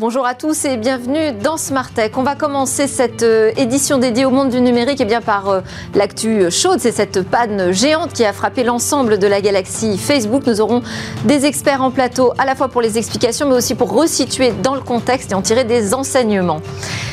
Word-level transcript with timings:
Bonjour 0.00 0.24
à 0.24 0.32
tous 0.32 0.64
et 0.64 0.78
bienvenue 0.78 1.32
dans 1.32 1.58
Smart 1.58 1.90
Tech. 1.90 2.12
On 2.16 2.22
va 2.22 2.34
commencer 2.34 2.86
cette 2.86 3.22
euh, 3.22 3.52
édition 3.58 3.98
dédiée 3.98 4.24
au 4.24 4.30
monde 4.30 4.48
du 4.48 4.62
numérique 4.62 4.98
et 4.98 5.02
eh 5.02 5.06
bien 5.06 5.20
par 5.20 5.50
euh, 5.50 5.60
l'actu 5.94 6.50
chaude, 6.50 6.78
c'est 6.80 6.90
cette 6.90 7.20
panne 7.20 7.70
géante 7.70 8.14
qui 8.14 8.24
a 8.24 8.32
frappé 8.32 8.64
l'ensemble 8.64 9.18
de 9.18 9.26
la 9.26 9.42
galaxie 9.42 9.98
Facebook. 9.98 10.44
Nous 10.46 10.62
aurons 10.62 10.80
des 11.26 11.44
experts 11.44 11.82
en 11.82 11.90
plateau 11.90 12.32
à 12.38 12.46
la 12.46 12.54
fois 12.54 12.68
pour 12.68 12.80
les 12.80 12.96
explications 12.96 13.46
mais 13.46 13.56
aussi 13.56 13.74
pour 13.74 13.92
resituer 13.92 14.54
dans 14.62 14.74
le 14.74 14.80
contexte 14.80 15.32
et 15.32 15.34
en 15.34 15.42
tirer 15.42 15.64
des 15.64 15.92
enseignements. 15.92 16.62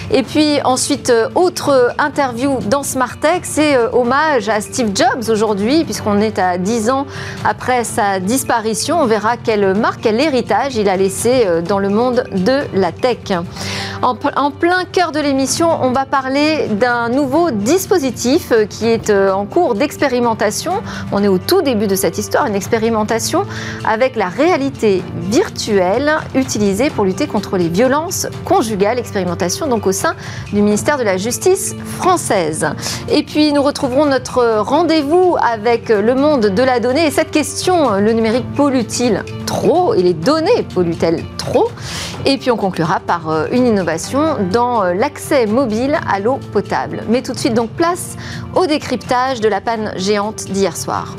Et 0.10 0.24
puis 0.24 0.62
ensuite, 0.64 1.10
euh, 1.10 1.28
autre 1.36 1.94
interview 1.98 2.60
dans 2.68 2.84
Smart 2.84 3.18
Tech, 3.20 3.42
c'est 3.44 3.78
hommage 3.92 4.48
à 4.48 4.62
Steve 4.62 4.92
Jobs 4.96 5.30
aujourd'hui 5.30 5.84
puisqu'on 5.84 6.22
est 6.22 6.40
à 6.40 6.58
10 6.58 6.90
ans 6.90 7.06
après 7.44 7.84
sa 7.84 8.22
disparition. 8.22 9.02
On 9.02 9.08
verra 9.08 9.36
quelle 9.36 9.74
marque, 9.74 10.00
quel 10.04 10.22
héritage 10.22 10.78
il 10.78 10.88
a 10.88 10.96
laissé 10.96 11.46
dans 11.68 11.80
le 11.80 11.90
monde 11.90 12.24
de 12.32 12.62
la 12.78 12.92
tech. 12.92 13.18
En, 14.02 14.16
plein 14.52 14.86
cœur 14.86 15.12
de 15.12 15.20
l'émission, 15.20 15.70
on 15.82 15.92
va 15.92 16.06
parler 16.06 16.68
d'un 16.68 17.10
nouveau 17.10 17.50
dispositif 17.50 18.52
euh, 18.52 18.66
qui 18.66 18.86
est 18.88 19.10
euh, 19.10 19.32
en 19.32 19.46
cours 19.46 19.74
d'expérimentation. 19.74 20.74
On 21.12 21.24
est 21.24 21.28
au 21.28 21.40
tout 21.40 21.64
début 21.64 21.88
de 21.88 21.96
cette 21.96 22.18
histoire, 22.18 22.46
une 22.46 22.56
expérimentation 22.56 23.46
avec 23.86 24.16
la 24.16 24.28
réalité 24.28 25.02
virtuelle 25.16 26.12
utilisée 26.36 26.92
pour 26.92 27.06
lutter 27.06 27.26
contre 27.26 27.58
les 27.58 27.70
violences 27.70 28.28
conjugales. 28.46 29.00
Expérimentation 29.00 29.68
donc 29.68 29.88
au 29.88 29.92
sein 29.92 30.14
du 30.54 30.62
ministère 30.62 30.98
de 30.98 31.04
la 31.04 31.18
Justice 31.18 31.76
française. 31.98 32.68
Et 33.10 33.24
puis 33.24 33.52
nous 33.52 33.64
retrouverons 33.64 34.06
notre 34.06 34.60
rendez-vous 34.60 35.38
avec 35.42 35.90
le 35.90 36.14
monde 36.14 36.48
de 36.48 36.64
la 36.64 36.80
donnée 36.80 37.08
et 37.08 37.12
cette 37.12 37.32
question, 37.32 37.94
le 38.00 38.14
numérique 38.14 38.46
pollue-t-il 38.56 39.24
trop? 39.46 39.94
Et 39.96 40.04
les 40.04 40.14
données 40.14 40.64
polluent-elles 40.74 41.24
trop? 41.38 41.70
Et 42.26 42.38
puis 42.38 42.52
on 42.52 42.58
conclura 42.68 43.00
par 43.00 43.30
euh, 43.30 43.48
une 43.54 43.66
innovation 43.66 44.36
dans 44.52 44.84
euh, 44.84 44.94
l'accès 44.94 45.46
mobile 45.46 45.98
à 46.06 46.20
l'eau 46.20 46.38
potable. 46.52 47.04
Mais 47.08 47.22
tout 47.22 47.32
de 47.32 47.38
suite 47.38 47.54
donc 47.54 47.70
place 47.70 48.18
au 48.56 48.66
décryptage 48.66 49.40
de 49.40 49.48
la 49.48 49.62
panne 49.62 49.94
géante 49.96 50.44
d'hier 50.52 50.76
soir. 50.76 51.16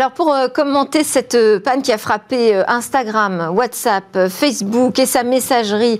Alors 0.00 0.12
pour 0.12 0.32
euh, 0.32 0.48
commenter 0.48 1.04
cette 1.04 1.34
euh, 1.34 1.60
panne 1.60 1.82
qui 1.82 1.92
a 1.92 1.98
frappé 1.98 2.56
euh, 2.56 2.62
Instagram, 2.68 3.50
WhatsApp, 3.54 4.30
Facebook 4.30 4.98
et 4.98 5.04
sa 5.04 5.24
messagerie, 5.24 5.98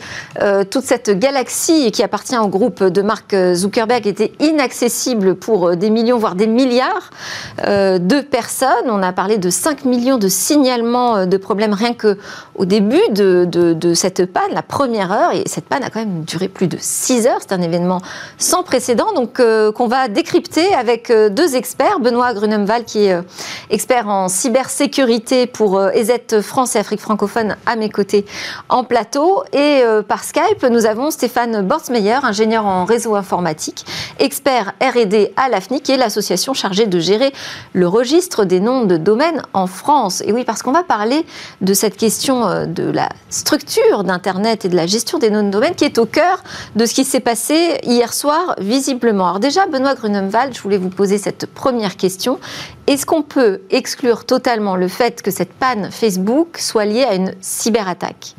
toute 0.71 0.85
cette 0.85 1.11
galaxie 1.11 1.91
qui 1.91 2.03
appartient 2.03 2.39
au 2.39 2.49
groupe 2.49 2.83
de 2.83 3.03
Mark 3.03 3.35
Zuckerberg 3.55 4.07
était 4.07 4.33
inaccessible 4.41 5.35
pour 5.35 5.77
des 5.77 5.91
millions, 5.91 6.17
voire 6.17 6.35
des 6.35 6.47
milliards 6.47 7.11
de 7.67 8.21
personnes. 8.21 8.87
On 8.87 9.03
a 9.03 9.13
parlé 9.13 9.39
de 9.39 9.51
5 9.51 9.85
millions 9.85 10.19
de 10.19 10.29
signalements 10.29 11.27
de 11.27 11.37
problèmes 11.37 11.73
rien 11.73 11.93
que 11.93 12.17
au 12.55 12.65
début 12.65 13.03
de, 13.11 13.45
de 13.45 13.95
cette 13.95 14.27
panne, 14.27 14.53
la 14.53 14.63
première 14.63 15.13
heure. 15.13 15.33
Et 15.33 15.43
cette 15.47 15.67
panne 15.67 15.83
a 15.83 15.91
quand 15.91 16.01
même 16.01 16.25
duré 16.25 16.49
plus 16.49 16.69
de 16.69 16.79
6 16.81 17.27
heures. 17.27 17.39
C'est 17.41 17.53
un 17.53 17.63
événement 17.63 18.01
sans 18.39 18.63
précédent, 18.63 19.13
donc 19.15 19.43
qu'on 19.75 19.89
va 19.89 20.09
décrypter 20.09 20.75
avec 20.75 21.13
deux 21.13 21.57
experts. 21.57 22.01
Benoît 22.01 22.33
Grunemval 22.33 22.85
qui 22.85 23.07
est 23.07 23.19
expert 23.69 23.90
en 23.99 24.29
cybersécurité 24.29 25.47
pour 25.47 25.83
EZ 25.83 26.13
euh, 26.33 26.43
France 26.43 26.77
et 26.77 26.79
Afrique 26.79 27.01
francophone 27.01 27.57
à 27.67 27.77
mes 27.77 27.91
côtés 27.91 28.25
en 28.69 28.85
plateau. 28.85 29.43
Et 29.53 29.83
euh, 29.83 30.03
par 30.03 30.23
Skype, 30.23 30.65
nous 30.71 30.87
avons 30.87 31.11
Stéphane 31.11 31.63
Bortsmeyer, 31.63 32.19
ingénieur 32.23 32.67
en 32.67 32.85
réseau 32.85 33.17
informatique, 33.17 33.85
expert 34.19 34.73
R&D 34.81 35.33
à 35.37 35.49
l'AFNIC, 35.49 35.91
est 35.91 35.97
l'association 35.97 36.55
chargée 36.55 36.87
de 36.87 36.99
gérer 37.01 37.33
le 37.73 37.89
registre 37.89 38.45
des 38.45 38.61
noms 38.61 38.85
de 38.85 38.97
domaines 38.97 39.43
en 39.55 39.67
France. 39.67 40.23
Et 40.25 40.33
oui, 40.33 40.45
parce 40.45 40.63
qu'on 40.63 40.73
va 40.73 40.85
parler 40.85 41.27
de 41.61 41.75
cette 41.75 41.97
question 41.97 42.47
euh, 42.47 42.67
de 42.67 42.85
la 42.85 43.09
structure 43.29 44.05
d'Internet 44.05 44.65
et 44.65 44.69
de 44.69 44.77
la 44.77 44.87
gestion 44.87 45.19
des 45.19 45.31
noms 45.31 45.43
de 45.43 45.51
domaines 45.51 45.75
qui 45.75 45.85
est 45.85 45.99
au 45.99 46.07
cœur 46.07 46.45
de 46.77 46.87
ce 46.87 46.95
qui 46.95 47.05
s'est 47.05 47.21
passé 47.21 47.79
hier 47.83 48.13
soir, 48.13 48.55
visiblement. 48.59 49.27
Alors 49.27 49.41
déjà, 49.41 49.67
Benoît 49.67 49.95
Grunemwald, 49.95 50.55
je 50.55 50.63
voulais 50.63 50.79
vous 50.79 50.91
poser 50.91 51.19
cette 51.19 51.47
première 51.47 51.97
question. 51.97 52.39
Est-ce 52.87 53.07
qu'on 53.07 53.23
peut 53.23 53.61
exclure 53.81 54.27
totalement 54.27 54.77
le 54.77 54.89
fait 54.89 55.23
que 55.23 55.31
cette 55.31 55.55
panne 55.55 55.91
Facebook 55.91 56.59
soit 56.59 56.85
liée 56.85 57.05
à 57.05 57.15
une 57.15 57.35
cyberattaque 57.41 58.35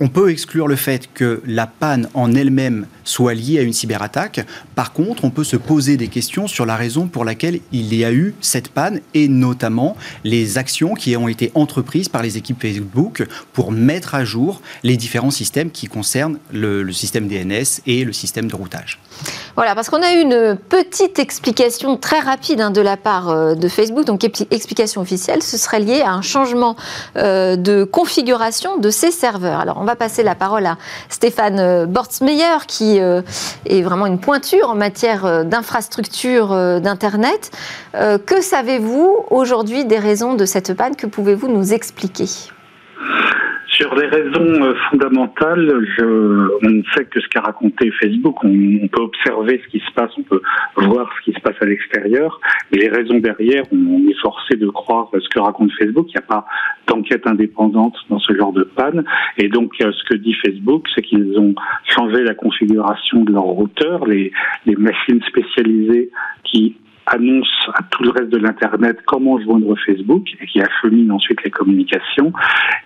on 0.00 0.08
peut 0.08 0.30
exclure 0.30 0.66
le 0.66 0.76
fait 0.76 1.12
que 1.12 1.42
la 1.46 1.66
panne 1.66 2.08
en 2.14 2.34
elle-même 2.34 2.86
soit 3.04 3.34
liée 3.34 3.58
à 3.58 3.62
une 3.62 3.74
cyberattaque. 3.74 4.46
Par 4.74 4.92
contre, 4.92 5.24
on 5.24 5.30
peut 5.30 5.44
se 5.44 5.56
poser 5.56 5.98
des 5.98 6.08
questions 6.08 6.48
sur 6.48 6.64
la 6.64 6.76
raison 6.76 7.06
pour 7.06 7.24
laquelle 7.24 7.60
il 7.70 7.94
y 7.94 8.04
a 8.04 8.12
eu 8.12 8.34
cette 8.40 8.68
panne 8.68 9.00
et 9.12 9.28
notamment 9.28 9.96
les 10.24 10.56
actions 10.56 10.94
qui 10.94 11.16
ont 11.16 11.28
été 11.28 11.52
entreprises 11.54 12.08
par 12.08 12.22
les 12.22 12.38
équipes 12.38 12.62
Facebook 12.62 13.26
pour 13.52 13.72
mettre 13.72 14.14
à 14.14 14.24
jour 14.24 14.62
les 14.82 14.96
différents 14.96 15.30
systèmes 15.30 15.70
qui 15.70 15.86
concernent 15.86 16.38
le, 16.50 16.90
système 16.92 17.28
DNS 17.28 17.82
et 17.86 18.04
le 18.04 18.12
système 18.12 18.50
de 18.50 18.56
routage. 18.56 19.00
Voilà, 19.54 19.74
parce 19.74 19.90
qu'on 19.90 20.02
a 20.02 20.14
eu 20.14 20.20
une 20.20 20.56
petite 20.56 21.18
explication 21.18 21.96
très 21.96 22.20
rapide 22.20 22.60
hein, 22.60 22.70
de 22.70 22.80
la 22.80 22.96
part 22.96 23.28
euh, 23.28 23.54
de 23.54 23.68
Facebook, 23.68 24.06
donc 24.06 24.24
explication 24.50 25.00
officielle, 25.00 25.42
ce 25.42 25.58
serait 25.58 25.80
lié 25.80 26.00
à 26.00 26.12
un 26.12 26.22
changement 26.22 26.76
euh, 27.16 27.56
de 27.56 27.84
configuration 27.84 28.78
de 28.78 28.90
ces 28.90 29.10
serveurs. 29.10 29.60
Alors, 29.60 29.78
passer 29.96 30.22
la 30.22 30.34
parole 30.34 30.66
à 30.66 30.76
Stéphane 31.08 31.58
euh, 31.58 31.86
Bortsmeyer, 31.86 32.66
qui 32.66 32.98
est 32.98 33.82
vraiment 33.82 34.06
une 34.06 34.18
pointure 34.18 34.70
en 34.70 34.74
matière 34.74 35.44
d'infrastructure 35.44 36.80
d'Internet. 36.80 37.50
que 37.94 38.40
savez-vous 38.40 39.26
aujourd'hui 39.30 39.84
des 39.84 39.98
raisons 39.98 40.34
de 40.34 40.44
cette 40.44 40.74
panne? 40.74 40.96
Que 40.96 41.06
pouvez-vous 41.06 41.48
nous 41.48 41.72
expliquer? 41.72 42.26
Sur 43.80 43.94
les 43.94 44.06
raisons 44.06 44.62
euh, 44.62 44.74
fondamentales, 44.90 45.86
je, 45.96 46.04
on 46.04 46.70
ne 46.70 46.82
sait 46.94 47.06
que 47.06 47.20
ce 47.20 47.28
qu'a 47.28 47.40
raconté 47.40 47.90
Facebook. 48.00 48.36
On, 48.44 48.88
peut 48.88 49.02
observer 49.02 49.60
ce 49.64 49.70
qui 49.70 49.78
se 49.78 49.92
passe, 49.94 50.10
on 50.18 50.22
peut 50.22 50.42
voir 50.76 51.10
ce 51.18 51.30
qui 51.30 51.36
se 51.36 51.40
passe 51.40 51.56
à 51.60 51.64
l'extérieur. 51.64 52.40
Mais 52.70 52.78
les 52.78 52.88
raisons 52.88 53.18
derrière, 53.18 53.62
on, 53.72 54.08
est 54.08 54.20
forcé 54.20 54.56
de 54.56 54.68
croire 54.68 55.08
ce 55.12 55.28
que 55.28 55.40
raconte 55.40 55.70
Facebook. 55.78 56.06
Il 56.08 56.18
n'y 56.18 56.24
a 56.24 56.26
pas 56.26 56.44
d'enquête 56.86 57.26
indépendante 57.26 57.94
dans 58.10 58.18
ce 58.18 58.34
genre 58.34 58.52
de 58.52 58.64
panne. 58.64 59.04
Et 59.38 59.48
donc, 59.48 59.72
euh, 59.80 59.92
ce 59.92 60.04
que 60.04 60.14
dit 60.14 60.34
Facebook, 60.34 60.86
c'est 60.94 61.02
qu'ils 61.02 61.38
ont 61.38 61.54
changé 61.84 62.22
la 62.22 62.34
configuration 62.34 63.24
de 63.24 63.32
leur 63.32 63.44
routeur. 63.44 64.06
Les, 64.06 64.32
les 64.66 64.76
machines 64.76 65.22
spécialisées 65.22 66.10
qui 66.44 66.76
annonce 67.06 67.48
à 67.74 67.82
tout 67.82 68.02
le 68.02 68.10
reste 68.10 68.28
de 68.28 68.38
l'Internet 68.38 68.98
comment 69.06 69.40
joindre 69.40 69.74
Facebook 69.84 70.26
et 70.40 70.46
qui 70.46 70.60
achemine 70.60 71.10
ensuite 71.12 71.42
les 71.44 71.50
communications. 71.50 72.32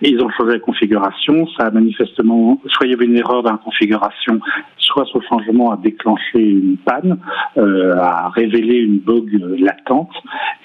Ils 0.01 0.21
ont 0.21 0.29
changé 0.31 0.53
la 0.53 0.59
configuration. 0.59 1.47
Ça 1.57 1.67
a 1.67 1.71
manifestement, 1.71 2.61
soit 2.67 2.87
il 2.87 2.91
y 2.91 2.95
avait 2.95 3.05
une 3.05 3.17
erreur 3.17 3.43
dans 3.43 3.51
la 3.51 3.57
configuration, 3.57 4.39
soit 4.77 5.05
ce 5.11 5.19
changement 5.27 5.71
a 5.71 5.77
déclenché 5.77 6.39
une 6.39 6.77
panne, 6.77 7.17
euh, 7.57 7.95
a 7.97 8.29
révélé 8.29 8.77
une 8.77 8.99
bug 8.99 9.29
latente 9.59 10.13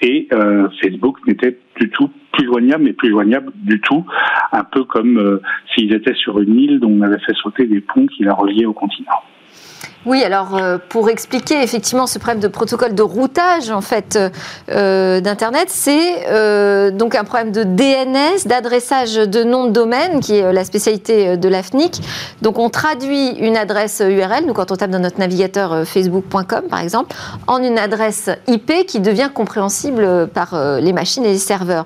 et 0.01 0.27
euh, 0.33 0.67
Facebook 0.81 1.17
n'était 1.27 1.57
du 1.79 1.89
tout 1.89 2.09
plus 2.31 2.45
joignable, 2.45 2.85
mais 2.85 2.93
plus 2.93 3.09
joignable 3.09 3.51
du 3.55 3.79
tout, 3.81 4.05
un 4.51 4.63
peu 4.63 4.83
comme 4.85 5.17
euh, 5.17 5.41
s'ils 5.73 5.93
étaient 5.93 6.15
sur 6.15 6.39
une 6.39 6.57
île 6.57 6.79
dont 6.79 6.91
on 6.91 7.01
avait 7.01 7.19
fait 7.19 7.35
sauter 7.35 7.65
des 7.65 7.81
ponts 7.81 8.07
qui 8.07 8.23
la 8.23 8.33
reliaient 8.33 8.65
au 8.65 8.73
continent. 8.73 9.21
Oui, 10.07 10.23
alors 10.23 10.57
euh, 10.57 10.79
pour 10.89 11.11
expliquer 11.11 11.61
effectivement 11.61 12.07
ce 12.07 12.17
problème 12.17 12.39
de 12.39 12.47
protocole 12.47 12.95
de 12.95 13.03
routage 13.03 13.69
en 13.69 13.81
fait 13.81 14.17
euh, 14.71 15.21
d'internet, 15.21 15.67
c'est 15.69 16.25
euh, 16.27 16.89
donc 16.89 17.13
un 17.13 17.23
problème 17.23 17.51
de 17.51 17.63
DNS, 17.63 18.47
d'adressage 18.47 19.13
de 19.13 19.43
nom 19.43 19.65
de 19.65 19.71
domaine, 19.71 20.19
qui 20.19 20.37
est 20.37 20.53
la 20.53 20.65
spécialité 20.65 21.37
de 21.37 21.49
l'AFNIC. 21.49 22.01
Donc 22.41 22.57
on 22.57 22.71
traduit 22.71 23.29
une 23.33 23.55
adresse 23.55 24.01
URL, 24.03 24.47
nous 24.47 24.53
quand 24.53 24.71
on 24.71 24.75
tape 24.75 24.89
dans 24.89 24.99
notre 24.99 25.19
navigateur 25.19 25.85
facebook.com 25.85 26.63
par 26.67 26.81
exemple, 26.81 27.15
en 27.45 27.61
une 27.61 27.77
adresse 27.77 28.31
IP 28.47 28.87
qui 28.87 29.01
devient 29.01 29.29
compréhensible 29.31 30.27
par 30.33 30.79
les 30.79 30.93
machines 30.93 31.25
et 31.25 31.33
les 31.33 31.37
serveurs. 31.37 31.85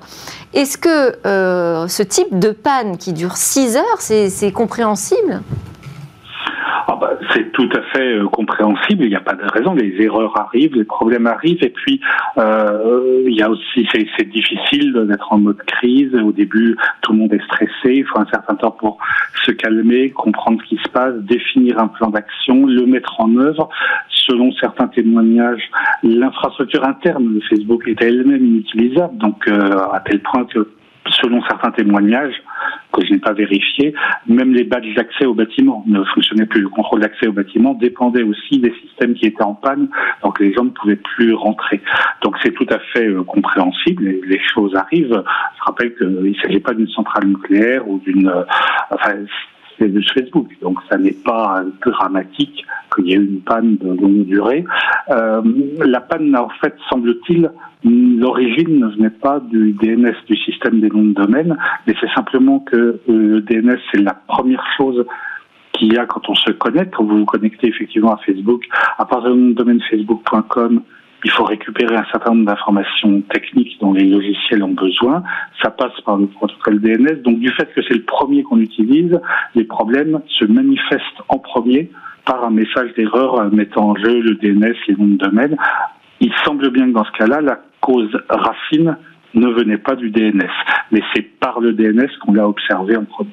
Est-ce 0.54 0.78
que 0.78 1.18
ce 1.24 2.02
type 2.02 2.38
de 2.38 2.50
panne 2.50 2.96
qui 2.96 3.12
dure 3.12 3.36
6 3.36 3.76
heures, 3.76 4.00
c'est 4.00 4.52
compréhensible? 4.52 5.42
Ah 6.96 6.98
bah, 7.00 7.18
c'est 7.32 7.52
tout 7.52 7.68
à 7.74 7.82
fait 7.92 8.14
euh, 8.16 8.26
compréhensible. 8.28 9.04
Il 9.04 9.08
n'y 9.08 9.16
a 9.16 9.20
pas 9.20 9.34
de 9.34 9.44
raison. 9.44 9.74
Les 9.74 10.02
erreurs 10.02 10.32
arrivent, 10.38 10.74
les 10.74 10.84
problèmes 10.84 11.26
arrivent, 11.26 11.62
et 11.62 11.70
puis 11.70 12.00
euh, 12.38 13.22
il 13.26 13.34
y 13.34 13.42
a 13.42 13.50
aussi 13.50 13.86
c'est 13.92 14.28
difficile 14.28 14.92
d'être 15.08 15.32
en 15.32 15.38
mode 15.38 15.62
crise. 15.66 16.14
Au 16.14 16.32
début, 16.32 16.76
tout 17.02 17.12
le 17.12 17.18
monde 17.18 17.34
est 17.34 17.44
stressé. 17.44 17.96
Il 17.96 18.04
faut 18.04 18.18
un 18.18 18.26
certain 18.26 18.54
temps 18.54 18.70
pour 18.70 18.98
se 19.44 19.52
calmer, 19.52 20.10
comprendre 20.10 20.60
ce 20.62 20.68
qui 20.68 20.82
se 20.82 20.88
passe, 20.88 21.14
définir 21.16 21.78
un 21.78 21.88
plan 21.88 22.08
d'action, 22.08 22.66
le 22.66 22.86
mettre 22.86 23.20
en 23.20 23.36
œuvre. 23.36 23.68
Selon 24.08 24.52
certains 24.52 24.88
témoignages, 24.88 25.70
l'infrastructure 26.02 26.84
interne 26.84 27.34
de 27.34 27.40
Facebook 27.48 27.86
est 27.86 28.02
elle-même 28.02 28.44
inutilisable, 28.44 29.16
donc 29.18 29.46
euh, 29.46 29.78
à 29.92 30.00
tel 30.00 30.20
point 30.20 30.44
que 30.46 30.68
selon 31.10 31.42
certains 31.42 31.70
témoignages 31.70 32.34
que 32.92 33.04
je 33.04 33.12
n'ai 33.12 33.18
pas 33.18 33.32
vérifiés, 33.32 33.94
même 34.26 34.52
les 34.52 34.64
badges 34.64 34.94
d'accès 34.94 35.26
au 35.26 35.34
bâtiment 35.34 35.84
ne 35.86 36.02
fonctionnaient 36.04 36.46
plus. 36.46 36.62
Le 36.62 36.68
contrôle 36.68 37.00
d'accès 37.00 37.26
au 37.26 37.32
bâtiment 37.32 37.74
dépendait 37.74 38.22
aussi 38.22 38.58
des 38.58 38.72
systèmes 38.82 39.14
qui 39.14 39.26
étaient 39.26 39.42
en 39.42 39.54
panne, 39.54 39.88
donc 40.22 40.40
les 40.40 40.52
gens 40.52 40.64
ne 40.64 40.70
pouvaient 40.70 40.96
plus 40.96 41.34
rentrer. 41.34 41.80
Donc 42.22 42.36
c'est 42.42 42.52
tout 42.52 42.66
à 42.70 42.78
fait 42.92 43.06
euh, 43.06 43.22
compréhensible, 43.22 44.06
et 44.08 44.20
les 44.26 44.40
choses 44.54 44.74
arrivent. 44.74 45.22
Je 45.58 45.64
rappelle 45.64 45.94
qu'il 45.96 46.08
ne 46.08 46.34
s'agit 46.34 46.60
pas 46.60 46.74
d'une 46.74 46.88
centrale 46.88 47.26
nucléaire 47.26 47.88
ou 47.88 47.98
d'une... 47.98 48.28
Euh, 48.28 48.44
enfin, 48.90 49.14
c'est 49.78 49.92
de 49.92 50.00
Facebook, 50.14 50.48
donc 50.62 50.78
ça 50.88 50.96
n'est 50.96 51.12
pas 51.12 51.62
dramatique 51.84 52.64
qu'il 52.94 53.08
y 53.08 53.12
ait 53.12 53.16
une 53.16 53.40
panne 53.40 53.76
de 53.76 53.88
longue 53.88 54.24
durée. 54.24 54.64
Euh, 55.10 55.42
la 55.84 56.00
panne, 56.00 56.36
en 56.36 56.48
fait, 56.60 56.74
semble-t-il, 56.90 57.50
l'origine 57.84 58.80
ne 58.80 58.86
venait 58.88 59.10
pas 59.10 59.40
du 59.40 59.72
DNS, 59.72 60.14
du 60.26 60.36
système 60.36 60.80
des 60.80 60.88
noms 60.88 61.04
de 61.04 61.14
domaine, 61.14 61.56
mais 61.86 61.94
c'est 62.00 62.12
simplement 62.14 62.60
que 62.60 62.76
euh, 62.76 63.00
le 63.06 63.40
DNS, 63.40 63.78
c'est 63.92 64.02
la 64.02 64.14
première 64.14 64.64
chose 64.76 65.04
qu'il 65.72 65.92
y 65.92 65.98
a 65.98 66.06
quand 66.06 66.28
on 66.28 66.34
se 66.34 66.50
connecte, 66.52 66.94
quand 66.94 67.04
vous 67.04 67.18
vous 67.18 67.24
connectez 67.24 67.68
effectivement 67.68 68.14
à 68.14 68.16
Facebook. 68.18 68.64
À 68.98 69.04
partir 69.04 69.34
du 69.34 69.54
domaine 69.54 69.80
facebook.com, 69.90 70.82
il 71.26 71.32
faut 71.32 71.42
récupérer 71.42 71.96
un 71.96 72.04
certain 72.12 72.34
nombre 72.34 72.46
d'informations 72.46 73.20
techniques 73.22 73.76
dont 73.80 73.92
les 73.92 74.04
logiciels 74.04 74.62
ont 74.62 74.74
besoin. 74.74 75.24
Ça 75.60 75.70
passe 75.70 76.00
par 76.04 76.18
le 76.18 76.28
protocole 76.28 76.80
DNS. 76.80 77.20
Donc 77.24 77.40
du 77.40 77.50
fait 77.50 77.68
que 77.74 77.82
c'est 77.82 77.94
le 77.94 78.04
premier 78.04 78.44
qu'on 78.44 78.60
utilise, 78.60 79.18
les 79.56 79.64
problèmes 79.64 80.20
se 80.28 80.44
manifestent 80.44 81.22
en 81.28 81.38
premier 81.38 81.90
par 82.24 82.44
un 82.44 82.50
message 82.50 82.94
d'erreur 82.96 83.52
mettant 83.52 83.90
en 83.90 83.96
jeu 83.96 84.20
le 84.20 84.36
DNS, 84.36 84.76
les 84.86 84.94
noms 84.94 85.08
de 85.08 85.16
domaine. 85.16 85.56
Il 86.20 86.32
semble 86.44 86.70
bien 86.70 86.86
que 86.86 86.92
dans 86.92 87.04
ce 87.04 87.12
cas-là, 87.18 87.40
la 87.40 87.58
cause 87.80 88.16
racine 88.28 88.96
ne 89.34 89.48
venait 89.48 89.78
pas 89.78 89.96
du 89.96 90.10
DNS, 90.10 90.46
mais 90.92 91.02
c'est 91.12 91.22
par 91.40 91.58
le 91.58 91.72
DNS 91.72 92.06
qu'on 92.24 92.34
l'a 92.34 92.48
observé 92.48 92.96
en 92.96 93.04
premier. 93.04 93.32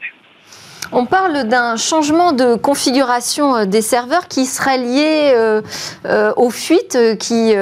On 0.95 1.05
parle 1.05 1.45
d'un 1.45 1.75
changement 1.75 2.33
de 2.33 2.53
configuration 2.53 3.55
euh, 3.55 3.65
des 3.65 3.81
serveurs 3.81 4.27
qui 4.27 4.45
serait 4.45 4.77
lié 4.77 5.31
euh, 5.33 5.63
euh, 6.05 6.31
aux 6.35 6.51
fuites 6.51 6.97
qui 7.17 7.53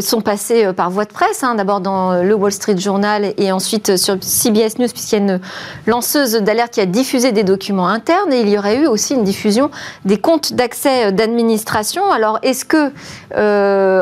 sont 0.00 0.20
passées 0.20 0.72
par 0.74 0.90
voie 0.90 1.04
de 1.04 1.12
presse, 1.12 1.42
hein, 1.42 1.54
d'abord 1.54 1.80
dans 1.80 2.22
le 2.22 2.34
Wall 2.34 2.52
Street 2.52 2.76
Journal 2.76 3.32
et 3.38 3.52
ensuite 3.52 3.96
sur 3.96 4.16
CBS 4.20 4.78
News, 4.78 4.88
puisqu'il 4.88 5.16
y 5.16 5.18
a 5.20 5.22
une 5.22 5.40
lanceuse 5.86 6.34
d'alerte 6.34 6.74
qui 6.74 6.80
a 6.80 6.86
diffusé 6.86 7.32
des 7.32 7.44
documents 7.44 7.88
internes 7.88 8.32
et 8.32 8.40
il 8.40 8.48
y 8.48 8.58
aurait 8.58 8.76
eu 8.76 8.86
aussi 8.86 9.14
une 9.14 9.24
diffusion 9.24 9.70
des 10.04 10.18
comptes 10.18 10.52
d'accès 10.52 11.12
d'administration. 11.12 12.10
Alors, 12.10 12.38
est-ce 12.42 12.64
que, 12.64 12.90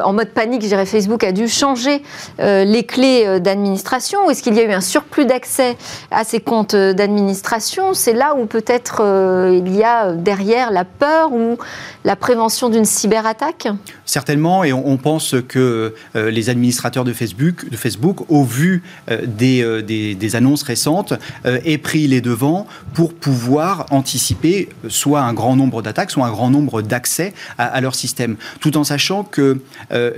en 0.03 0.13
mode 0.13 0.31
panique, 0.31 0.63
je 0.63 0.69
dirais, 0.69 0.87
Facebook 0.87 1.23
a 1.25 1.33
dû 1.33 1.49
changer 1.49 2.03
les 2.39 2.85
clés 2.85 3.41
d'administration 3.41 4.27
ou 4.27 4.31
est-ce 4.31 4.43
qu'il 4.43 4.55
y 4.55 4.61
a 4.61 4.65
eu 4.65 4.73
un 4.73 4.81
surplus 4.81 5.27
d'accès 5.27 5.77
à 6.11 6.25
ces 6.25 6.41
comptes 6.41 6.77
d'administration? 6.77 7.95
C'est 7.95 8.15
là 8.15 8.35
où 8.37 8.48
peut-être 8.49 9.03
euh, 9.03 9.63
il 9.65 9.75
y 9.75 9.85
a 9.85 10.13
derrière 10.13 10.71
la 10.71 10.85
peur 10.85 11.33
ou 11.33 11.57
la 12.05 12.17
prévention 12.17 12.69
d'une 12.69 12.85
cyberattaque? 12.85 13.69
Certainement, 14.05 14.65
et 14.65 14.73
on, 14.73 14.97
pense 14.97 15.37
que 15.47 15.95
euh, 16.17 16.31
les 16.31 16.51
administrateurs 16.51 17.05
de 17.05 17.13
Facebook, 17.13 17.69
de 17.69 17.77
Facebook 17.77 18.29
au 18.29 18.43
vu 18.43 18.83
euh, 19.11 19.21
des, 19.27 19.83
des, 20.15 20.37
annonces 20.37 20.63
récentes, 20.63 21.15
aient 21.45 21.79
pris 21.79 22.07
les 22.07 22.21
devants 22.21 22.67
pour 22.95 23.15
pouvoir 23.15 23.87
anticiper 23.91 24.69
soit 24.89 25.21
un 25.21 25.33
grand 25.33 25.57
nombre 25.57 25.83
d'attaques, 25.83 26.11
soit 26.11 26.27
un 26.27 26.31
grand 26.31 26.51
nombre 26.51 26.83
d'accès 26.83 27.33
à, 27.57 27.81
leur 27.81 27.95
système, 27.95 28.37
tout 28.61 28.77
en 28.77 28.85
sachant 28.85 29.25
que 29.25 29.61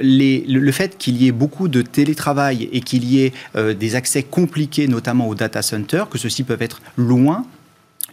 les, 0.01 0.45
le, 0.49 0.73
fait 0.73 0.99
qu'il 0.99 1.23
y 1.23 1.29
ait 1.29 1.33
beaucoup 1.33 1.69
de 1.69 1.83
télétravail 1.83 2.69
et 2.73 2.81
qu'il 2.81 3.05
y 3.05 3.25
ait 3.25 3.33
des 3.75 3.95
accès 3.95 4.23
compliqués, 4.23 4.89
notamment 4.89 5.29
aux 5.29 5.35
data 5.35 5.63
centers, 5.63 6.09
que 6.09 6.19
ceux-ci 6.19 6.43
peuvent 6.43 6.63
être 6.63 6.81
loin 6.97 7.45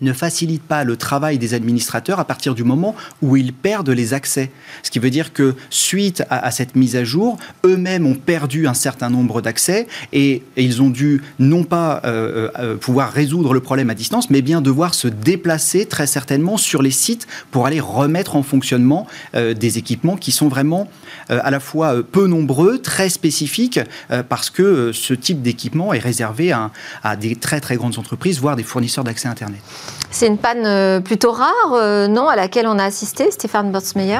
ne 0.01 0.13
facilite 0.13 0.63
pas 0.63 0.83
le 0.83 0.97
travail 0.97 1.37
des 1.37 1.53
administrateurs 1.53 2.19
à 2.19 2.25
partir 2.25 2.55
du 2.55 2.63
moment 2.63 2.95
où 3.21 3.37
ils 3.37 3.53
perdent 3.53 3.89
les 3.89 4.13
accès. 4.13 4.51
Ce 4.83 4.91
qui 4.91 4.99
veut 4.99 5.09
dire 5.09 5.33
que 5.33 5.55
suite 5.69 6.23
à, 6.29 6.51
cette 6.51 6.75
mise 6.75 6.95
à 6.95 7.03
jour, 7.03 7.37
eux-mêmes 7.65 8.05
ont 8.05 8.15
perdu 8.15 8.67
un 8.67 8.73
certain 8.73 9.09
nombre 9.09 9.41
d'accès 9.41 9.87
et, 10.13 10.43
ils 10.55 10.81
ont 10.81 10.89
dû 10.89 11.21
non 11.39 11.63
pas 11.63 12.01
euh, 12.03 12.49
euh, 12.59 12.75
pouvoir 12.75 13.11
résoudre 13.11 13.53
le 13.53 13.59
problème 13.59 13.89
à 13.89 13.93
distance, 13.93 14.29
mais 14.29 14.41
bien 14.41 14.61
devoir 14.61 14.93
se 14.93 15.07
déplacer 15.07 15.85
très 15.85 16.07
certainement 16.07 16.57
sur 16.57 16.81
les 16.81 16.91
sites 16.91 17.27
pour 17.51 17.65
aller 17.65 17.79
remettre 17.79 18.35
en 18.35 18.43
fonctionnement 18.43 19.07
euh, 19.35 19.53
des 19.53 19.77
équipements 19.77 20.17
qui 20.17 20.31
sont 20.31 20.47
vraiment 20.47 20.89
à 21.29 21.51
la 21.51 21.59
fois 21.59 22.03
peu 22.03 22.27
nombreux, 22.27 22.79
très 22.79 23.09
spécifiques, 23.09 23.81
parce 24.29 24.49
que 24.49 24.93
ce 24.93 25.13
type 25.13 25.41
d'équipement 25.41 25.93
est 25.93 25.99
réservé 25.99 26.53
à, 26.53 26.71
à 27.03 27.17
des 27.17 27.35
très 27.35 27.59
très 27.59 27.75
grandes 27.75 27.97
entreprises, 27.97 28.39
voire 28.39 28.55
des 28.55 28.63
fournisseurs 28.63 29.03
d'accès 29.03 29.27
Internet. 29.27 29.61
C'est 30.09 30.27
une 30.27 30.37
panne 30.37 30.65
euh, 30.65 30.99
plutôt 30.99 31.31
rare, 31.31 31.73
euh, 31.73 32.07
non, 32.07 32.27
à 32.27 32.35
laquelle 32.35 32.67
on 32.67 32.79
a 32.79 32.83
assisté, 32.83 33.29
Stéphane 33.31 33.71
Botsmeyer 33.71 34.19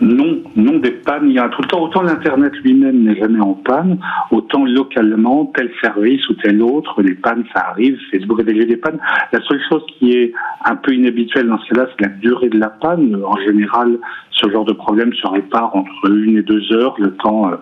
non, 0.00 0.42
non 0.54 0.78
des 0.78 0.92
pannes, 0.92 1.28
il 1.28 1.32
y 1.32 1.38
a 1.38 1.48
tout 1.48 1.62
le 1.62 1.68
temps. 1.68 1.82
Autant 1.82 2.02
l'Internet 2.02 2.52
lui-même 2.62 3.02
n'est 3.02 3.16
jamais 3.16 3.40
en 3.40 3.54
panne, 3.54 3.98
autant 4.30 4.64
localement, 4.64 5.50
tel 5.56 5.70
service 5.80 6.28
ou 6.28 6.34
tel 6.34 6.62
autre, 6.62 7.02
les 7.02 7.14
pannes, 7.14 7.44
ça 7.52 7.70
arrive. 7.70 7.98
Facebook 8.12 8.40
a 8.40 8.44
déjà 8.44 8.64
des 8.64 8.76
pannes. 8.76 8.98
La 9.32 9.40
seule 9.42 9.60
chose 9.68 9.82
qui 9.98 10.12
est 10.12 10.32
un 10.64 10.76
peu 10.76 10.94
inhabituelle 10.94 11.48
dans 11.48 11.58
ce 11.58 11.74
cas-là, 11.74 11.88
c'est 11.90 12.06
la 12.06 12.12
durée 12.12 12.48
de 12.48 12.58
la 12.58 12.68
panne. 12.68 13.20
En 13.24 13.36
général, 13.38 13.98
ce 14.30 14.48
genre 14.50 14.64
de 14.64 14.72
problème 14.72 15.12
se 15.14 15.26
répare 15.26 15.74
entre 15.74 16.10
une 16.10 16.38
et 16.38 16.42
deux 16.42 16.72
heures, 16.72 16.94
le 16.98 17.14
temps 17.16 17.50
euh, 17.50 17.56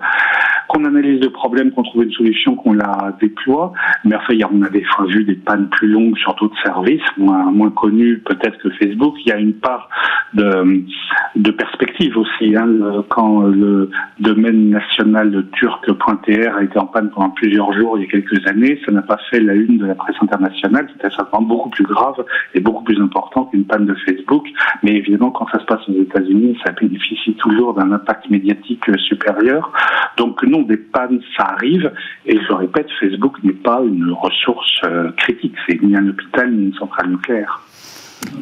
qu'on 0.68 0.84
analyse 0.84 1.20
le 1.20 1.30
problème, 1.30 1.70
qu'on 1.70 1.82
trouve 1.82 2.04
une 2.04 2.12
solution, 2.12 2.56
qu'on 2.56 2.72
la 2.72 3.16
déploie. 3.20 3.72
Mais 4.04 4.16
enfin, 4.16 4.34
on 4.52 4.62
a 4.62 4.68
des 4.68 4.84
vu 5.08 5.24
des 5.24 5.34
pannes 5.34 5.68
plus 5.70 5.88
longues 5.88 6.16
sur 6.18 6.34
d'autres 6.34 6.60
services, 6.62 7.02
moins, 7.16 7.50
moins 7.50 7.70
connus 7.70 8.18
peut-être 8.18 8.58
que 8.58 8.70
Facebook. 8.70 9.14
Il 9.24 9.28
y 9.28 9.32
a 9.32 9.38
une 9.38 9.54
part 9.54 9.88
de, 10.34 10.84
de 11.36 11.50
perspective 11.50 12.16
aussi. 12.16 12.56
Hein. 12.56 12.68
Quand 13.08 13.42
le 13.42 13.90
domaine 14.18 14.70
national 14.70 15.46
turc.tr 15.52 16.56
a 16.56 16.62
été 16.62 16.78
en 16.78 16.86
panne 16.86 17.10
pendant 17.10 17.30
plusieurs 17.30 17.72
jours 17.72 17.98
il 17.98 18.04
y 18.04 18.06
a 18.06 18.10
quelques 18.10 18.46
années, 18.46 18.80
ça 18.84 18.92
n'a 18.92 19.02
pas 19.02 19.18
fait 19.30 19.40
la 19.40 19.54
une 19.54 19.78
de 19.78 19.86
la 19.86 19.94
presse 19.94 20.16
internationale. 20.20 20.88
C'était 20.92 21.14
certainement 21.14 21.46
beaucoup 21.46 21.70
plus 21.70 21.84
grave 21.84 22.24
et 22.54 22.60
beaucoup 22.60 22.84
plus 22.84 23.00
important 23.00 23.44
qu'une 23.44 23.64
panne 23.64 23.86
de 23.86 23.94
Facebook. 24.06 24.46
Mais 24.82 24.92
évidemment, 24.92 25.30
quand 25.30 25.48
ça 25.52 25.60
se 25.60 25.64
passe 25.64 25.88
aux 25.88 26.02
États-Unis, 26.02 26.58
ça 26.64 26.72
bénéficie 26.72 27.34
toujours 27.34 27.74
d'un 27.74 27.92
impact 27.92 28.28
médiatique 28.30 28.84
supérieur. 28.98 29.72
Donc 30.16 30.42
non, 30.42 30.62
des 30.62 30.76
pannes, 30.76 31.20
ça 31.36 31.44
arrive. 31.44 31.92
Et 32.26 32.38
je 32.38 32.52
répète, 32.52 32.88
Facebook 33.00 33.36
n'est 33.42 33.52
pas 33.52 33.80
une 33.82 34.12
ressource 34.12 34.80
euh, 34.84 35.10
critique. 35.12 35.54
C'est 35.68 35.80
ni 35.82 35.96
un 35.96 36.08
hôpital 36.08 36.52
ni 36.52 36.66
une 36.66 36.74
centrale 36.74 37.10
nucléaire. 37.10 37.60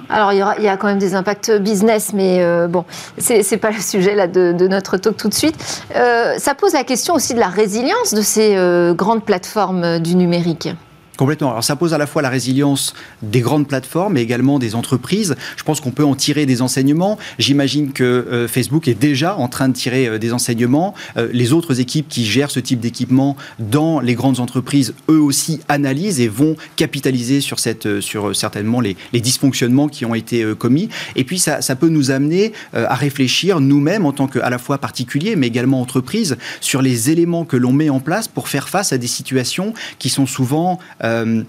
Alors, 0.08 0.32
il 0.32 0.38
y, 0.38 0.42
aura, 0.42 0.56
il 0.58 0.64
y, 0.64 0.68
a 0.68 0.76
quand 0.76 0.86
même 0.86 0.98
des 0.98 1.14
impacts 1.14 1.50
business, 1.50 2.12
mais 2.12 2.38
euh, 2.40 2.68
bon, 2.68 2.84
c'est 3.18 3.50
n'est 3.50 3.58
pas 3.58 3.70
le 3.70 3.80
sujet 3.80 4.14
là, 4.14 4.26
de, 4.26 4.52
notre 4.68 4.96
talk 4.96 5.16
tout 5.16 5.28
de 5.28 5.34
suite. 5.34 5.56
Euh, 5.96 6.38
ça 6.38 6.54
pose 6.54 6.72
la 6.72 6.84
question 6.84 7.14
aussi 7.14 7.34
de 7.34 7.40
la 7.40 7.48
résilience 7.48 8.14
de 8.14 8.22
ces 8.22 8.56
grandes 8.94 9.24
plateformes 9.24 9.98
du 9.98 10.14
numérique. 10.14 10.68
Complètement. 11.16 11.50
Alors 11.50 11.62
ça 11.62 11.76
pose 11.76 11.94
à 11.94 11.98
la 11.98 12.08
fois 12.08 12.22
la 12.22 12.28
résilience 12.28 12.92
des 13.22 13.40
grandes 13.40 13.68
plateformes, 13.68 14.14
mais 14.14 14.22
également 14.22 14.58
des 14.58 14.74
entreprises. 14.74 15.36
Je 15.56 15.62
pense 15.62 15.80
qu'on 15.80 15.92
peut 15.92 16.04
en 16.04 16.16
tirer 16.16 16.44
des 16.44 16.60
enseignements. 16.60 17.18
J'imagine 17.38 17.92
que 17.92 18.02
euh, 18.02 18.48
Facebook 18.48 18.88
est 18.88 18.98
déjà 18.98 19.36
en 19.36 19.46
train 19.46 19.68
de 19.68 19.74
tirer 19.74 20.08
euh, 20.08 20.18
des 20.18 20.32
enseignements. 20.32 20.92
Euh, 21.16 21.28
les 21.32 21.52
autres 21.52 21.80
équipes 21.80 22.08
qui 22.08 22.24
gèrent 22.24 22.50
ce 22.50 22.58
type 22.58 22.80
d'équipement 22.80 23.36
dans 23.60 24.00
les 24.00 24.14
grandes 24.14 24.40
entreprises, 24.40 24.92
eux 25.08 25.20
aussi 25.20 25.60
analysent 25.68 26.18
et 26.18 26.26
vont 26.26 26.56
capitaliser 26.74 27.40
sur, 27.40 27.60
cette, 27.60 28.00
sur 28.00 28.34
certainement 28.34 28.80
les, 28.80 28.96
dysfonctionnements 29.12 29.88
qui 29.88 30.04
ont 30.04 30.14
été 30.14 30.44
commis. 30.58 30.88
Et 31.14 31.22
puis 31.22 31.38
ça, 31.38 31.62
ça 31.62 31.76
peut 31.76 31.88
nous 31.88 32.10
amener 32.10 32.52
à 32.74 32.94
réfléchir 32.94 33.60
nous-mêmes 33.60 34.04
en 34.04 34.12
tant 34.12 34.26
qu'à 34.26 34.50
la 34.50 34.58
fois 34.58 34.78
particuliers, 34.78 35.34
mais 35.36 35.46
également 35.46 35.80
entreprises, 35.80 36.36
sur 36.60 36.82
les 36.82 37.10
éléments 37.10 37.44
que 37.44 37.56
l'on 37.56 37.72
met 37.72 37.88
en 37.88 38.00
place 38.00 38.28
pour 38.28 38.48
faire 38.48 38.68
face 38.68 38.92
à 38.92 38.98
des 38.98 39.06
situations 39.06 39.72
qui 39.98 40.10
sont 40.10 40.26
souvent 40.26 40.78
euh, 41.04 41.44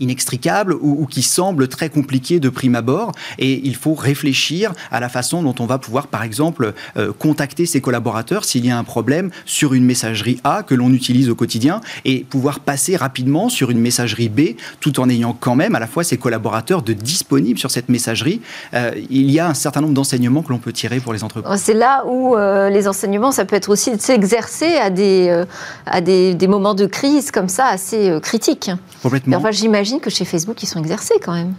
inextricable 0.00 0.74
ou, 0.80 1.06
qui 1.06 1.22
semble 1.22 1.68
très 1.68 1.88
compliqué 1.88 2.40
de 2.40 2.48
prime 2.48 2.74
abord. 2.74 3.12
Et 3.38 3.60
il 3.64 3.76
faut 3.76 3.94
réfléchir 3.94 4.72
à 4.90 5.00
la 5.00 5.08
façon 5.08 5.42
dont 5.42 5.54
on 5.60 5.66
va 5.66 5.78
pouvoir, 5.78 6.08
par 6.08 6.22
exemple, 6.22 6.74
euh, 6.96 7.12
contacter 7.12 7.66
ses 7.66 7.80
collaborateurs 7.80 8.44
s'il 8.44 8.66
y 8.66 8.70
a 8.70 8.78
un 8.78 8.84
problème 8.84 9.30
sur 9.44 9.74
une 9.74 9.84
messagerie 9.84 10.40
A 10.44 10.62
que 10.62 10.74
l'on 10.74 10.92
utilise 10.92 11.30
au 11.30 11.34
quotidien 11.34 11.80
et 12.04 12.24
pouvoir 12.28 12.60
passer 12.60 12.96
rapidement 12.96 13.48
sur 13.48 13.70
une 13.70 13.80
messagerie 13.80 14.28
B 14.28 14.40
tout 14.80 15.00
en 15.00 15.08
ayant 15.08 15.36
quand 15.38 15.54
même 15.54 15.74
à 15.74 15.80
la 15.80 15.86
fois 15.86 16.04
ses 16.04 16.16
collaborateurs 16.16 16.82
de 16.82 16.92
disponibles 16.92 17.58
sur 17.58 17.70
cette 17.70 17.88
messagerie. 17.88 18.40
Euh, 18.74 18.92
il 19.10 19.30
y 19.30 19.38
a 19.38 19.48
un 19.48 19.54
certain 19.54 19.80
nombre 19.80 19.94
d'enseignements 19.94 20.42
que 20.42 20.50
l'on 20.50 20.58
peut 20.58 20.72
tirer 20.72 21.00
pour 21.00 21.12
les 21.12 21.22
entreprises. 21.22 21.60
C'est 21.60 21.74
là 21.74 22.04
où 22.06 22.36
euh, 22.36 22.68
les 22.70 22.88
enseignements, 22.88 23.32
ça 23.32 23.44
peut 23.44 23.56
être 23.56 23.68
aussi 23.68 23.92
de 23.92 24.00
s'exercer 24.00 24.76
à, 24.76 24.90
des, 24.90 25.44
à 25.86 26.00
des, 26.00 26.34
des, 26.34 26.48
moments 26.48 26.74
de 26.74 26.86
crise 26.86 27.30
comme 27.30 27.48
ça 27.48 27.66
assez 27.66 28.18
critiques. 28.22 28.70
Complètement. 29.02 29.36
enfin, 29.36 29.50
j'imagine 29.50 29.83
que 30.00 30.10
chez 30.10 30.24
Facebook, 30.24 30.62
ils 30.62 30.66
sont 30.66 30.80
exercés 30.80 31.14
quand 31.22 31.34
même. 31.34 31.54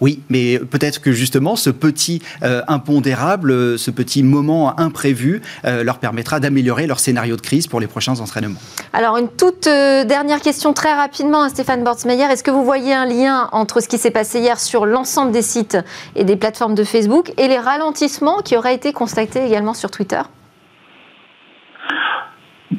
Oui, 0.00 0.22
mais 0.28 0.58
peut-être 0.58 1.00
que 1.00 1.10
justement 1.10 1.56
ce 1.56 1.70
petit 1.70 2.22
euh, 2.42 2.62
impondérable, 2.68 3.50
euh, 3.50 3.76
ce 3.76 3.90
petit 3.90 4.22
moment 4.22 4.78
imprévu 4.78 5.42
euh, 5.64 5.82
leur 5.82 5.98
permettra 5.98 6.38
d'améliorer 6.38 6.86
leur 6.86 7.00
scénario 7.00 7.34
de 7.34 7.40
crise 7.40 7.66
pour 7.66 7.80
les 7.80 7.88
prochains 7.88 8.20
entraînements. 8.20 8.60
Alors 8.92 9.16
une 9.16 9.28
toute 9.28 9.64
dernière 9.64 10.40
question 10.40 10.72
très 10.72 10.94
rapidement 10.94 11.42
à 11.42 11.48
Stéphane 11.48 11.82
Bortsmeyer. 11.82 12.24
Est-ce 12.24 12.44
que 12.44 12.50
vous 12.50 12.64
voyez 12.64 12.94
un 12.94 13.06
lien 13.06 13.48
entre 13.52 13.80
ce 13.80 13.88
qui 13.88 13.98
s'est 13.98 14.12
passé 14.12 14.38
hier 14.38 14.60
sur 14.60 14.86
l'ensemble 14.86 15.32
des 15.32 15.42
sites 15.42 15.78
et 16.14 16.24
des 16.24 16.36
plateformes 16.36 16.74
de 16.74 16.84
Facebook 16.84 17.32
et 17.36 17.48
les 17.48 17.58
ralentissements 17.58 18.38
qui 18.38 18.56
auraient 18.56 18.74
été 18.74 18.92
constatés 18.92 19.44
également 19.44 19.74
sur 19.74 19.90
Twitter? 19.90 20.22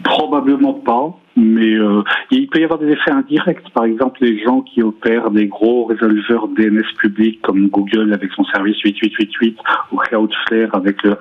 Probablement 0.03 0.74
pas 0.74 1.15
mais 1.39 1.74
euh, 1.74 2.03
il 2.32 2.48
peut 2.48 2.60
y 2.60 2.63
avoir 2.63 2.79
des 2.79 2.89
effets 2.91 3.12
indirects. 3.12 3.70
Par 3.74 3.86
exemple, 3.86 4.20
les 4.22 4.44
gens 4.44 4.62
qui 4.62 4.84
opèrent 4.84 5.32
des 5.32 5.48
gros 5.48 5.86
résolveurs 5.86 6.48
DNS 6.50 6.84
publics 7.00 7.41
comme 7.41 7.68
Google 7.70 8.13
avec 8.13 8.32
son 8.34 8.44
service 8.46 8.77
8888 8.84 9.58
ou 9.91 9.98
Cloudflare 9.98 10.75
avec 10.75 11.01
le 11.03 11.12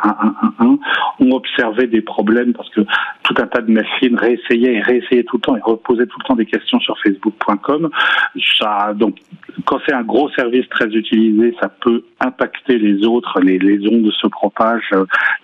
1111 0.60 0.78
ont 1.20 1.30
observé 1.32 1.86
des 1.86 2.00
problèmes 2.00 2.52
parce 2.52 2.68
que 2.70 2.80
tout 3.22 3.34
un 3.38 3.46
tas 3.46 3.60
de 3.60 3.70
machines 3.70 4.16
réessayaient 4.16 4.74
et 4.74 4.80
réessayaient 4.80 5.24
tout 5.24 5.36
le 5.36 5.42
temps 5.42 5.56
et 5.56 5.60
reposaient 5.62 6.06
tout 6.06 6.18
le 6.20 6.24
temps 6.26 6.36
des 6.36 6.46
questions 6.46 6.80
sur 6.80 6.96
Facebook.com. 7.02 7.90
Ça, 8.58 8.92
donc, 8.94 9.16
quand 9.64 9.78
c'est 9.86 9.94
un 9.94 10.02
gros 10.02 10.30
service 10.30 10.68
très 10.70 10.86
utilisé, 10.86 11.54
ça 11.60 11.68
peut 11.68 12.04
impacter 12.20 12.78
les 12.78 13.04
autres, 13.06 13.40
les, 13.40 13.58
les 13.58 13.86
ondes 13.88 14.10
se 14.20 14.26
propagent, 14.26 14.94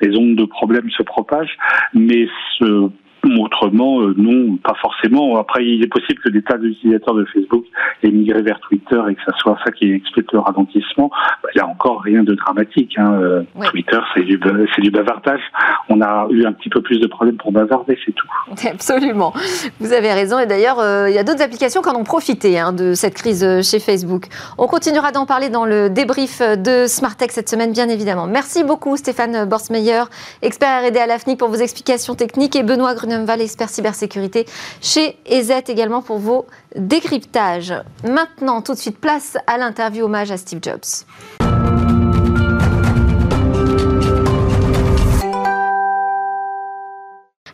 les 0.01 0.17
ondes 0.17 0.37
de 0.37 0.45
problèmes 0.45 0.91
se 0.91 1.03
propagent, 1.03 1.57
mais 1.93 2.29
ce 2.59 2.91
Autrement, 3.39 4.01
euh, 4.01 4.15
non, 4.17 4.57
pas 4.57 4.75
forcément. 4.81 5.39
Après, 5.39 5.65
il 5.65 5.83
est 5.83 5.89
possible 5.89 6.21
que 6.21 6.29
des 6.29 6.43
tas 6.43 6.59
d'utilisateurs 6.59 7.15
de 7.15 7.25
Facebook 7.27 7.65
aient 8.03 8.11
migré 8.11 8.43
vers 8.43 8.61
Twitter 8.61 9.01
et 9.09 9.15
que 9.15 9.21
ça 9.25 9.33
soit 9.39 9.59
ça 9.65 9.71
qui 9.73 9.93
explique 9.93 10.31
le 10.33 10.41
ralentissement. 10.41 11.11
Bah, 11.43 11.49
il 11.55 11.59
n'y 11.59 11.63
a 11.63 11.67
encore 11.67 12.03
rien 12.03 12.23
de 12.23 12.35
dramatique. 12.35 12.95
Hein. 12.99 13.15
Euh, 13.15 13.43
Twitter, 13.71 13.99
c'est 14.15 14.23
du, 14.23 14.39
c'est 14.75 14.83
du 14.83 14.91
bavardage. 14.91 15.41
On 15.89 16.01
a 16.01 16.27
eu 16.31 16.45
un 16.45 16.53
petit 16.53 16.69
peu 16.69 16.81
plus 16.83 17.01
de 17.01 17.07
problèmes 17.07 17.37
pour 17.37 17.53
bavarder, 17.53 17.99
c'est 18.05 18.13
tout. 18.13 18.29
Absolument. 18.71 19.33
Vous 19.81 19.93
avez 19.93 20.13
raison. 20.13 20.39
Et 20.39 20.47
d'ailleurs, 20.47 20.81
euh, 20.81 21.09
il 21.09 21.15
y 21.15 21.19
a 21.19 21.25
d'autres 21.25 21.43
applications 21.43 21.81
qui 21.81 21.89
en 21.89 21.97
ont 21.97 22.05
profité 22.05 22.59
hein, 22.59 22.73
de 22.73 22.95
cette 22.95 23.15
crise 23.15 23.47
chez 23.63 23.79
Facebook. 23.79 24.27
On 24.59 24.67
continuera 24.67 25.13
d'en 25.13 25.27
parler 25.27 25.49
dans 25.49 25.65
le 25.65 25.89
débrief 25.89 26.41
de 26.41 26.87
Smartech 26.87 27.33
cette 27.33 27.49
semaine, 27.49 27.73
bien 27.73 27.89
évidemment. 27.89 28.27
Merci 28.27 28.65
beaucoup, 28.65 28.97
Stéphane 28.97 29.49
Borsmeyer, 29.49 30.03
expert 30.43 30.83
R&D 30.83 30.99
à 30.99 31.07
l'AFNIC 31.07 31.39
pour 31.39 31.49
vos 31.49 31.57
explications 31.57 32.15
techniques 32.15 32.57
et 32.57 32.63
Benoît 32.63 32.95
Grunet 32.95 33.14
Val, 33.23 33.41
expert 33.41 33.71
cybersécurité 33.71 34.47
chez 34.81 35.17
EZ 35.27 35.53
également 35.69 36.03
pour 36.03 36.19
vos 36.19 36.47
décryptages. 36.77 37.75
Maintenant, 38.03 38.63
tout 38.63 38.75
de 38.75 38.79
suite, 38.79 38.99
place 38.99 39.37
à 39.47 39.59
l'interview 39.59 40.07
hommage 40.07 40.31
à 40.31 40.37
Steve 40.37 40.61
Jobs. 40.63 41.05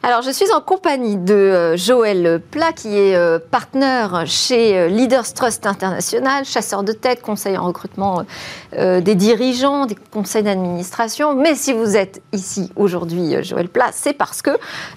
Alors, 0.02 0.22
je 0.22 0.30
suis 0.30 0.50
en 0.50 0.62
compagnie 0.62 1.18
de 1.18 1.34
euh, 1.34 1.76
Joël 1.76 2.40
Plat, 2.50 2.72
qui 2.72 2.96
est 2.96 3.14
euh, 3.14 3.38
partenaire 3.38 4.22
chez 4.24 4.78
euh, 4.78 4.86
Leaders 4.86 5.30
Trust 5.34 5.66
International, 5.66 6.46
chasseur 6.46 6.82
de 6.82 6.92
tête, 6.92 7.20
conseiller 7.20 7.58
en 7.58 7.66
recrutement 7.66 8.24
des 8.72 9.14
dirigeants, 9.14 9.84
des 9.84 9.96
conseils 10.10 10.42
d'administration. 10.42 11.34
Mais 11.34 11.54
si 11.54 11.72
vous 11.72 11.96
êtes 11.96 12.22
ici 12.32 12.70
aujourd'hui, 12.76 13.34
Joël 13.42 13.68
Plat, 13.68 13.90
c'est 13.92 14.12
parce 14.12 14.42
que 14.42 14.50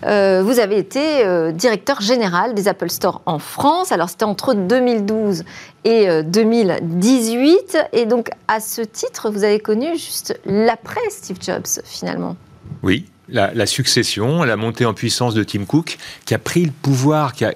vous 0.04 0.60
avez 0.60 0.78
été 0.78 1.52
directeur 1.54 2.00
général 2.02 2.54
des 2.54 2.68
Apple 2.68 2.90
Store 2.90 3.22
en 3.26 3.40
France. 3.40 3.92
Alors, 3.92 4.10
c'était 4.10 4.26
entre 4.26 4.54
2012 4.54 5.44
et 5.86 6.24
2018. 6.24 7.78
Et 7.94 8.06
donc, 8.06 8.30
à 8.48 8.60
ce 8.60 8.82
titre, 8.82 9.32
vous 9.32 9.44
avez 9.44 9.60
connu 9.60 9.94
juste 9.94 10.40
l'après 10.46 11.02
Steve 11.10 11.38
Jobs, 11.42 11.82
finalement. 11.84 12.36
Oui, 12.84 13.06
la, 13.34 13.66
succession, 13.66 14.44
la 14.44 14.56
montée 14.56 14.86
en 14.86 14.94
puissance 14.94 15.34
de 15.34 15.44
Tim 15.44 15.66
Cook, 15.66 15.98
qui 16.26 16.34
a 16.34 16.40
pris 16.40 16.66
le 16.66 16.72
pouvoir, 16.72 17.34
qui 17.34 17.46
a, 17.46 17.52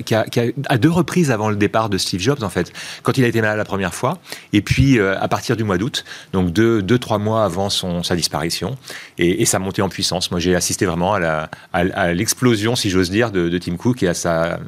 à 0.68 0.78
deux 0.78 0.92
reprises 0.92 1.32
avant 1.32 1.50
le 1.50 1.56
départ 1.56 1.90
de 1.90 1.98
Steve 1.98 2.20
Jobs, 2.20 2.44
en 2.44 2.50
fait, 2.50 2.74
quand 3.04 3.18
il 3.18 3.24
a 3.24 3.28
été 3.28 3.42
malade 3.42 3.58
la 3.58 3.66
première 3.66 3.94
fois, 3.94 4.18
et 4.54 4.62
puis 4.62 5.00
euh, 5.00 5.20
à 5.20 5.28
partir 5.28 5.56
du 5.56 5.64
mois 5.64 5.78
d'août, 5.78 6.04
donc 6.34 6.52
deux, 6.52 6.82
deux, 6.82 6.98
trois 6.98 7.20
mois 7.20 7.44
avant 7.44 7.70
son, 7.70 8.04
sa 8.04 8.16
disparition, 8.16 8.78
et, 9.18 9.46
sa 9.46 9.60
montée 9.60 9.82
en 9.82 9.90
puissance. 9.90 10.30
Moi, 10.32 10.40
j'ai 10.40 10.56
assisté 10.56 10.86
vraiment 10.86 11.14
à 11.14 12.14
l'explosion, 12.14 12.76
si 12.76 12.90
j'ose 12.90 13.10
dire, 13.10 13.32
de, 13.32 13.58
Tim 13.58 13.78
Cook 13.78 14.04
et 14.04 14.10
à 14.10 14.14
sa, 14.14 14.60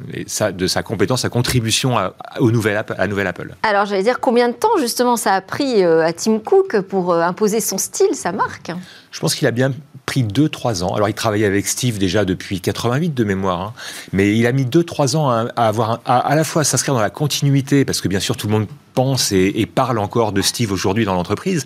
de 0.51 0.67
sa 0.67 0.83
compétence, 0.83 1.21
sa 1.21 1.29
contribution 1.29 1.97
à, 1.97 2.13
au 2.39 2.51
nouvel, 2.51 2.83
à 2.97 3.07
Nouvelle 3.07 3.27
Apple. 3.27 3.55
Alors, 3.63 3.85
j'allais 3.85 4.03
dire, 4.03 4.19
combien 4.19 4.49
de 4.49 4.53
temps, 4.53 4.77
justement, 4.79 5.17
ça 5.17 5.33
a 5.33 5.41
pris 5.41 5.83
euh, 5.83 6.05
à 6.05 6.13
Tim 6.13 6.39
Cook 6.39 6.81
pour 6.81 7.13
euh, 7.13 7.21
imposer 7.21 7.59
son 7.59 7.77
style, 7.77 8.13
sa 8.13 8.31
marque? 8.31 8.71
Je 9.11 9.19
pense 9.19 9.35
qu'il 9.35 9.47
a 9.47 9.51
bien 9.51 9.73
pris 10.09 10.23
2-3 10.23 10.81
ans. 10.81 10.95
Alors, 10.95 11.07
il 11.07 11.13
travaillait 11.13 11.45
avec 11.45 11.67
Steve 11.67 11.99
déjà 11.99 12.25
depuis 12.25 12.61
88 12.61 13.13
de 13.13 13.23
mémoire, 13.23 13.61
hein. 13.61 13.73
mais 14.11 14.35
il 14.35 14.47
a 14.47 14.51
mis 14.51 14.65
2-3 14.65 15.15
ans 15.15 15.29
à, 15.29 15.41
avoir 15.55 16.01
à, 16.03 16.35
la 16.35 16.43
fois 16.43 16.63
s'inscrire 16.63 16.95
dans 16.95 16.99
la 16.99 17.11
continuité, 17.11 17.85
parce 17.85 18.01
que 18.01 18.07
bien 18.07 18.19
sûr 18.19 18.35
tout 18.35 18.47
le 18.47 18.53
monde 18.53 18.67
pense 18.95 19.31
et, 19.31 19.67
parle 19.67 19.99
encore 19.99 20.31
de 20.31 20.41
Steve 20.41 20.71
aujourd'hui 20.71 21.05
dans 21.05 21.13
l'entreprise, 21.13 21.63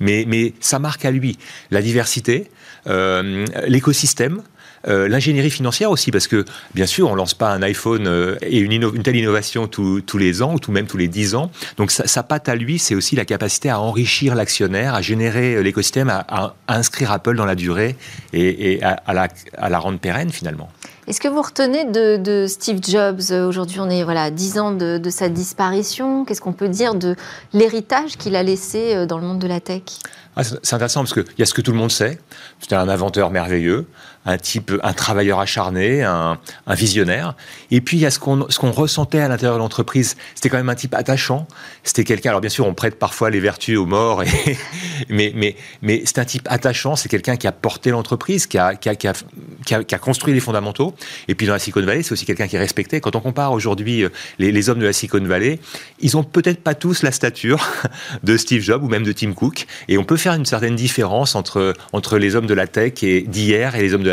mais, 0.00 0.24
mais 0.26 0.54
ça 0.60 0.78
marque 0.78 1.04
à 1.04 1.10
lui 1.10 1.36
la 1.70 1.82
diversité, 1.82 2.50
euh, 2.86 3.44
l'écosystème, 3.66 4.40
euh, 4.88 5.08
l'ingénierie 5.08 5.50
financière 5.50 5.90
aussi, 5.90 6.10
parce 6.10 6.26
que 6.26 6.44
bien 6.74 6.86
sûr, 6.86 7.08
on 7.10 7.14
lance 7.14 7.34
pas 7.34 7.52
un 7.52 7.62
iPhone 7.62 8.06
euh, 8.06 8.36
et 8.42 8.58
une, 8.58 8.72
une, 8.72 9.02
telle 9.02 9.16
innovation 9.16 9.68
tous 9.68 10.18
les 10.18 10.42
ans, 10.42 10.54
ou 10.54 10.58
tout 10.58 10.72
même 10.72 10.86
tous 10.86 10.96
les 10.96 11.08
10 11.08 11.34
ans. 11.34 11.50
Donc 11.76 11.90
sa, 11.90 12.22
patte 12.22 12.48
à 12.48 12.54
lui, 12.54 12.78
c'est 12.78 12.94
aussi 12.94 13.16
la 13.16 13.24
capacité 13.24 13.70
à 13.70 13.80
enrichir 13.80 14.34
l'actionnaire, 14.34 14.94
à 14.94 15.02
générer 15.02 15.54
euh, 15.54 15.60
l'écosystème, 15.60 16.10
à, 16.10 16.54
inscrire 16.68 17.12
Apple 17.12 17.36
dans 17.36 17.44
la 17.44 17.54
durée 17.54 17.96
et, 18.32 18.82
à, 18.82 19.12
la, 19.12 19.28
à 19.56 19.68
la 19.68 19.78
rendre 19.78 19.98
pérenne 19.98 20.30
finalement. 20.30 20.70
Est-ce 21.06 21.20
que 21.20 21.28
vous 21.28 21.42
retenez 21.42 21.84
de, 21.84 22.46
Steve 22.46 22.78
Jobs 22.82 23.20
Aujourd'hui, 23.30 23.80
on 23.80 23.90
est 23.90 24.04
voilà, 24.04 24.30
10 24.30 24.58
ans 24.58 24.72
de, 24.72 24.98
de 24.98 25.10
sa 25.10 25.28
disparition. 25.28 26.24
Qu'est-ce 26.24 26.40
qu'on 26.40 26.52
peut 26.52 26.68
dire 26.68 26.94
de 26.94 27.16
l'héritage 27.52 28.16
qu'il 28.16 28.36
a 28.36 28.42
laissé 28.42 29.06
dans 29.06 29.18
le 29.18 29.26
monde 29.26 29.38
de 29.38 29.48
la 29.48 29.60
tech? 29.60 29.82
Ah, 30.34 30.44
c'est 30.44 30.74
intéressant 30.74 31.00
parce 31.00 31.12
qu'il 31.12 31.24
y 31.38 31.42
a 31.42 31.46
ce 31.46 31.52
que 31.52 31.60
tout 31.60 31.72
le 31.72 31.78
monde 31.78 31.90
sait. 31.90 32.18
C'était 32.58 32.74
un 32.74 32.88
inventeur 32.88 33.30
merveilleux, 33.30 33.86
un 34.24 34.38
type, 34.38 34.72
un 34.82 34.92
travailleur 34.92 35.40
acharné, 35.40 36.02
un, 36.02 36.38
visionnaire. 36.68 37.34
Et 37.70 37.80
puis 37.80 37.96
il 37.96 38.00
y 38.00 38.06
a 38.06 38.10
ce 38.10 38.18
qu'on 38.18 38.48
ce 38.48 38.58
qu'on 38.58 38.70
ressentait 38.70 39.20
à 39.20 39.28
l'intérieur 39.28 39.54
de 39.54 39.58
l'entreprise. 39.58 40.16
C'était 40.34 40.48
quand 40.48 40.56
même 40.56 40.68
un 40.68 40.74
type 40.74 40.94
attachant. 40.94 41.46
C'était 41.82 42.04
quelqu'un. 42.04 42.30
Alors 42.30 42.40
bien 42.40 42.50
sûr, 42.50 42.66
on 42.66 42.74
prête 42.74 42.98
parfois 42.98 43.30
les 43.30 43.40
vertus 43.40 43.78
aux 43.78 43.86
morts, 43.86 44.22
mais 45.08 45.56
mais 45.82 46.02
c'est 46.04 46.18
un 46.18 46.24
type 46.24 46.46
attachant. 46.50 46.96
C'est 46.96 47.08
quelqu'un 47.08 47.36
qui 47.36 47.46
a 47.46 47.52
porté 47.52 47.90
l'entreprise, 47.90 48.46
qui 48.46 48.58
a 48.58 48.74
qui 48.74 48.88
a, 48.88 48.94
qui 48.94 49.74
a 49.74 49.98
construit 49.98 50.34
les 50.34 50.40
fondamentaux. 50.40 50.94
Et 51.28 51.34
puis 51.34 51.46
dans 51.46 51.52
la 51.52 51.58
Silicon 51.58 51.82
Valley, 51.82 52.02
c'est 52.02 52.12
aussi 52.12 52.26
quelqu'un 52.26 52.46
qui 52.46 52.56
est 52.56 52.60
respecté. 52.60 53.00
Quand 53.00 53.16
on 53.16 53.20
compare 53.20 53.52
aujourd'hui 53.52 54.04
euh, 54.04 54.08
les, 54.38 54.52
les, 54.52 54.68
hommes 54.68 54.78
de 54.78 54.86
la 54.86 54.92
Silicon 54.92 55.24
Valley, 55.24 55.58
ils 56.00 56.16
ont 56.16 56.24
peut-être 56.24 56.62
pas 56.62 56.74
tous 56.74 57.02
la 57.02 57.12
stature 57.12 57.66
de 58.22 58.36
Steve 58.36 58.62
Jobs 58.62 58.82
ou 58.82 58.88
même 58.88 59.04
de 59.04 59.12
Tim 59.12 59.32
Cook. 59.32 59.66
Et 59.88 59.98
on 59.98 60.04
peut 60.04 60.16
faire 60.16 60.34
une 60.34 60.46
certaine 60.46 60.76
différence 60.76 61.34
entre 61.34 61.74
entre 61.92 62.18
les 62.18 62.36
hommes 62.36 62.46
de 62.46 62.54
la 62.54 62.66
tech 62.66 62.94
d'hier 62.94 63.74
et 63.74 63.82
les 63.82 63.94
hommes 63.94 64.02
de 64.02 64.11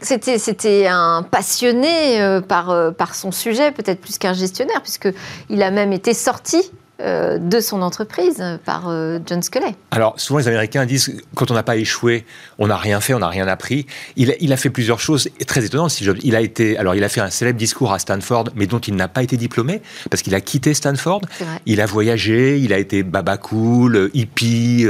c'était 0.00 0.86
un 0.86 1.22
passionné 1.28 2.20
euh, 2.20 2.40
par, 2.40 2.70
euh, 2.70 2.90
par 2.90 3.14
son 3.14 3.32
sujet, 3.32 3.72
peut-être 3.72 4.00
plus 4.00 4.18
qu'un 4.18 4.34
gestionnaire, 4.34 4.82
puisqu'il 4.82 5.62
a 5.62 5.70
même 5.70 5.92
été 5.92 6.14
sorti 6.14 6.70
euh, 7.04 7.38
de 7.38 7.60
son 7.60 7.82
entreprise 7.82 8.42
par 8.64 8.88
euh, 8.88 9.18
John 9.26 9.42
Sculley. 9.42 9.74
Alors, 9.90 10.18
souvent, 10.18 10.38
les 10.38 10.48
Américains 10.48 10.86
disent 10.86 11.14
quand 11.34 11.50
on 11.50 11.54
n'a 11.54 11.62
pas 11.62 11.76
échoué, 11.76 12.24
on 12.58 12.68
n'a 12.68 12.78
rien 12.78 12.98
fait, 13.00 13.12
on 13.12 13.18
n'a 13.18 13.28
rien 13.28 13.46
appris. 13.46 13.84
Il, 14.16 14.34
il, 14.40 14.52
a 14.54 14.56
fait 14.56 14.70
plusieurs 14.70 15.00
choses 15.00 15.28
très 15.46 15.66
étonnantes, 15.66 15.90
Steve 15.90 16.06
Jobs. 16.06 16.18
Il 16.22 16.34
a, 16.34 16.40
été, 16.40 16.78
alors, 16.78 16.94
il 16.94 17.04
a 17.04 17.10
fait 17.10 17.20
un 17.20 17.28
célèbre 17.28 17.58
discours 17.58 17.92
à 17.92 17.98
Stanford, 17.98 18.44
mais 18.54 18.66
dont 18.66 18.78
il 18.78 18.96
n'a 18.96 19.08
pas 19.08 19.22
été 19.22 19.36
diplômé, 19.36 19.82
parce 20.10 20.22
qu'il 20.22 20.34
a 20.34 20.40
quitté 20.40 20.72
Stanford. 20.72 21.20
Il 21.66 21.82
a 21.82 21.86
voyagé, 21.86 22.58
il 22.58 22.72
a 22.72 22.78
été 22.78 23.02
baba 23.02 23.36
cool, 23.36 24.10
hippie, 24.14 24.86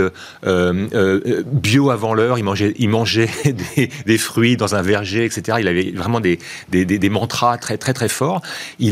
euh, 0.46 1.42
bio 1.44 1.90
avant 1.90 2.14
l'heure, 2.14 2.38
il 2.38 2.44
mangeait, 2.44 2.74
il 2.78 2.90
mangeait 2.90 3.30
des, 4.06 4.18
fruits 4.18 4.56
dans 4.56 4.76
un 4.76 4.82
verger, 4.82 5.24
etc. 5.24 5.58
Il 5.60 5.66
avait 5.66 5.90
vraiment 5.90 6.20
des, 6.20 6.38
des, 6.68 6.84
des, 6.84 7.08
mantras 7.08 7.58
très, 7.58 7.76
très, 7.76 7.92
très 7.92 8.08
forts. 8.08 8.40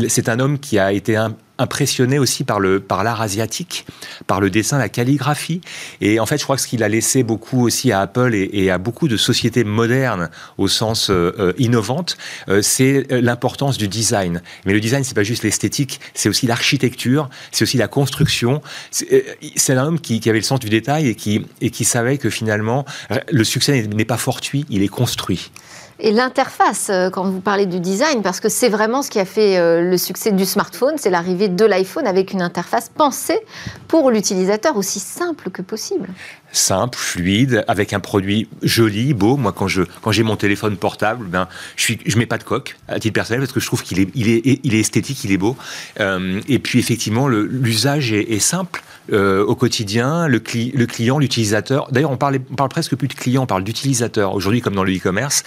C'est 0.09 0.27
un 0.27 0.39
homme 0.39 0.59
qui 0.59 0.77
a 0.77 0.91
été 0.91 1.15
un, 1.15 1.35
impressionné 1.59 2.17
aussi 2.19 2.43
par 2.43 2.59
le 2.59 2.79
par 2.79 3.03
l'art 3.03 3.21
asiatique, 3.21 3.85
par 4.25 4.41
le 4.41 4.49
dessin, 4.49 4.77
la 4.77 4.89
calligraphie. 4.89 5.61
Et 6.01 6.19
en 6.19 6.25
fait, 6.25 6.37
je 6.37 6.43
crois 6.43 6.55
que 6.55 6.61
ce 6.61 6.67
qu'il 6.67 6.83
a 6.83 6.89
laissé 6.89 7.23
beaucoup 7.23 7.63
aussi 7.63 7.91
à 7.91 8.01
Apple 8.01 8.33
et, 8.33 8.71
à 8.71 8.77
beaucoup 8.77 9.07
de 9.07 9.17
sociétés 9.17 9.63
modernes 9.63 10.29
au 10.57 10.67
sens 10.67 11.09
euh, 11.09 11.33
euh, 11.37 11.53
innovante, 11.57 12.17
euh, 12.49 12.61
c'est 12.61 13.05
l'importance 13.11 13.77
du 13.77 13.87
design. 13.87 14.41
Mais 14.65 14.73
le 14.73 14.79
design, 14.79 15.03
c'est 15.03 15.13
pas 15.13 15.23
juste 15.23 15.43
l'esthétique, 15.43 15.99
c'est 16.13 16.29
aussi 16.29 16.47
l'architecture, 16.47 17.29
c'est 17.51 17.63
aussi 17.63 17.77
la 17.77 17.87
construction. 17.87 18.61
C'est 18.91 19.73
un 19.73 19.85
homme 19.85 19.99
qui, 19.99 20.19
qui, 20.19 20.29
avait 20.29 20.39
le 20.39 20.43
sens 20.43 20.59
du 20.59 20.69
détail 20.69 21.07
et 21.07 21.15
qui 21.15 21.45
et 21.61 21.69
qui 21.69 21.85
savait 21.85 22.17
que 22.17 22.29
finalement 22.29 22.85
le 23.31 23.43
succès 23.43 23.87
n'est 23.87 24.05
pas 24.05 24.17
fortuit, 24.17 24.65
il 24.69 24.81
est 24.81 24.87
construit 24.87 25.51
et 25.99 26.11
l'interface, 26.11 26.89
euh, 26.89 27.09
quand 27.09 27.23
vous 27.23 27.39
parlez 27.39 27.65
du 27.65 27.79
design, 27.79 28.21
parce 28.21 28.39
que 28.39 28.49
c'est 28.49 28.69
vraiment 28.69 29.01
ce 29.01 29.09
qui 29.09 29.19
a 29.19 29.25
fait 29.25 29.57
euh, 29.57 29.81
le 29.81 29.97
succès 29.97 30.31
du 30.31 30.45
smartphone, 30.45 30.95
c'est 30.97 31.09
l'arrivée 31.09 31.47
de 31.47 31.65
l'iPhone 31.65 32.07
avec 32.07 32.33
une 32.33 32.41
interface 32.41 32.89
pensée 32.89 33.39
pour 33.87 34.11
l'utilisateur 34.11 34.77
aussi 34.77 34.99
simple 34.99 35.49
que 35.49 35.61
possible 35.61 36.09
simple, 36.53 36.97
fluide, 36.97 37.65
avec 37.67 37.93
un 37.93 37.99
produit 37.99 38.47
joli, 38.61 39.13
beau. 39.13 39.35
Moi, 39.35 39.51
quand 39.51 39.67
je 39.67 39.81
quand 40.01 40.11
j'ai 40.11 40.23
mon 40.23 40.37
téléphone 40.37 40.77
portable, 40.77 41.25
ben 41.25 41.47
je 41.75 41.83
suis 41.83 41.99
je 42.05 42.17
mets 42.17 42.25
pas 42.25 42.37
de 42.37 42.43
coque 42.43 42.77
à 42.87 42.99
titre 42.99 43.13
personnel 43.13 43.41
parce 43.41 43.51
que 43.51 43.59
je 43.59 43.65
trouve 43.65 43.83
qu'il 43.83 43.99
est 43.99 44.07
il 44.15 44.29
est 44.29 44.59
il 44.63 44.75
est 44.75 44.79
esthétique, 44.79 45.23
il 45.23 45.31
est 45.31 45.37
beau. 45.37 45.57
Euh, 45.99 46.39
et 46.47 46.59
puis 46.59 46.79
effectivement, 46.79 47.27
l'usage 47.27 48.13
est, 48.13 48.39
simple. 48.39 48.83
Au 49.11 49.55
quotidien, 49.55 50.27
le, 50.27 50.41
le 50.73 50.85
client, 50.85 51.19
l'utilisateur. 51.19 51.89
D'ailleurs, 51.91 52.11
on 52.11 52.17
parle, 52.17 52.39
on 52.49 52.55
parle 52.55 52.69
presque 52.69 52.95
plus 52.95 53.09
de 53.09 53.13
client, 53.13 53.43
on 53.43 53.45
parle 53.45 53.63
d'utilisateur. 53.63 54.33
Aujourd'hui, 54.33 54.61
comme 54.61 54.75
dans 54.75 54.83
le 54.83 54.95
e-commerce, 54.95 55.43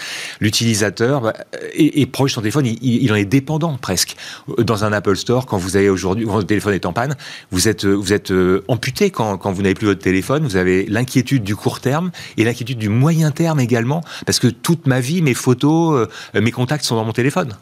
l'utilisateur 0.47 1.21
bah, 1.23 1.33
est, 1.73 2.11
proche 2.11 2.31
de 2.31 2.35
son 2.35 2.41
téléphone, 2.41 2.67
il, 2.67 3.13
en 3.13 3.17
est 3.17 3.25
dépendant 3.25 3.77
presque. 3.77 4.17
Dans 4.59 4.85
un 4.85 4.93
Apple 4.93 5.17
Store, 5.17 5.45
quand 5.45 5.59
vous 5.59 5.77
avez 5.77 5.91
aujourd'hui, 5.91 6.25
votre 6.25 6.47
téléphone 6.47 6.75
est 6.75 6.87
en 6.87 6.93
panne, 6.93 7.17
vous 7.51 7.67
êtes, 7.67 7.85
vous 7.85 8.13
êtes 8.13 8.31
euh, 8.31 8.65
amputé 8.69 9.11
quand, 9.11 9.39
quand 9.39 9.51
vous 9.51 9.63
n'avez 9.63 9.75
plus 9.75 9.89
votre 9.89 10.03
téléphone. 10.03 10.45
Vous 10.45 10.57
avez 10.57 10.87
l'inquiétude 10.87 11.43
du 11.43 11.57
court 11.57 11.81
terme 11.81 12.13
et 12.37 12.45
l'inquiétude 12.45 12.79
du 12.79 12.89
moyen 12.89 13.33
terme 13.33 13.59
également, 13.59 14.03
parce 14.25 14.39
que 14.39 14.47
toute 14.47 14.87
ma 14.87 15.01
vie, 15.01 15.21
mes 15.21 15.35
photos, 15.35 16.09
euh, 16.35 16.41
mes 16.41 16.53
contacts 16.53 16.85
sont 16.85 16.95
dans 16.95 17.05
mon 17.05 17.13
téléphone. 17.13 17.57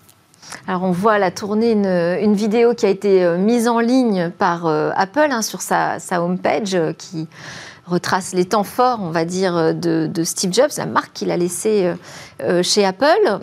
Alors 0.67 0.83
on 0.83 0.93
voit 0.93 1.19
la 1.19 1.31
tournée 1.31 1.73
une, 1.73 2.35
vidéo 2.35 2.75
qui 2.75 2.87
a 2.87 2.91
été 2.91 3.25
euh, 3.25 3.39
mise 3.39 3.67
en 3.67 3.81
ligne 3.81 4.31
par 4.39 4.67
euh, 4.67 4.91
Apple 4.95 5.29
hein, 5.31 5.43
sur 5.43 5.63
sa, 5.63 5.99
sa 5.99 6.23
homepage 6.23 6.77
qui 6.99 7.27
retrace 7.87 8.33
les 8.33 8.45
temps 8.45 8.65
forts, 8.65 8.99
on 9.03 9.11
va 9.11 9.25
dire, 9.25 9.75
de, 9.75 10.25
Steve 10.25 10.53
Jobs, 10.53 10.71
la 10.77 10.87
marque 10.87 11.13
qu'il 11.13 11.31
a 11.31 11.37
laissée 11.37 11.93
chez 12.63 12.85
Apple. 12.85 13.41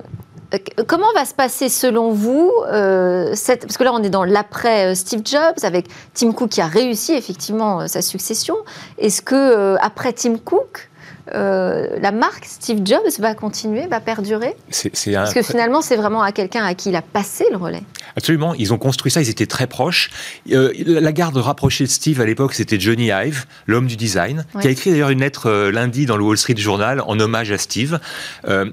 Comment 0.87 1.11
va 1.13 1.25
se 1.25 1.33
passer 1.33 1.69
selon 1.69 2.11
vous, 2.11 2.51
parce 2.67 3.77
que 3.77 3.83
là 3.83 3.93
on 3.93 4.03
est 4.03 4.09
dans 4.09 4.25
l'après 4.25 4.95
Steve 4.95 5.21
Jobs 5.23 5.63
avec 5.63 5.87
Tim 6.13 6.33
Cook 6.33 6.49
qui 6.49 6.61
a 6.61 6.67
réussi 6.67 7.13
effectivement 7.13 7.87
sa 7.87 8.01
succession. 8.01 8.57
Est-ce 8.97 9.21
que 9.21 9.77
après 9.79 10.11
Tim 10.13 10.37
Cook, 10.37 10.90
euh, 11.33 11.87
la 11.99 12.11
marque 12.11 12.45
Steve 12.45 12.81
Jobs 12.83 13.19
va 13.19 13.33
continuer, 13.35 13.87
va 13.87 13.99
perdurer 13.99 14.55
Parce 14.67 15.33
que 15.33 15.41
finalement, 15.41 15.81
c'est 15.81 15.95
vraiment 15.95 16.21
à 16.21 16.31
quelqu'un 16.31 16.63
à 16.63 16.73
qui 16.73 16.89
il 16.89 16.95
a 16.95 17.01
passé 17.01 17.45
le 17.51 17.57
relais. 17.57 17.83
Absolument, 18.17 18.53
ils 18.55 18.73
ont 18.73 18.77
construit 18.77 19.11
ça, 19.11 19.21
ils 19.21 19.29
étaient 19.29 19.45
très 19.45 19.67
proches. 19.67 20.09
Euh, 20.51 20.73
la 20.85 21.11
garde 21.13 21.37
rapprochée 21.37 21.85
de 21.85 21.89
Steve 21.89 22.19
à 22.19 22.25
l'époque, 22.25 22.53
c'était 22.53 22.79
Johnny 22.79 23.11
Ive, 23.11 23.45
l'homme 23.67 23.87
du 23.87 23.95
design, 23.95 24.45
qui 24.59 24.67
a 24.67 24.69
écrit 24.69 24.91
d'ailleurs 24.91 25.09
une 25.09 25.21
lettre 25.21 25.49
euh, 25.49 25.71
lundi 25.71 26.05
dans 26.05 26.17
le 26.17 26.23
Wall 26.23 26.37
Street 26.37 26.57
Journal 26.57 27.01
en 27.05 27.19
hommage 27.19 27.51
à 27.51 27.57
Steve, 27.57 27.99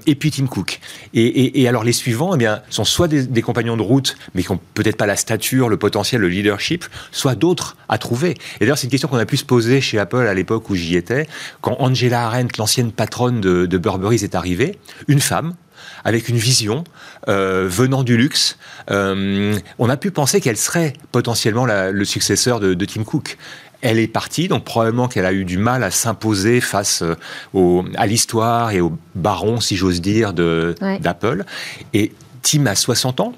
et 0.05 0.15
puis 0.15 0.31
Tim 0.31 0.47
Cook. 0.47 0.79
Et, 1.13 1.67
alors 1.67 1.83
les 1.83 1.93
suivants, 1.93 2.35
eh 2.35 2.37
bien, 2.37 2.61
sont 2.69 2.83
soit 2.83 3.07
des, 3.07 3.41
compagnons 3.41 3.77
de 3.77 3.81
route, 3.81 4.17
mais 4.35 4.43
qui 4.43 4.51
n'ont 4.51 4.59
peut-être 4.73 4.97
pas 4.97 5.05
la 5.05 5.15
stature, 5.15 5.69
le 5.69 5.77
potentiel, 5.77 6.21
le 6.21 6.27
leadership, 6.27 6.85
soit 7.11 7.35
d'autres 7.35 7.77
à 7.87 7.97
trouver. 7.97 8.31
Et 8.31 8.59
d'ailleurs, 8.61 8.77
c'est 8.77 8.85
une 8.85 8.91
question 8.91 9.07
qu'on 9.07 9.17
a 9.17 9.25
pu 9.25 9.37
se 9.37 9.45
poser 9.45 9.81
chez 9.81 9.97
Apple 9.97 10.27
à 10.27 10.33
l'époque 10.33 10.69
où 10.69 10.75
j'y 10.75 10.95
étais, 10.95 11.27
quand 11.61 11.77
Angela 11.79 12.25
Arendt 12.25 12.48
l'ancienne 12.57 12.91
patronne 12.91 13.41
de, 13.41 13.65
de 13.65 13.77
Burberry, 13.77 14.15
est 14.15 14.35
arrivée, 14.35 14.79
une 15.07 15.19
femme, 15.19 15.55
avec 16.03 16.29
une 16.29 16.37
vision 16.37 16.83
euh, 17.27 17.67
venant 17.69 18.03
du 18.03 18.17
luxe. 18.17 18.57
Euh, 18.91 19.57
on 19.77 19.89
a 19.89 19.97
pu 19.97 20.11
penser 20.11 20.41
qu'elle 20.41 20.57
serait 20.57 20.93
potentiellement 21.11 21.65
le 21.65 22.05
successeur 22.05 22.59
de, 22.59 22.85
Tim 22.85 23.03
Cook. 23.03 23.37
Elle 23.81 23.99
est 23.99 24.07
partie, 24.07 24.49
donc 24.49 24.65
probablement 24.65 25.07
qu'elle 25.07 25.25
a 25.25 25.31
eu 25.31 25.45
du 25.45 25.57
mal 25.57 25.83
à 25.83 25.91
s'imposer 25.91 26.59
face 26.59 27.01
euh, 27.01 27.83
à 27.95 28.07
l'histoire 28.07 28.71
et 28.71 28.81
au 28.81 28.97
baron, 29.15 29.61
si 29.61 29.77
j'ose 29.77 30.01
dire, 30.01 30.33
d'Apple. 30.33 31.45
Et 31.93 32.11
Tim 32.41 32.65
a 32.65 32.75
60 32.75 33.21
ans, 33.21 33.33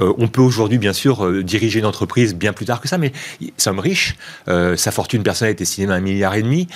euh, 0.00 0.12
on 0.18 0.28
peut 0.28 0.42
aujourd'hui, 0.42 0.78
bien 0.78 0.92
sûr, 0.92 1.24
euh, 1.24 1.42
diriger 1.42 1.78
une 1.78 1.86
entreprise 1.86 2.34
bien 2.34 2.52
plus 2.52 2.66
tard 2.66 2.80
que 2.80 2.88
ça, 2.88 2.98
mais 2.98 3.12
sommes 3.56 3.78
riches. 3.78 4.16
Euh, 4.48 4.76
sa 4.76 4.90
fortune 4.90 5.22
personnelle 5.22 5.54
est 5.56 5.60
estimée 5.60 5.92
à 5.92 5.96
un 5.96 6.00
milliard 6.00 6.34
et 6.34 6.42
demi, 6.42 6.68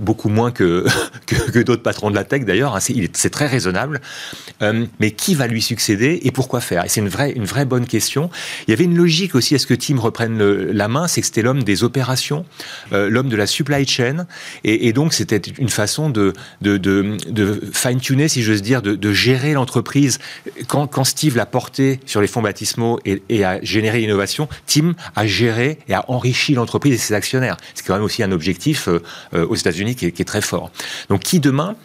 beaucoup 0.00 0.28
moins 0.28 0.50
que, 0.52 0.86
que, 1.26 1.58
d'autres 1.60 1.82
patrons 1.82 2.10
de 2.10 2.14
la 2.14 2.24
tech 2.24 2.44
d'ailleurs. 2.44 2.76
Hein. 2.76 2.80
c'est 3.12 3.30
très 3.30 3.46
raisonnable. 3.46 4.00
mais 5.00 5.10
qui 5.10 5.34
va 5.34 5.46
lui 5.46 5.62
succéder 5.62 6.20
et 6.22 6.30
pourquoi 6.30 6.60
faire? 6.60 6.84
Et 6.84 6.88
c'est 6.88 7.00
une 7.00 7.08
vraie, 7.08 7.32
une 7.32 7.44
vraie 7.44 7.64
bonne 7.64 7.86
question. 7.86 8.30
Il 8.66 8.70
y 8.70 8.74
avait 8.74 8.84
une 8.84 8.96
logique 8.96 9.34
aussi 9.34 9.54
à 9.54 9.58
ce 9.58 9.66
que 9.66 9.74
Tim 9.74 9.98
reprenne 9.98 10.38
la 10.38 10.88
main, 10.88 11.08
c'est 11.08 11.20
que 11.20 11.26
c'était 11.26 11.42
l'homme 11.42 11.62
des 11.62 11.84
opérations, 11.84 12.44
l'homme 12.92 13.28
de 13.28 13.36
la 13.36 13.46
supply 13.46 13.86
chain, 13.86 14.26
et, 14.64 14.92
donc 14.92 15.12
c'était 15.12 15.40
une 15.58 15.68
façon 15.68 16.10
de, 16.10 16.32
de, 16.62 16.76
de, 16.76 17.60
fine-tuner, 17.72 18.28
si 18.28 18.42
j'ose 18.42 18.62
dire, 18.62 18.82
de, 18.82 19.12
gérer 19.12 19.52
l'entreprise. 19.54 20.18
Quand, 20.68 20.86
quand 20.86 21.04
Steve 21.04 21.36
l'a 21.36 21.46
porté 21.46 22.00
sur 22.06 22.20
les 22.20 22.28
baptismaux 22.42 22.98
et, 23.04 23.44
à 23.44 23.60
générer 23.62 24.00
l'innovation, 24.00 24.48
Tim 24.66 24.94
a 25.14 25.26
géré 25.26 25.78
et 25.88 25.94
a 25.94 26.04
enrichi 26.08 26.54
l'entreprise 26.54 26.94
et 26.94 26.98
ses 26.98 27.14
actionnaires. 27.14 27.56
C'est 27.74 27.86
quand 27.86 27.94
même 27.94 28.02
aussi 28.02 28.22
un 28.22 28.32
objectif 28.32 28.88
euh, 28.88 29.02
euh, 29.34 29.46
aux 29.46 29.54
États-Unis 29.54 29.94
qui, 29.94 30.06
est 30.06 30.28
très 30.28 30.40
fort. 30.40 30.70
Donc 31.08 31.20
qui 31.20 31.40
demain 31.40 31.76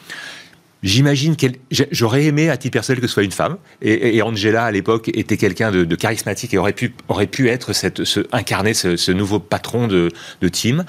J'imagine 0.84 1.36
qu'elle, 1.36 1.58
j'aurais 1.92 2.26
aimé 2.26 2.50
à 2.50 2.58
titre 2.58 2.74
personnel 2.74 3.02
que 3.02 3.08
ce 3.08 3.14
soit 3.14 3.24
une 3.24 3.32
femme. 3.32 3.58
Et, 3.84 4.22
Angela 4.24 4.66
à 4.66 4.72
l'époque 4.72 5.12
était 5.14 5.38
quelqu'un 5.38 5.72
de, 5.72 5.96
charismatique 5.96 6.56
et 6.56 6.58
aurait 6.58 6.74
pu 6.74 6.96
aurait 7.08 7.28
pu 7.28 7.50
être 7.50 7.74
cette, 7.74 8.04
ce, 8.04 8.22
incarner 8.32 8.74
ce, 8.74 9.12
nouveau 9.12 9.40
patron 9.40 9.88
de, 9.88 10.10
de 10.42 10.48
team. 10.48 10.84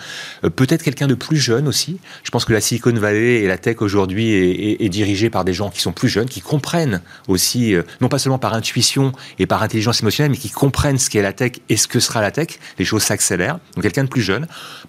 Euh, 0.45 0.51
peut-être 0.51 0.83
quelqu'un 0.83 1.09
de 1.09 1.15
plus 1.15 1.37
jeune 1.37 1.69
aussi. 1.69 1.99
Je 2.25 2.31
pense 2.31 2.47
que 2.47 2.55
la 2.55 2.63
Silicon 2.63 2.93
Valley 2.93 3.43
et 3.43 3.47
la 3.47 3.59
tech 3.59 3.83
aujourd'hui 3.83 4.33
est, 4.33 4.89
dirigée 4.89 5.31
par 5.31 5.45
des 5.45 5.53
gens 5.53 5.71
qui 5.71 5.81
sont 5.81 5.93
plus 5.93 6.09
jeunes, 6.09 6.29
qui 6.29 6.41
comprennent 6.41 7.03
aussi, 7.29 7.75
euh, 7.75 7.83
non 8.01 8.09
pas 8.09 8.19
seulement 8.19 8.39
par 8.39 8.55
intuition 8.55 9.13
et 9.39 9.47
par 9.47 9.63
intelligence 9.63 10.01
émotionnelle, 10.01 10.31
mais 10.31 10.39
qui 10.39 10.51
comprennent 10.51 10.99
ce 10.99 11.11
qu'est 11.11 11.23
la 11.23 11.33
tech 11.33 11.53
et 11.69 11.77
ce 11.77 11.87
que 11.87 12.01
sera 12.01 12.21
la 12.21 12.31
tech. 12.31 12.59
Les 12.79 12.85
choses 12.85 13.03
s'accélèrent. 13.03 13.59
Donc 13.75 13.83
quelqu'un 13.83 14.05
de 14.05 14.09
plus 14.09 14.23
jeune, 14.23 14.47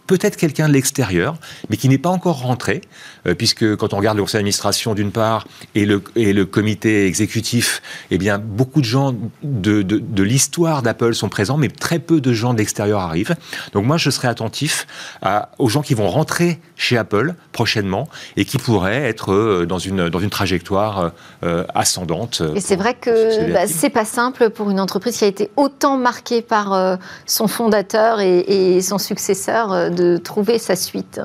peut-être 0.08 0.38
quelqu'un 0.38 0.68
de 0.68 0.74
l'extérieur, 0.74 1.36
mais 1.70 1.78
qui 1.78 1.90
n'est 1.90 1.98
pas 1.98 2.10
encore 2.10 2.42
rentré, 2.42 2.82
euh, 3.28 3.36
puisque 3.36 3.76
quand 3.76 3.94
on 3.94 3.98
regarde 3.98 4.18
le 4.18 4.24
conseil 4.24 4.40
d'administration 4.40 4.93
d'une 4.96 5.12
part 5.12 5.48
et 5.76 5.86
le, 5.86 6.04
et 6.16 6.34
le 6.34 6.46
comité 6.46 7.06
exécutif, 7.08 7.82
eh 8.12 8.18
bien, 8.18 8.38
beaucoup 8.38 8.82
de 8.82 8.86
gens 8.86 9.16
de, 9.44 9.82
de, 9.82 10.24
l'histoire 10.24 10.82
d'Apple 10.82 11.14
sont 11.14 11.30
présents, 11.30 11.58
mais 11.58 11.68
très 11.68 12.00
peu 12.00 12.22
de 12.22 12.34
gens 12.34 12.54
de 12.54 12.60
l'extérieur 12.60 13.00
arrivent. 13.00 13.36
Donc 13.74 13.86
moi, 13.86 13.98
je 13.98 14.10
serai 14.10 14.28
attentif 14.28 14.88
à, 15.22 15.50
aux 15.60 15.70
gens 15.70 15.82
qui 15.82 15.94
vont 15.94 16.10
rentrer 16.10 16.60
chez 16.76 16.98
Apple 16.98 17.34
prochainement 17.52 18.08
et 18.38 18.46
qui 18.46 18.58
pourraient 18.58 19.04
être 19.04 19.32
euh, 19.32 19.66
dans 19.66 19.80
une, 19.80 20.10
dans 20.10 20.20
une 20.20 20.30
trajectoire 20.30 21.12
euh, 21.44 21.64
ascendante. 21.74 22.42
Et 22.56 22.62
c'est 22.62 22.76
vrai 22.76 22.94
que 22.94 23.52
bah, 23.52 23.68
c'est 23.68 23.90
pas 23.90 24.06
simple 24.06 24.50
pour 24.50 24.70
une 24.70 24.80
entreprise 24.80 25.18
qui 25.18 25.26
a 25.26 25.28
été 25.28 25.50
autant 25.56 25.98
marquée 25.98 26.42
par 26.42 26.74
euh, 26.74 26.96
son 27.26 27.48
fondateur 27.48 28.20
et, 28.20 28.40
et, 28.76 28.82
son 28.82 28.98
successeur 28.98 29.92
de 29.92 30.18
trouver 30.18 30.60
sa 30.60 30.76
suite. 30.76 31.22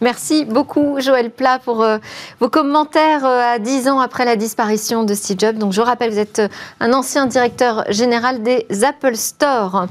Merci 0.00 0.44
beaucoup, 0.44 1.00
Joël 1.00 1.30
Plat, 1.30 1.58
pour 1.58 1.84
vos 2.40 2.48
commentaires 2.48 3.11
euh, 3.20 3.54
à 3.54 3.58
10 3.58 3.88
ans 3.88 4.00
après 4.00 4.24
la 4.24 4.36
disparition 4.36 5.04
de 5.04 5.14
Steve 5.14 5.38
Jobs. 5.38 5.58
Donc 5.58 5.72
je 5.72 5.80
rappelle, 5.80 6.10
vous 6.10 6.18
êtes 6.18 6.38
euh, 6.38 6.48
un 6.80 6.92
ancien 6.92 7.26
directeur 7.26 7.84
général 7.90 8.42
des 8.42 8.66
Apple 8.84 9.16
Store. 9.16 9.86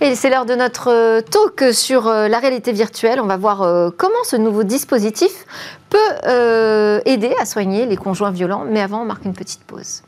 Et 0.00 0.14
c'est 0.14 0.30
l'heure 0.30 0.46
de 0.46 0.54
notre 0.54 0.90
euh, 0.90 1.20
talk 1.20 1.72
sur 1.72 2.04
la 2.04 2.38
réalité 2.38 2.72
virtuelle. 2.72 3.20
On 3.20 3.26
va 3.26 3.36
voir 3.36 3.92
comment 3.96 4.24
ce 4.24 4.36
nouveau 4.36 4.64
dispositif 4.64 5.46
peut 5.90 7.00
aider 7.04 7.34
à 7.38 7.46
soigner 7.46 7.86
les 7.86 7.96
conjoints 7.96 8.30
violents. 8.30 8.64
Mais 8.68 8.80
avant, 8.80 9.02
on 9.02 9.04
marque 9.04 9.24
une 9.24 9.34
petite 9.34 9.62
pause. 9.64 10.02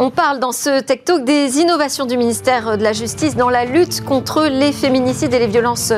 On 0.00 0.10
parle 0.10 0.38
dans 0.38 0.52
ce 0.52 0.78
Tech 0.80 1.00
Talk 1.04 1.24
des 1.24 1.58
innovations 1.58 2.06
du 2.06 2.16
ministère 2.16 2.78
de 2.78 2.84
la 2.84 2.92
Justice 2.92 3.34
dans 3.34 3.50
la 3.50 3.64
lutte 3.64 4.04
contre 4.04 4.44
les 4.44 4.70
féminicides 4.70 5.34
et 5.34 5.40
les 5.40 5.48
violences 5.48 5.92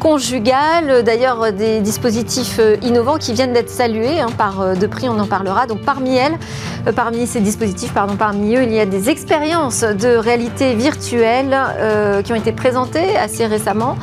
conjugales. 0.00 1.04
D'ailleurs, 1.04 1.52
des 1.52 1.80
dispositifs 1.80 2.60
innovants 2.82 3.18
qui 3.18 3.34
viennent 3.34 3.52
d'être 3.52 3.70
salués 3.70 4.18
hein, 4.18 4.30
par 4.36 4.60
euh, 4.60 4.74
de 4.74 4.88
prix, 4.88 5.08
on 5.08 5.16
en 5.20 5.28
parlera. 5.28 5.66
Donc 5.66 5.82
parmi 5.82 6.16
elles, 6.16 6.36
euh, 6.88 6.92
parmi 6.92 7.24
ces 7.28 7.40
dispositifs, 7.40 7.92
pardon, 7.94 8.16
parmi 8.16 8.56
eux, 8.56 8.64
il 8.64 8.72
y 8.72 8.80
a 8.80 8.86
des 8.86 9.10
expériences 9.10 9.82
de 9.82 10.16
réalité 10.16 10.74
virtuelle 10.74 11.56
euh, 11.78 12.22
qui 12.22 12.32
ont 12.32 12.36
été 12.36 12.50
présentées 12.50 13.16
assez 13.16 13.46
récemment 13.46 13.96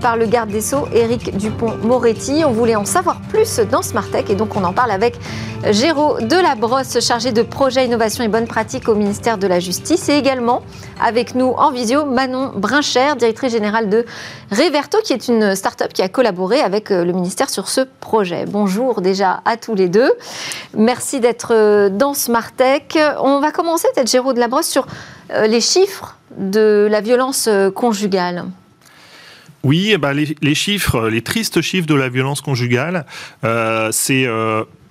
par 0.00 0.16
le 0.16 0.26
garde 0.26 0.50
des 0.50 0.60
Sceaux, 0.60 0.88
Éric 0.92 1.36
Dupont-Moretti. 1.36 2.44
On 2.44 2.52
voulait 2.52 2.76
en 2.76 2.84
savoir 2.84 3.20
plus 3.28 3.60
dans 3.70 3.82
Smartech 3.82 4.30
et 4.30 4.34
donc 4.34 4.56
on 4.56 4.64
en 4.64 4.72
parle 4.72 4.90
avec 4.90 5.16
Géraud 5.70 6.18
Delabrosse, 6.20 7.00
chargé 7.00 7.32
de 7.32 7.42
projet 7.42 7.84
innovation 7.84 8.24
et 8.24 8.28
bonne 8.28 8.46
pratique 8.46 8.88
au 8.88 8.94
ministère 8.94 9.38
de 9.38 9.46
la 9.46 9.60
Justice 9.60 10.08
et 10.08 10.14
également 10.14 10.62
avec 11.02 11.34
nous 11.34 11.50
en 11.56 11.70
visio 11.70 12.04
Manon 12.04 12.52
Brincher, 12.54 13.14
directrice 13.16 13.52
générale 13.52 13.88
de 13.88 14.04
Reverto, 14.50 14.98
qui 15.04 15.12
est 15.12 15.28
une 15.28 15.54
start-up 15.54 15.92
qui 15.92 16.02
a 16.02 16.08
collaboré 16.08 16.60
avec 16.60 16.90
le 16.90 17.12
ministère 17.12 17.50
sur 17.50 17.68
ce 17.68 17.82
projet. 18.00 18.44
Bonjour 18.46 19.00
déjà 19.00 19.40
à 19.44 19.56
tous 19.56 19.74
les 19.74 19.88
deux. 19.88 20.12
Merci 20.76 21.20
d'être 21.20 21.88
dans 21.88 22.14
Smartech. 22.14 22.98
On 23.20 23.40
va 23.40 23.52
commencer 23.52 23.88
peut-être, 23.94 24.10
Géraud 24.10 24.32
Delabrosse, 24.32 24.66
sur 24.66 24.86
euh, 25.32 25.46
les 25.46 25.60
chiffres 25.60 26.16
de 26.36 26.88
la 26.90 27.00
violence 27.00 27.46
euh, 27.48 27.70
conjugale. 27.70 28.44
Oui, 29.62 29.90
eh 29.92 29.98
ben, 29.98 30.12
les, 30.12 30.54
chiffres, 30.54 31.08
les 31.08 31.22
tristes 31.22 31.60
chiffres 31.60 31.86
de 31.86 31.94
la 31.94 32.08
violence 32.08 32.40
conjugale, 32.40 33.06
euh, 33.44 33.90
c'est 33.92 34.26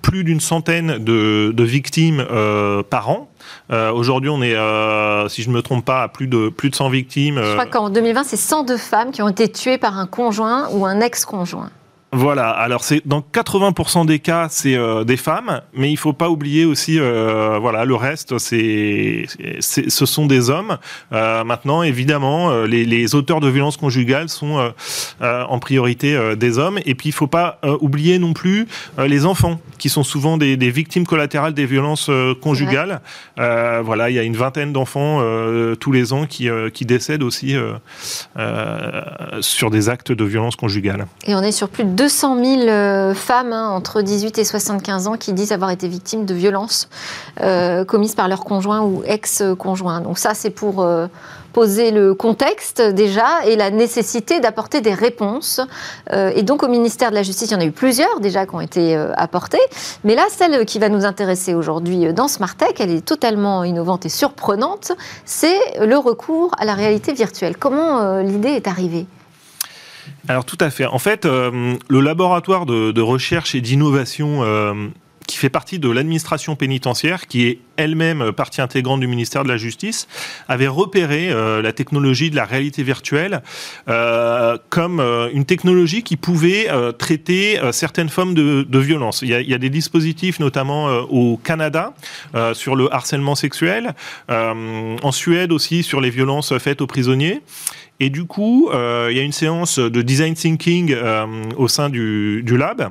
plus 0.00 0.24
d'une 0.24 0.40
centaine 0.40 0.98
de, 0.98 1.62
victimes 1.62 2.24
par 2.88 3.10
an. 3.10 3.30
Aujourd'hui, 3.70 4.30
on 4.30 4.42
est, 4.42 4.56
si 5.28 5.42
je 5.42 5.50
ne 5.50 5.54
me 5.54 5.62
trompe 5.62 5.84
pas, 5.84 6.02
à 6.02 6.08
plus 6.08 6.26
de, 6.26 6.48
plus 6.48 6.70
de 6.70 6.74
100 6.74 6.88
victimes. 6.88 7.40
Je 7.42 7.52
crois 7.52 7.66
qu'en 7.66 7.90
2020, 7.90 8.24
c'est 8.24 8.36
102 8.36 8.76
femmes 8.78 9.10
qui 9.12 9.22
ont 9.22 9.28
été 9.28 9.50
tuées 9.50 9.78
par 9.78 9.98
un 9.98 10.06
conjoint 10.06 10.68
ou 10.70 10.86
un 10.86 11.00
ex-conjoint. 11.00 11.70
Voilà, 12.14 12.50
alors 12.50 12.84
c'est 12.84 13.00
dans 13.06 13.20
80% 13.20 14.04
des 14.04 14.18
cas 14.18 14.48
c'est 14.50 14.76
euh, 14.76 15.02
des 15.02 15.16
femmes, 15.16 15.62
mais 15.72 15.90
il 15.90 15.96
faut 15.96 16.12
pas 16.12 16.28
oublier 16.28 16.66
aussi 16.66 17.00
euh, 17.00 17.56
voilà 17.58 17.86
le 17.86 17.94
reste 17.94 18.36
c'est 18.36 19.24
ce 19.60 20.06
sont 20.06 20.26
des 20.26 20.50
hommes. 20.50 20.76
Euh, 21.12 21.42
maintenant 21.42 21.82
évidemment 21.82 22.64
les, 22.64 22.84
les, 22.84 23.14
auteurs 23.14 23.40
de 23.40 23.48
violences 23.48 23.78
conjugales 23.78 24.28
sont 24.28 24.72
en 25.22 25.58
priorité 25.58 26.36
des 26.36 26.58
hommes 26.58 26.80
et 26.84 26.94
puis 26.94 27.08
il 27.08 27.12
faut 27.12 27.26
pas 27.26 27.58
oublier 27.80 28.18
non 28.18 28.34
plus 28.34 28.66
les 28.98 29.24
enfants 29.24 29.58
qui 29.78 29.88
sont 29.88 30.04
souvent 30.04 30.36
des, 30.36 30.58
des 30.58 30.70
victimes 30.70 31.06
collatérales 31.06 31.54
des 31.54 31.66
violences 31.66 32.10
conjugales. 32.42 33.00
voilà, 33.36 34.10
il 34.10 34.16
y 34.16 34.18
a 34.18 34.22
une 34.22 34.36
vingtaine 34.36 34.72
d'enfants 34.72 35.22
tous 35.80 35.92
les 35.92 36.12
ans 36.12 36.26
qui, 36.26 36.48
qui 36.74 36.84
décèdent 36.84 37.22
aussi 37.22 37.56
sur 39.40 39.70
des 39.70 39.88
actes 39.88 40.12
de 40.12 40.24
violence 40.24 40.56
conjugale. 40.56 41.06
Et 41.26 41.34
on 41.34 41.42
est 41.42 41.52
sur 41.52 41.68
plus 41.68 41.84
de 41.84 42.01
200 42.02 42.44
000 42.44 42.60
euh, 42.62 43.14
femmes 43.14 43.52
hein, 43.52 43.68
entre 43.68 44.02
18 44.02 44.36
et 44.38 44.44
75 44.44 45.06
ans 45.06 45.16
qui 45.16 45.32
disent 45.32 45.52
avoir 45.52 45.70
été 45.70 45.86
victimes 45.86 46.24
de 46.24 46.34
violences 46.34 46.88
euh, 47.40 47.84
commises 47.84 48.16
par 48.16 48.26
leur 48.26 48.42
conjoint 48.42 48.80
ou 48.80 49.04
ex-conjoint. 49.06 50.00
Donc 50.00 50.18
ça, 50.18 50.34
c'est 50.34 50.50
pour 50.50 50.82
euh, 50.82 51.06
poser 51.52 51.92
le 51.92 52.12
contexte 52.12 52.82
déjà 52.82 53.44
et 53.46 53.54
la 53.54 53.70
nécessité 53.70 54.40
d'apporter 54.40 54.80
des 54.80 54.94
réponses. 54.94 55.60
et 56.10 56.42
donc 56.42 56.64
au 56.64 56.68
ministère 56.68 57.10
de 57.10 57.14
la 57.14 57.22
Justice, 57.22 57.50
il 57.50 57.52
y 57.52 57.56
en 57.56 57.60
a 57.60 57.66
eu 57.66 57.72
plusieurs 57.72 58.18
déjà 58.20 58.46
qui 58.46 58.54
ont 58.54 58.60
été 58.60 58.96
apportées. 59.16 59.60
Mais 60.02 60.14
là, 60.14 60.24
celle 60.30 60.64
qui 60.64 60.78
va 60.78 60.88
nous 60.88 61.04
intéresser 61.04 61.54
aujourd'hui 61.54 62.12
dans 62.14 62.26
Smartech, 62.26 62.80
elle 62.80 62.90
est 62.90 63.04
totalement 63.04 63.64
innovante 63.64 64.06
et 64.06 64.08
surprenante, 64.08 64.92
c'est 65.26 65.78
le 65.78 65.98
recours 65.98 66.52
à 66.58 66.64
la 66.64 66.74
réalité 66.74 67.12
virtuelle. 67.12 67.58
Comment 67.58 68.20
l'idée 68.22 68.52
est 68.52 68.66
arrivée? 68.66 69.06
Alors 70.28 70.44
tout 70.44 70.58
à 70.60 70.70
fait. 70.70 70.86
En 70.86 70.98
fait, 70.98 71.26
euh, 71.26 71.74
le 71.88 72.00
laboratoire 72.00 72.66
de, 72.66 73.00
recherche 73.00 73.54
et 73.54 73.60
d'innovation 73.60 74.44
euh, 74.44 74.88
qui 75.26 75.36
fait 75.36 75.50
partie 75.50 75.80
de 75.80 75.90
l'administration 75.90 76.54
pénitentiaire, 76.54 77.26
qui 77.26 77.46
est 77.46 77.58
elle-même 77.76 78.30
partie 78.32 78.60
intégrante 78.60 79.00
du 79.00 79.08
ministère 79.08 79.42
de 79.42 79.48
la 79.48 79.56
Justice, 79.56 80.06
avait 80.46 80.68
repéré 80.68 81.30
euh, 81.30 81.60
la 81.60 81.72
technologie 81.72 82.30
de 82.30 82.36
la 82.36 82.44
réalité 82.44 82.82
virtuelle 82.84 83.42
comme 84.68 85.00
une 85.00 85.44
technologie 85.44 86.02
qui 86.02 86.16
pouvait 86.16 86.68
traiter 86.98 87.60
certaines 87.72 88.08
formes 88.08 88.34
de, 88.34 88.62
de 88.62 88.78
violence. 88.78 89.22
Il 89.22 89.28
y, 89.28 89.34
a, 89.34 89.40
il 89.40 89.48
y, 89.48 89.54
a, 89.54 89.58
des 89.58 89.70
dispositifs, 89.70 90.40
notamment 90.40 90.86
au 91.10 91.36
Canada, 91.36 91.94
sur 92.54 92.76
le 92.76 92.92
harcèlement 92.92 93.34
sexuel, 93.34 93.94
en 94.28 95.12
Suède 95.12 95.52
aussi 95.52 95.82
sur 95.82 96.00
les 96.00 96.10
violences 96.10 96.56
faites 96.58 96.80
aux 96.80 96.86
prisonniers. 96.86 97.42
Et 98.02 98.10
du 98.10 98.24
coup, 98.24 98.68
euh, 98.74 99.10
il 99.12 99.16
y 99.16 99.20
a 99.20 99.22
une 99.22 99.30
séance 99.30 99.78
de 99.78 100.02
design 100.02 100.34
thinking 100.34 100.92
euh, 100.92 101.24
au 101.56 101.68
sein 101.68 101.88
du, 101.88 102.42
du 102.42 102.56
lab 102.56 102.90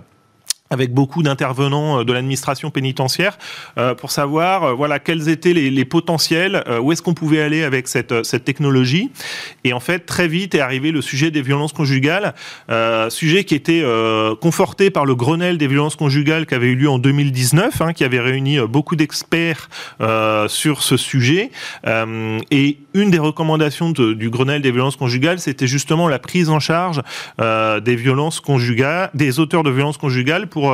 avec 0.71 0.93
beaucoup 0.93 1.21
d'intervenants 1.21 1.99
euh, 1.99 2.03
de 2.03 2.13
l'administration 2.13 2.71
pénitentiaire 2.71 3.37
euh, 3.77 3.93
pour 3.93 4.09
savoir 4.09 4.63
euh, 4.63 4.73
voilà 4.73 4.97
quels 4.97 5.29
étaient 5.29 5.53
les, 5.53 5.85
potentiels, 5.85 6.63
où 6.81 6.91
est-ce 6.93 7.01
qu'on 7.01 7.13
pouvait 7.13 7.41
aller 7.41 7.63
avec 7.63 7.89
cette, 7.89 8.23
cette 8.23 8.45
technologie. 8.45 9.11
Et 9.65 9.73
en 9.73 9.81
fait, 9.81 10.05
très 10.05 10.27
vite 10.27 10.55
est 10.55 10.61
arrivé 10.61 10.91
le 10.91 11.01
sujet 11.01 11.29
des 11.29 11.41
violences 11.41 11.73
conjugales, 11.73 12.33
sujet 13.09 13.43
qui 13.43 13.55
était 13.55 13.83
conforté 14.39 14.89
par 14.89 15.05
le 15.05 15.15
Grenelle 15.15 15.57
des 15.57 15.67
violences 15.67 15.97
conjugales 15.97 16.45
qui 16.45 16.53
avait 16.53 16.67
eu 16.67 16.75
lieu 16.75 16.89
en 16.89 16.99
2019, 16.99 17.81
hein, 17.81 17.93
qui 17.93 18.05
avait 18.05 18.21
réuni 18.21 18.59
beaucoup 18.59 18.95
d'experts 18.95 19.69
sur 20.47 20.83
ce 20.83 20.95
sujet. 20.95 21.51
et 21.85 22.77
une 22.93 23.11
des 23.11 23.19
recommandations 23.19 23.91
du 23.91 24.29
Grenelle 24.29 24.61
des 24.61 24.71
violences 24.71 24.95
conjugales, 24.95 25.39
c'était 25.39 25.67
justement 25.67 26.07
la 26.07 26.19
prise 26.19 26.49
en 26.49 26.59
charge 26.59 27.01
des 27.39 27.95
violences 27.95 28.39
conjugales, 28.39 29.09
des 29.13 29.39
auteurs 29.39 29.63
de 29.63 29.71
violences 29.71 29.97
conjugales 29.97 30.47
pour 30.47 30.60
pour 30.61 30.73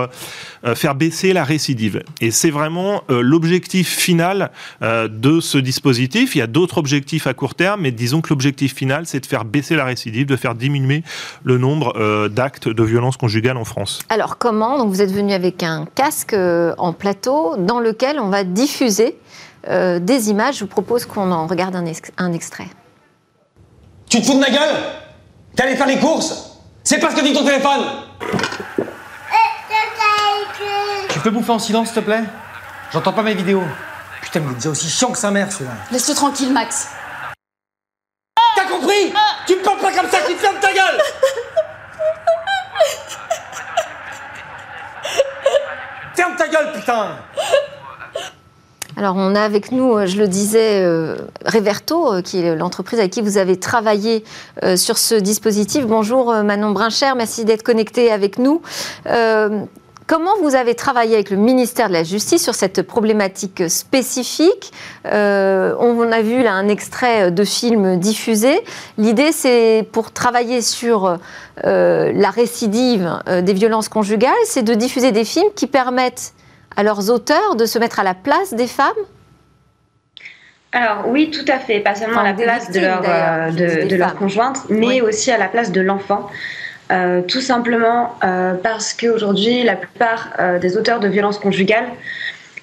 euh, 0.65 0.75
faire 0.75 0.95
baisser 0.95 1.31
la 1.31 1.45
récidive. 1.45 2.03
Et 2.19 2.31
c'est 2.31 2.49
vraiment 2.49 3.03
euh, 3.09 3.21
l'objectif 3.21 3.95
final 3.95 4.51
euh, 4.81 5.07
de 5.07 5.39
ce 5.39 5.57
dispositif. 5.57 6.35
Il 6.35 6.39
y 6.39 6.41
a 6.41 6.47
d'autres 6.47 6.77
objectifs 6.77 7.25
à 7.25 7.33
court 7.33 7.55
terme, 7.55 7.81
mais 7.81 7.91
disons 7.91 8.19
que 8.21 8.29
l'objectif 8.29 8.75
final, 8.75 9.05
c'est 9.05 9.21
de 9.21 9.25
faire 9.25 9.45
baisser 9.45 9.75
la 9.75 9.85
récidive, 9.85 10.25
de 10.25 10.35
faire 10.35 10.55
diminuer 10.55 11.03
le 11.43 11.57
nombre 11.57 12.27
d'actes 12.27 12.67
de 12.67 12.83
violence 12.83 13.17
conjugale 13.17 13.57
en 13.57 13.65
France. 13.65 13.99
Alors 14.09 14.37
comment? 14.37 14.77
Donc 14.77 14.89
vous 14.89 15.01
êtes 15.01 15.11
venu 15.11 15.33
avec 15.33 15.63
un 15.63 15.85
casque 15.95 16.35
en 16.77 16.93
plateau 16.93 17.55
dans 17.57 17.79
lequel 17.79 18.19
on 18.19 18.29
va 18.29 18.43
diffuser 18.43 19.15
des 19.67 20.29
images. 20.29 20.55
Je 20.55 20.59
vous 20.61 20.67
propose 20.67 21.05
qu'on 21.05 21.31
en 21.31 21.47
regarde 21.47 21.75
un, 21.75 21.85
un 22.17 22.33
extrait. 22.33 22.67
Tu 24.09 24.19
te 24.21 24.25
fous 24.25 24.33
de 24.33 24.39
ma 24.39 24.49
gueule? 24.49 24.75
T'es 25.55 25.63
allé 25.63 25.75
faire 25.75 25.87
les 25.87 25.97
courses? 25.97 26.59
C'est 26.83 26.99
pas 26.99 27.11
ce 27.11 27.15
que 27.15 27.23
dit 27.23 27.33
ton 27.33 27.45
téléphone? 27.45 27.83
Peux 31.27 31.35
bouffer 31.35 31.51
en 31.51 31.59
silence, 31.59 31.87
s'il 31.87 31.95
te 31.95 31.99
plaît? 31.99 32.23
J'entends 32.93 33.11
pas 33.11 33.21
mes 33.21 33.33
vidéos. 33.33 33.63
Putain, 34.21 34.39
mais 34.39 34.45
il 34.45 34.51
est 34.51 34.55
déjà 34.55 34.69
aussi 34.69 34.87
chiant 34.87 35.11
que 35.11 35.17
sa 35.17 35.29
mère, 35.29 35.51
celui-là. 35.51 35.73
Laisse-le 35.91 36.15
tranquille, 36.15 36.53
Max. 36.53 36.87
T'as 38.55 38.65
compris? 38.65 39.11
Tu 39.45 39.57
me 39.57 39.61
parles 39.61 39.79
pas 39.79 39.91
comme 39.91 40.09
ça, 40.09 40.19
tu 40.25 40.35
te 40.35 40.39
fermes 40.39 40.59
ta 40.61 40.71
gueule 40.71 41.01
Ferme 46.15 46.35
ta 46.37 46.47
gueule, 46.47 46.71
putain 46.73 47.17
alors, 48.99 49.15
on 49.15 49.35
a 49.35 49.41
avec 49.41 49.71
nous, 49.71 49.95
euh, 49.95 50.07
je 50.07 50.17
le 50.17 50.27
disais, 50.27 50.81
euh, 50.81 51.17
Reverto, 51.45 52.11
euh, 52.11 52.21
qui 52.23 52.39
est 52.39 52.55
l'entreprise 52.55 52.97
avec 52.97 53.11
qui 53.11 53.21
vous 53.21 53.37
avez 53.37 53.59
travaillé 53.59 54.23
sur 54.75 54.97
ce 54.97 55.13
dispositif. 55.13 55.85
Bonjour 55.85 56.33
Manon 56.33 56.71
Brincher, 56.71 57.11
merci 57.15 57.45
d'être 57.45 57.61
connecté 57.61 58.11
avec 58.11 58.39
nous. 58.39 58.63
Comment 60.07 60.37
vous 60.41 60.55
avez 60.55 60.73
travaillé 60.73 61.15
avec 61.15 61.31
le 61.31 61.35
ministère 61.35 61.89
de 61.89 61.93
la 61.93 62.03
Justice 62.03 62.41
sur 62.41 62.55
cette 62.55 62.81
problématique 62.81 63.69
spécifique 63.69 64.71
euh, 65.05 65.75
On 65.79 66.09
a 66.13 66.21
vu 66.21 66.41
là 66.41 66.53
un 66.53 66.69
extrait 66.69 67.29
de 67.29 67.43
film 67.43 67.99
diffusé. 67.99 68.57
L'idée, 68.97 69.33
c'est 69.33 69.85
pour 69.91 70.13
travailler 70.13 70.61
sur 70.61 71.17
euh, 71.65 72.11
la 72.15 72.29
récidive 72.29 73.19
euh, 73.27 73.41
des 73.41 73.51
violences 73.51 73.89
conjugales, 73.89 74.31
c'est 74.45 74.63
de 74.63 74.73
diffuser 74.75 75.11
des 75.11 75.25
films 75.25 75.51
qui 75.57 75.67
permettent 75.67 76.33
à 76.77 76.83
leurs 76.83 77.09
auteurs 77.09 77.57
de 77.57 77.65
se 77.65 77.77
mettre 77.77 77.99
à 77.99 78.03
la 78.03 78.13
place 78.13 78.53
des 78.53 78.67
femmes? 78.67 78.93
Alors 80.71 81.07
oui, 81.07 81.31
tout 81.31 81.51
à 81.51 81.59
fait, 81.59 81.81
pas 81.81 81.95
seulement 81.95 82.21
à 82.21 82.23
la 82.23 82.33
place 82.33 82.71
de 82.71 82.79
leur, 82.79 83.01
de, 83.01 83.95
leur 83.95 84.15
conjointe, 84.15 84.69
mais 84.69 85.01
aussi 85.01 85.31
à 85.31 85.37
la 85.37 85.49
place 85.49 85.73
de 85.73 85.81
l'enfant. 85.81 86.29
Euh, 86.89 87.21
tout 87.21 87.41
simplement 87.41 88.15
euh, 88.23 88.53
parce 88.53 88.93
qu'aujourd'hui, 88.93 89.63
la 89.63 89.75
plupart 89.75 90.29
euh, 90.39 90.57
des 90.57 90.77
auteurs 90.77 91.01
de 91.01 91.09
violences 91.09 91.37
conjugales, 91.37 91.87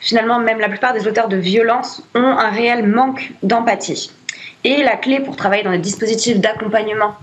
finalement 0.01 0.39
même 0.39 0.61
la 0.61 0.71
plupart 0.71 0.95
des 0.95 1.07
auteurs 1.07 1.29
de 1.29 1.37
violences, 1.37 2.03
ont 2.15 2.21
un 2.39 2.49
réel 2.49 2.87
manque 2.87 3.33
d'empathie. 3.43 4.11
Et 4.65 4.83
la 4.83 4.97
clé 4.97 5.21
pour 5.21 5.37
travailler 5.37 5.63
dans 5.63 5.73
des 5.73 5.79
dispositifs 5.79 6.41
d'accompagnement 6.41 7.15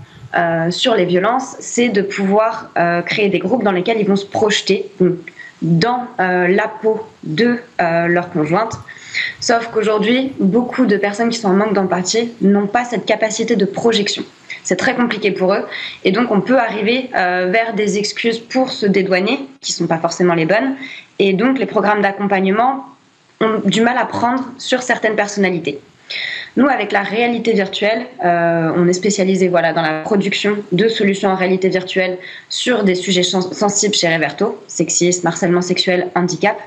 sur 0.70 0.94
les 0.94 1.04
violences, 1.04 1.56
c'est 1.60 1.90
de 1.90 2.00
pouvoir 2.00 2.70
créer 3.04 3.28
des 3.28 3.38
groupes 3.38 3.64
dans 3.64 3.72
lesquels 3.72 4.00
ils 4.00 4.08
vont 4.08 4.16
se 4.16 4.24
projeter 4.24 4.90
dans 5.60 6.06
la 6.18 6.68
peau 6.68 7.06
de 7.24 7.58
leur 7.78 8.30
conjointe. 8.30 8.72
Sauf 9.40 9.68
qu'aujourd'hui, 9.74 10.32
beaucoup 10.38 10.86
de 10.86 10.96
personnes 10.96 11.28
qui 11.28 11.38
sont 11.38 11.48
en 11.48 11.54
manque 11.54 11.74
d'empathie 11.74 12.32
n'ont 12.40 12.68
pas 12.68 12.84
cette 12.84 13.04
capacité 13.04 13.56
de 13.56 13.64
projection 13.66 14.24
c'est 14.62 14.76
très 14.76 14.94
compliqué 14.94 15.30
pour 15.30 15.52
eux. 15.52 15.64
Et 16.04 16.12
donc, 16.12 16.30
on 16.30 16.40
peut 16.40 16.58
arriver 16.58 17.10
euh, 17.14 17.48
vers 17.50 17.74
des 17.74 17.98
excuses 17.98 18.38
pour 18.38 18.70
se 18.70 18.86
dédouaner, 18.86 19.40
qui 19.60 19.72
ne 19.72 19.76
sont 19.76 19.86
pas 19.86 19.98
forcément 19.98 20.34
les 20.34 20.46
bonnes. 20.46 20.76
Et 21.18 21.32
donc, 21.32 21.58
les 21.58 21.66
programmes 21.66 22.02
d'accompagnement 22.02 22.86
ont 23.40 23.60
du 23.64 23.80
mal 23.80 23.98
à 23.98 24.04
prendre 24.04 24.44
sur 24.58 24.82
certaines 24.82 25.16
personnalités. 25.16 25.80
Nous, 26.56 26.68
avec 26.68 26.92
la 26.92 27.02
réalité 27.02 27.54
virtuelle, 27.54 28.06
euh, 28.24 28.72
on 28.76 28.86
est 28.86 28.92
spécialisé 28.92 29.48
voilà, 29.48 29.72
dans 29.72 29.80
la 29.80 30.02
production 30.02 30.58
de 30.70 30.86
solutions 30.86 31.30
en 31.30 31.34
réalité 31.34 31.70
virtuelle 31.70 32.18
sur 32.50 32.84
des 32.84 32.94
sujets 32.94 33.22
sensibles 33.22 33.94
chez 33.94 34.14
Reverto, 34.14 34.62
sexisme, 34.66 35.26
harcèlement 35.26 35.62
sexuel, 35.62 36.08
handicap. 36.14 36.58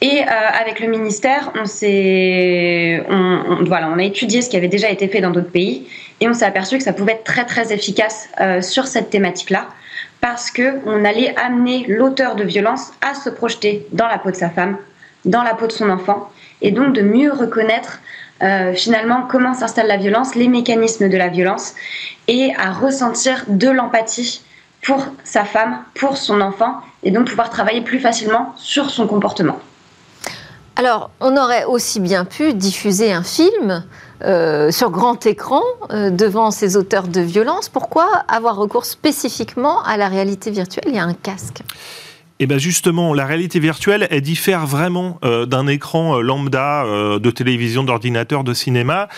Et 0.00 0.22
euh, 0.22 0.26
avec 0.26 0.78
le 0.78 0.86
ministère, 0.86 1.50
on, 1.56 1.64
s'est, 1.64 3.02
on, 3.08 3.64
voilà, 3.64 3.88
on 3.88 3.98
a 3.98 4.04
étudié 4.04 4.42
ce 4.42 4.48
qui 4.48 4.56
avait 4.56 4.68
déjà 4.68 4.90
été 4.90 5.08
fait 5.08 5.20
dans 5.20 5.30
d'autres 5.30 5.50
pays 5.50 5.88
et 6.20 6.28
on 6.28 6.34
s'est 6.34 6.44
aperçu 6.44 6.78
que 6.78 6.84
ça 6.84 6.92
pouvait 6.92 7.12
être 7.12 7.24
très 7.24 7.44
très 7.44 7.72
efficace 7.72 8.28
euh, 8.40 8.62
sur 8.62 8.86
cette 8.86 9.10
thématique-là 9.10 9.66
parce 10.20 10.52
qu'on 10.52 11.04
allait 11.04 11.34
amener 11.36 11.84
l'auteur 11.88 12.36
de 12.36 12.44
violence 12.44 12.92
à 13.02 13.14
se 13.14 13.28
projeter 13.28 13.86
dans 13.90 14.06
la 14.06 14.18
peau 14.18 14.30
de 14.30 14.36
sa 14.36 14.50
femme, 14.50 14.76
dans 15.24 15.42
la 15.42 15.54
peau 15.54 15.66
de 15.66 15.72
son 15.72 15.90
enfant 15.90 16.30
et 16.62 16.70
donc 16.70 16.92
de 16.92 17.02
mieux 17.02 17.32
reconnaître 17.32 18.00
euh, 18.42 18.74
finalement 18.74 19.22
comment 19.28 19.52
s'installe 19.52 19.88
la 19.88 19.96
violence, 19.96 20.36
les 20.36 20.46
mécanismes 20.46 21.08
de 21.08 21.16
la 21.16 21.26
violence 21.26 21.74
et 22.28 22.52
à 22.56 22.70
ressentir 22.70 23.44
de 23.48 23.68
l'empathie 23.68 24.42
pour 24.82 25.04
sa 25.24 25.44
femme, 25.44 25.82
pour 25.94 26.16
son 26.16 26.40
enfant 26.40 26.74
et 27.02 27.10
donc 27.10 27.28
pouvoir 27.28 27.50
travailler 27.50 27.80
plus 27.80 27.98
facilement 27.98 28.54
sur 28.56 28.90
son 28.90 29.08
comportement. 29.08 29.58
Alors, 30.78 31.10
on 31.18 31.36
aurait 31.36 31.64
aussi 31.64 31.98
bien 31.98 32.24
pu 32.24 32.54
diffuser 32.54 33.10
un 33.10 33.24
film 33.24 33.84
euh, 34.22 34.70
sur 34.70 34.90
grand 34.90 35.26
écran 35.26 35.60
euh, 35.90 36.10
devant 36.10 36.52
ces 36.52 36.76
auteurs 36.76 37.08
de 37.08 37.20
violence. 37.20 37.68
Pourquoi 37.68 38.06
avoir 38.28 38.54
recours 38.54 38.84
spécifiquement 38.84 39.82
à 39.82 39.96
la 39.96 40.06
réalité 40.06 40.52
virtuelle 40.52 40.94
et 40.94 41.00
à 41.00 41.02
un 41.02 41.14
casque? 41.14 41.62
Et 42.40 42.44
eh 42.44 42.46
bien 42.46 42.58
justement, 42.58 43.14
la 43.14 43.26
réalité 43.26 43.58
virtuelle, 43.58 44.06
elle 44.12 44.20
diffère 44.20 44.64
vraiment 44.64 45.18
euh, 45.24 45.44
d'un 45.44 45.66
écran 45.66 46.18
euh, 46.18 46.20
lambda 46.20 46.84
euh, 46.84 47.18
de 47.18 47.32
télévision, 47.32 47.82
d'ordinateur, 47.82 48.44
de 48.44 48.54
cinéma, 48.54 49.08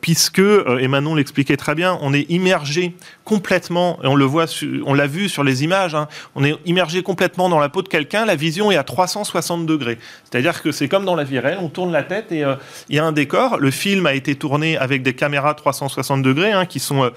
puisque, 0.00 0.40
et 0.40 0.88
Manon 0.88 1.14
l'expliquait 1.14 1.56
très 1.56 1.76
bien, 1.76 1.96
on 2.02 2.12
est 2.12 2.28
immergé 2.30 2.96
complètement, 3.22 4.00
et 4.02 4.08
on 4.08 4.16
le 4.16 4.24
voit, 4.24 4.46
on 4.86 4.92
l'a 4.92 5.06
vu 5.06 5.28
sur 5.28 5.44
les 5.44 5.62
images, 5.62 5.94
hein, 5.94 6.08
on 6.34 6.42
est 6.42 6.56
immergé 6.64 7.04
complètement 7.04 7.48
dans 7.48 7.60
la 7.60 7.68
peau 7.68 7.80
de 7.80 7.88
quelqu'un, 7.88 8.24
la 8.24 8.34
vision 8.34 8.72
est 8.72 8.76
à 8.76 8.82
360 8.82 9.66
degrés. 9.66 9.98
C'est-à-dire 10.24 10.60
que 10.60 10.72
c'est 10.72 10.88
comme 10.88 11.04
dans 11.04 11.14
la 11.14 11.24
vie 11.24 11.38
réelle, 11.38 11.58
on 11.60 11.68
tourne 11.68 11.92
la 11.92 12.02
tête 12.02 12.32
et 12.32 12.42
il 12.88 12.96
y 12.96 12.98
a 12.98 13.04
un 13.04 13.12
décor. 13.12 13.58
Le 13.58 13.70
film 13.70 14.06
a 14.06 14.14
été 14.14 14.34
tourné 14.34 14.76
avec 14.78 15.04
des 15.04 15.14
caméras 15.14 15.54
360 15.54 16.22
degrés 16.22 16.50
hein, 16.50 16.66
qui 16.66 16.80
sont 16.80 17.08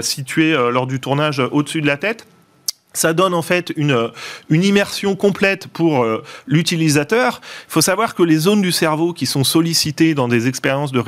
situées 0.00 0.56
lors 0.72 0.88
du 0.88 0.98
tournage 0.98 1.38
au-dessus 1.38 1.80
de 1.80 1.86
la 1.86 1.96
tête 1.96 2.26
ça 2.96 3.12
donne 3.12 3.34
en 3.34 3.42
fait 3.42 3.72
une, 3.76 4.10
une 4.48 4.64
immersion 4.64 5.16
complète 5.16 5.68
pour 5.68 6.02
euh, 6.02 6.22
l'utilisateur. 6.46 7.40
Il 7.68 7.72
faut 7.72 7.80
savoir 7.80 8.14
que 8.14 8.22
les 8.22 8.36
zones 8.36 8.62
du 8.62 8.72
cerveau 8.72 9.12
qui 9.12 9.26
sont 9.26 9.44
sollicitées 9.44 10.14
dans 10.14 10.28
des 10.28 10.48
expériences 10.48 10.92
de 10.92 11.02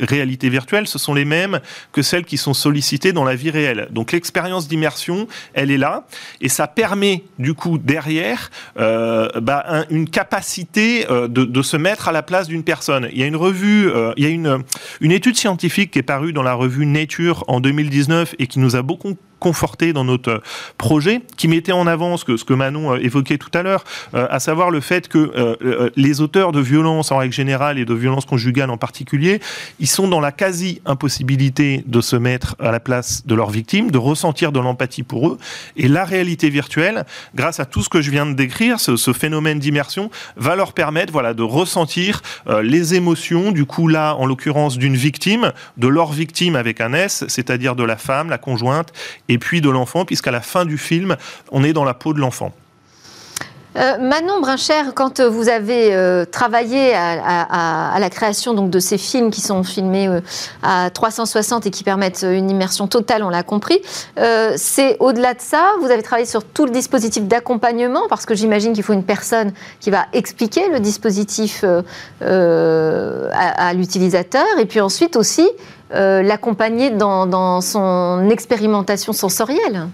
réalité 0.00 0.48
virtuelle, 0.48 0.86
ce 0.86 0.98
sont 0.98 1.14
les 1.14 1.24
mêmes 1.24 1.60
que 1.92 2.02
celles 2.02 2.24
qui 2.24 2.38
sont 2.38 2.54
sollicitées 2.54 3.12
dans 3.12 3.24
la 3.24 3.34
vie 3.34 3.50
réelle. 3.50 3.88
Donc 3.90 4.12
l'expérience 4.12 4.68
d'immersion, 4.68 5.28
elle 5.52 5.70
est 5.70 5.78
là, 5.78 6.06
et 6.40 6.48
ça 6.48 6.66
permet 6.66 7.24
du 7.38 7.54
coup 7.54 7.78
derrière 7.78 8.50
euh, 8.78 9.28
bah, 9.40 9.84
une 9.90 10.08
capacité 10.08 11.10
euh, 11.10 11.28
de, 11.28 11.44
de, 11.44 11.62
se 11.62 11.76
mettre 11.76 12.08
à 12.08 12.12
la 12.12 12.22
place 12.22 12.48
d'une 12.48 12.64
personne. 12.64 13.08
Il 13.12 13.18
y 13.18 13.22
a 13.22 13.26
une 13.26 13.36
revue, 13.36 13.90
il 14.16 14.24
y 14.24 14.26
a 14.26 14.30
une, 14.30 14.62
une 15.00 15.12
étude 15.12 15.36
scientifique 15.36 15.90
qui 15.90 15.98
est 15.98 16.02
parue 16.02 16.32
dans 16.32 16.42
la 16.42 16.54
revue 16.54 16.86
Nature 16.86 17.44
en 17.48 17.60
2019 17.60 18.34
et 18.38 18.46
qui 18.46 18.58
nous 18.58 18.76
a 18.76 18.82
beaucoup 18.82 19.16
conforté 19.44 19.92
dans 19.92 20.04
notre 20.04 20.40
projet, 20.78 21.20
qui 21.36 21.48
mettait 21.48 21.72
en 21.72 21.86
avant 21.86 22.16
ce 22.16 22.24
que, 22.24 22.38
ce 22.38 22.46
que 22.46 22.54
Manon 22.54 22.94
euh, 22.94 23.04
évoquait 23.04 23.36
tout 23.36 23.50
à 23.52 23.62
l'heure, 23.62 23.84
euh, 24.14 24.26
à 24.30 24.40
savoir 24.40 24.70
le 24.70 24.80
fait 24.80 25.06
que 25.06 25.18
euh, 25.18 25.90
les 25.96 26.22
auteurs 26.22 26.50
de 26.50 26.60
violences 26.60 27.12
en 27.12 27.18
règle 27.18 27.34
générale 27.34 27.78
et 27.78 27.84
de 27.84 27.92
violences 27.92 28.24
conjugales 28.24 28.70
en 28.70 28.78
particulier, 28.78 29.40
ils 29.80 29.86
sont 29.86 30.08
dans 30.08 30.20
la 30.20 30.32
quasi-impossibilité 30.32 31.84
de 31.86 32.00
se 32.00 32.16
mettre 32.16 32.56
à 32.58 32.72
la 32.72 32.80
place 32.80 33.26
de 33.26 33.34
leurs 33.34 33.50
victimes, 33.50 33.90
de 33.90 33.98
ressentir 33.98 34.50
de 34.50 34.60
l'empathie 34.60 35.02
pour 35.02 35.28
eux. 35.28 35.38
Et 35.76 35.88
la 35.88 36.06
réalité 36.06 36.48
virtuelle, 36.48 37.04
grâce 37.34 37.60
à 37.60 37.66
tout 37.66 37.82
ce 37.82 37.90
que 37.90 38.00
je 38.00 38.10
viens 38.10 38.24
de 38.24 38.32
décrire, 38.32 38.80
ce, 38.80 38.96
ce 38.96 39.12
phénomène 39.12 39.58
d'immersion, 39.58 40.10
va 40.36 40.56
leur 40.56 40.72
permettre 40.72 41.12
voilà, 41.12 41.34
de 41.34 41.42
ressentir 41.42 42.22
les 42.62 42.94
émotions, 42.94 43.52
du 43.52 43.66
coup 43.66 43.88
là, 43.88 44.14
en 44.14 44.24
l'occurrence, 44.24 44.78
d'une 44.78 44.96
victime, 44.96 45.52
de 45.76 45.88
leur 45.88 46.12
victime 46.12 46.56
avec 46.56 46.80
un 46.80 46.94
S, 46.94 47.24
c'est-à-dire 47.28 47.76
de 47.76 47.84
la 47.84 47.98
femme, 47.98 48.30
la 48.30 48.38
conjointe, 48.38 48.92
et 49.28 49.33
puis 49.38 49.60
de 49.60 49.70
l'enfant, 49.70 50.04
puisqu'à 50.04 50.30
la 50.30 50.40
fin 50.40 50.64
du 50.64 50.78
film, 50.78 51.16
on 51.50 51.64
est 51.64 51.72
dans 51.72 51.84
la 51.84 51.94
peau 51.94 52.12
de 52.12 52.20
l'enfant. 52.20 52.52
Euh, 53.76 53.98
Manon 53.98 54.40
Brincher, 54.40 54.92
quand 54.94 55.20
vous 55.20 55.48
avez 55.48 55.94
euh, 55.94 56.24
travaillé 56.24 56.94
à, 56.94 57.96
la 57.98 58.10
création 58.10 58.54
donc, 58.54 58.70
de 58.70 58.78
ces 58.78 58.98
films 58.98 59.30
qui 59.30 59.40
sont 59.40 59.64
filmés 59.64 60.06
euh, 60.06 60.20
à 60.62 60.90
360 60.90 61.66
et 61.66 61.70
qui 61.70 61.82
permettent 61.82 62.24
une 62.28 62.50
immersion 62.50 62.86
totale, 62.86 63.24
on 63.24 63.30
l'a 63.30 63.42
compris, 63.42 63.80
c'est 64.56 64.96
au-delà 65.00 65.34
de 65.34 65.40
ça, 65.40 65.72
vous 65.80 65.90
avez 65.90 66.02
travaillé 66.02 66.26
sur 66.26 66.44
tout 66.44 66.66
le 66.66 66.70
dispositif 66.70 67.24
d'accompagnement, 67.24 68.02
parce 68.08 68.26
que 68.26 68.34
j'imagine 68.34 68.72
qu'il 68.72 68.82
faut 68.82 68.92
une 68.92 69.04
personne 69.04 69.52
qui 69.80 69.90
va 69.90 70.06
expliquer 70.12 70.68
le 70.68 70.80
dispositif 70.80 71.64
à, 72.20 73.74
l'utilisateur, 73.74 74.46
et 74.58 74.66
puis 74.66 74.80
ensuite 74.80 75.16
aussi 75.16 75.48
l'accompagner 75.90 76.90
dans 76.90 77.60
son 77.60 78.28
expérimentation 78.30 79.12
sensorielle. 79.12 79.88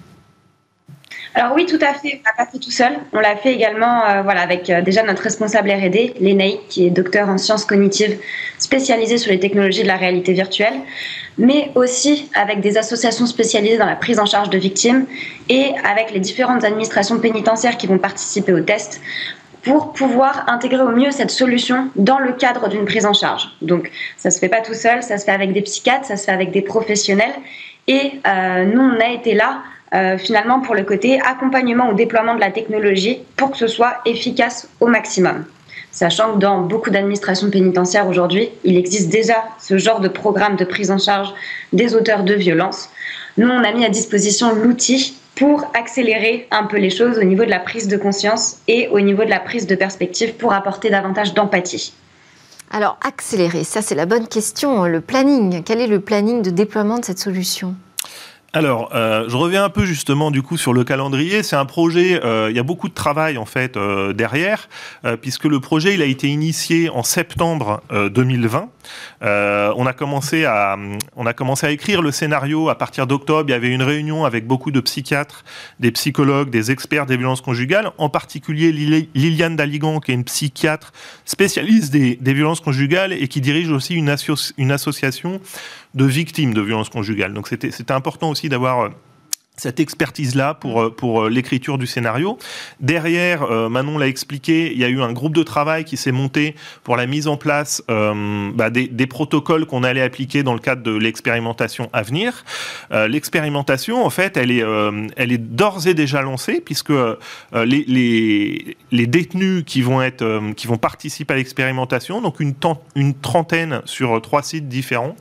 Alors 1.34 1.52
oui, 1.54 1.64
tout 1.66 1.78
à 1.80 1.94
fait. 1.94 2.20
On 2.20 2.28
l'a 2.28 2.44
pas 2.44 2.50
fait 2.50 2.58
tout 2.58 2.72
seul. 2.72 2.92
On 3.12 3.20
l'a 3.20 3.36
fait 3.36 3.54
également, 3.54 4.04
euh, 4.04 4.22
avec 4.28 4.68
euh, 4.68 4.82
déjà 4.82 5.04
notre 5.04 5.22
responsable 5.22 5.70
R&D, 5.70 6.14
Lénaï, 6.18 6.58
qui 6.68 6.86
est 6.86 6.90
docteur 6.90 7.28
en 7.28 7.38
sciences 7.38 7.64
cognitives, 7.64 8.18
spécialisé 8.58 9.16
sur 9.16 9.30
les 9.30 9.38
technologies 9.38 9.82
de 9.82 9.86
la 9.86 9.96
réalité 9.96 10.32
virtuelle, 10.32 10.74
mais 11.38 11.70
aussi 11.76 12.28
avec 12.34 12.60
des 12.60 12.78
associations 12.78 13.26
spécialisées 13.26 13.78
dans 13.78 13.86
la 13.86 13.94
prise 13.94 14.18
en 14.18 14.26
charge 14.26 14.50
de 14.50 14.58
victimes 14.58 15.06
et 15.48 15.72
avec 15.84 16.10
les 16.12 16.20
différentes 16.20 16.64
administrations 16.64 17.20
pénitentiaires 17.20 17.76
qui 17.76 17.86
vont 17.86 17.98
participer 17.98 18.52
au 18.52 18.60
test 18.60 19.00
pour 19.62 19.92
pouvoir 19.92 20.44
intégrer 20.48 20.82
au 20.82 20.90
mieux 20.90 21.10
cette 21.10 21.30
solution 21.30 21.88
dans 21.96 22.18
le 22.18 22.32
cadre 22.32 22.68
d'une 22.68 22.84
prise 22.84 23.06
en 23.06 23.12
charge. 23.12 23.48
Donc, 23.62 23.90
ça 24.16 24.30
se 24.30 24.38
fait 24.38 24.48
pas 24.48 24.60
tout 24.60 24.74
seul, 24.74 25.02
ça 25.02 25.18
se 25.18 25.24
fait 25.24 25.32
avec 25.32 25.52
des 25.52 25.62
psychiatres, 25.62 26.06
ça 26.06 26.16
se 26.16 26.24
fait 26.24 26.32
avec 26.32 26.50
des 26.50 26.62
professionnels. 26.62 27.34
Et 27.86 28.12
euh, 28.26 28.64
nous, 28.64 28.80
on 28.80 29.00
a 29.00 29.08
été 29.08 29.34
là 29.34 29.58
euh, 29.92 30.16
finalement 30.18 30.60
pour 30.60 30.74
le 30.74 30.84
côté 30.84 31.20
accompagnement 31.20 31.88
au 31.88 31.94
déploiement 31.94 32.34
de 32.34 32.40
la 32.40 32.50
technologie 32.50 33.18
pour 33.36 33.50
que 33.50 33.56
ce 33.56 33.66
soit 33.66 33.98
efficace 34.06 34.68
au 34.80 34.86
maximum. 34.86 35.44
Sachant 35.90 36.34
que 36.34 36.38
dans 36.38 36.60
beaucoup 36.60 36.90
d'administrations 36.90 37.50
pénitentiaires 37.50 38.06
aujourd'hui, 38.06 38.50
il 38.62 38.76
existe 38.76 39.08
déjà 39.08 39.44
ce 39.58 39.76
genre 39.76 39.98
de 39.98 40.06
programme 40.06 40.54
de 40.54 40.64
prise 40.64 40.92
en 40.92 40.98
charge 40.98 41.34
des 41.72 41.96
auteurs 41.96 42.22
de 42.22 42.34
violences. 42.34 42.90
Nous, 43.36 43.48
on 43.48 43.64
a 43.64 43.72
mis 43.72 43.84
à 43.84 43.88
disposition 43.88 44.54
l'outil 44.54 45.16
pour 45.40 45.64
accélérer 45.72 46.46
un 46.50 46.64
peu 46.64 46.76
les 46.76 46.90
choses 46.90 47.16
au 47.16 47.24
niveau 47.24 47.46
de 47.46 47.50
la 47.50 47.60
prise 47.60 47.88
de 47.88 47.96
conscience 47.96 48.58
et 48.68 48.88
au 48.88 49.00
niveau 49.00 49.24
de 49.24 49.30
la 49.30 49.40
prise 49.40 49.66
de 49.66 49.74
perspective 49.74 50.34
pour 50.34 50.52
apporter 50.52 50.90
davantage 50.90 51.32
d'empathie. 51.32 51.94
Alors, 52.70 52.98
accélérer, 53.02 53.64
ça 53.64 53.80
c'est 53.80 53.94
la 53.94 54.04
bonne 54.04 54.28
question. 54.28 54.84
Le 54.84 55.00
planning, 55.00 55.62
quel 55.64 55.80
est 55.80 55.86
le 55.86 56.00
planning 56.00 56.42
de 56.42 56.50
déploiement 56.50 56.98
de 56.98 57.06
cette 57.06 57.18
solution? 57.18 57.74
Alors, 58.52 58.90
euh, 58.96 59.28
je 59.28 59.36
reviens 59.36 59.62
un 59.62 59.68
peu 59.68 59.84
justement 59.84 60.32
du 60.32 60.42
coup 60.42 60.56
sur 60.56 60.72
le 60.72 60.82
calendrier. 60.82 61.44
C'est 61.44 61.54
un 61.54 61.66
projet, 61.66 62.20
euh, 62.24 62.48
il 62.50 62.56
y 62.56 62.58
a 62.58 62.64
beaucoup 62.64 62.88
de 62.88 62.94
travail 62.94 63.38
en 63.38 63.44
fait 63.44 63.76
euh, 63.76 64.12
derrière, 64.12 64.68
puisque 65.22 65.44
le 65.44 65.60
projet 65.60 65.94
il 65.94 66.02
a 66.02 66.04
été 66.04 66.26
initié 66.26 66.90
en 66.90 67.04
septembre 67.04 67.80
2020. 67.90 68.68
on 69.22 69.86
a 69.86 69.92
commencé 69.92 70.44
à 70.44 70.76
on 71.16 71.26
a 71.26 71.32
commencé 71.32 71.66
à 71.66 71.70
écrire 71.70 72.02
le 72.02 72.10
scénario 72.10 72.68
à 72.68 72.74
partir 72.76 73.06
d'octobre. 73.06 73.48
Il 73.48 73.52
y 73.52 73.54
avait 73.54 73.68
une 73.68 73.82
réunion 73.82 74.24
avec 74.24 74.46
beaucoup 74.46 74.72
de 74.72 74.80
psychiatres, 74.80 75.44
des 75.78 75.92
psychologues, 75.92 76.50
des 76.50 76.72
experts 76.72 77.06
des 77.06 77.16
violences 77.16 77.40
conjugales, 77.42 77.92
en 77.98 78.08
particulier 78.08 78.72
Liliane 78.72 79.54
Daligan, 79.54 80.00
qui 80.00 80.10
est 80.10 80.14
une 80.14 80.24
psychiatre 80.24 80.92
spécialiste 81.24 81.92
des, 81.92 82.16
des 82.16 82.34
violences 82.34 82.60
conjugales 82.60 83.12
et 83.12 83.28
qui 83.28 83.40
dirige 83.40 83.70
aussi 83.70 83.94
une, 83.94 84.14
une 84.58 84.72
association 84.72 85.40
de 85.94 86.04
victimes 86.04 86.54
de 86.54 86.60
violences 86.60 86.88
conjugales. 86.88 87.34
Donc 87.34 87.48
c'était 87.48 87.92
important 87.92 88.30
aussi 88.30 88.48
d'avoir 88.48 88.80
euh, 88.80 88.88
cette 89.56 89.78
expertise-là 89.78 90.54
pour, 90.54 90.80
euh, 90.80 90.90
pour 90.90 91.24
euh, 91.24 91.28
l'écriture 91.28 91.76
du 91.76 91.86
scénario. 91.86 92.38
Derrière, 92.80 93.46
Manon 93.68 93.98
l'a 93.98 94.06
expliqué, 94.06 94.72
il 94.72 94.78
y 94.78 94.84
a 94.84 94.88
eu 94.88 95.02
un 95.02 95.12
groupe 95.12 95.34
de 95.34 95.42
travail 95.42 95.84
qui 95.84 95.96
s'est 95.98 96.12
monté 96.12 96.54
pour 96.82 96.96
la 96.96 97.06
mise 97.06 97.26
en 97.28 97.36
place 97.36 97.82
bah, 97.88 98.70
des, 98.70 99.06
protocoles 99.06 99.66
qu'on 99.66 99.82
allait 99.82 100.00
appliquer 100.00 100.42
dans 100.42 100.54
le 100.54 100.60
cadre 100.60 100.82
de 100.82 100.92
l'expérimentation 100.96 101.90
à 101.92 102.02
venir. 102.02 102.44
L'expérimentation, 102.90 104.04
en 104.04 104.10
fait, 104.10 104.36
elle 104.36 104.50
est, 104.50 104.64
est 105.16 105.38
d'ores 105.38 105.86
et 105.86 105.94
déjà 105.94 106.22
lancée 106.22 106.62
puisque 106.64 106.92
les, 107.52 108.76
les, 108.90 109.06
détenus 109.06 109.64
qui 109.66 109.82
vont, 109.82 110.00
être, 110.00 110.54
qui 110.54 110.66
vont 110.66 110.78
participer 110.78 111.34
à 111.34 111.36
l'expérimentation, 111.36 112.22
donc 112.22 112.40
une 112.40 113.14
trentaine 113.20 113.82
sur 113.84 114.20
trois 114.22 114.42
sites 114.42 114.68
différents, 114.68 115.16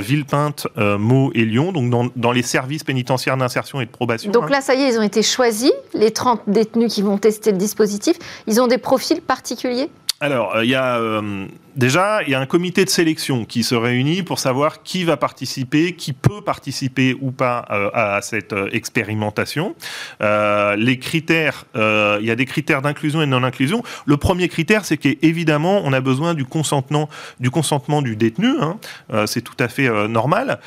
Villepinte, 0.00 0.66
Meaux 0.76 1.32
et 1.34 1.44
Lyon, 1.44 1.72
donc 1.72 1.90
dans, 1.90 2.08
dans 2.16 2.32
les 2.32 2.42
services 2.42 2.84
pénitentiaires 2.84 3.36
d'insertion 3.36 3.80
et 3.80 3.86
de 3.86 3.90
probation. 3.90 4.30
Donc 4.30 4.44
hein. 4.44 4.50
là, 4.50 4.60
ça 4.60 4.74
y 4.74 4.82
est, 4.82 4.88
ils 4.88 4.98
ont 4.98 5.02
été 5.02 5.22
choisis, 5.22 5.72
les 5.94 6.10
30 6.10 6.42
détenus 6.46 6.92
qui 6.92 7.02
vont 7.02 7.18
tester 7.18 7.52
le 7.52 7.58
dispositif. 7.58 8.16
Ils 8.46 8.60
ont 8.60 8.66
des 8.66 8.78
profils 8.78 9.20
particuliers? 9.20 9.90
Alors, 10.22 10.54
euh, 10.54 10.64
il 10.64 10.70
y 10.70 10.76
a 10.76 11.00
euh, 11.00 11.46
déjà 11.74 12.22
il 12.22 12.30
y 12.30 12.34
a 12.36 12.38
un 12.38 12.46
comité 12.46 12.84
de 12.84 12.90
sélection 12.90 13.44
qui 13.44 13.64
se 13.64 13.74
réunit 13.74 14.22
pour 14.22 14.38
savoir 14.38 14.84
qui 14.84 15.02
va 15.02 15.16
participer, 15.16 15.96
qui 15.96 16.12
peut 16.12 16.42
participer 16.42 17.16
ou 17.20 17.32
pas 17.32 17.66
euh, 17.72 17.90
à 17.92 18.22
cette 18.22 18.54
expérimentation. 18.70 19.74
les 20.20 20.98
critères, 21.00 21.64
il 21.74 22.24
y 22.24 22.30
a 22.30 22.36
des 22.36 22.46
critères 22.46 22.82
d'inclusion 22.82 23.20
et 23.20 23.26
de 23.26 23.30
non-inclusion. 23.30 23.82
Le 24.06 24.16
premier 24.16 24.48
critère, 24.48 24.84
c'est 24.84 24.96
qu'évidemment, 24.96 25.82
on 25.84 25.92
a 25.92 26.00
besoin 26.00 26.34
du 26.34 26.44
consentement 26.44 27.08
du 27.40 27.50
consentement 27.50 28.00
du 28.00 28.14
détenu. 28.14 28.52
Hein. 28.60 28.78
c'est 29.26 29.42
tout 29.42 29.56
à 29.58 29.66
fait 29.66 29.88
normal. 30.06 30.60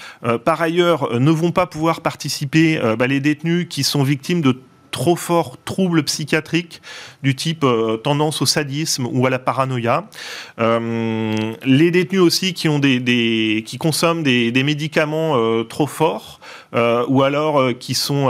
par 0.44 0.62
ailleurs, 0.62 1.18
ne 1.18 1.32
vont 1.32 1.52
pas 1.52 1.66
pouvoir 1.66 2.02
participer 2.02 2.78
bah, 3.00 3.08
les 3.08 3.22
détenus 3.22 3.68
qui 3.70 3.84
sont 3.84 4.04
victimes 4.04 4.42
de 4.42 4.60
trop 4.96 5.18
forts 5.18 5.58
troubles 5.66 6.04
psychiatriques 6.04 6.82
du 7.22 7.36
type 7.36 7.66
euh, 7.66 7.98
tendance 7.98 8.42
au 8.42 8.46
sadisme 8.46 9.06
ou 9.12 9.28
à 9.28 9.30
la 9.30 9.40
paranoïa. 9.40 10.08
Euh, 10.58 11.54
les 11.66 11.92
détenus 11.92 12.22
aussi 12.22 12.54
qui, 12.54 12.70
ont 12.70 12.80
des, 12.80 13.62
qui 13.68 13.78
consomment 13.78 14.24
des, 14.24 14.64
médicaments 14.64 15.34
euh, 15.36 15.66
trop 15.66 15.86
forts 15.86 16.40
ou 17.08 17.24
alors 17.24 17.78
qui 17.80 17.94
sont 17.94 18.28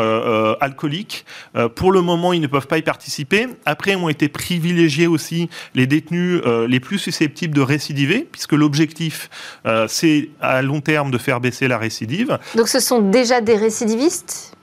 alcooliques. 0.62 1.26
pour 1.74 1.92
le 1.92 2.02
moment, 2.02 2.32
ils 2.32 2.42
ne 2.42 2.48
peuvent 2.48 2.68
pas 2.68 2.78
y 2.78 2.84
participer. 2.84 3.48
Après, 3.66 3.96
ont 3.96 4.08
été 4.08 4.30
privilégiés 4.30 5.08
aussi 5.08 5.50
les 5.74 5.88
détenus 5.88 6.42
les 6.68 6.80
plus 6.80 7.00
susceptibles 7.00 7.56
de 7.56 7.62
récidiver, 7.62 8.28
puisque 8.32 8.54
l'objectif, 8.54 9.32
c'est 9.88 10.30
à 10.42 10.62
long 10.62 10.80
terme 10.80 11.10
de 11.10 11.18
faire 11.18 11.40
baisser 11.40 11.68
la 11.68 11.80
récidive. 11.80 12.38
Donc 12.56 12.68
ce 12.68 12.80
sont 12.80 13.02
déjà 13.02 13.42
des 13.42 13.56
récidivistes? 13.56 14.55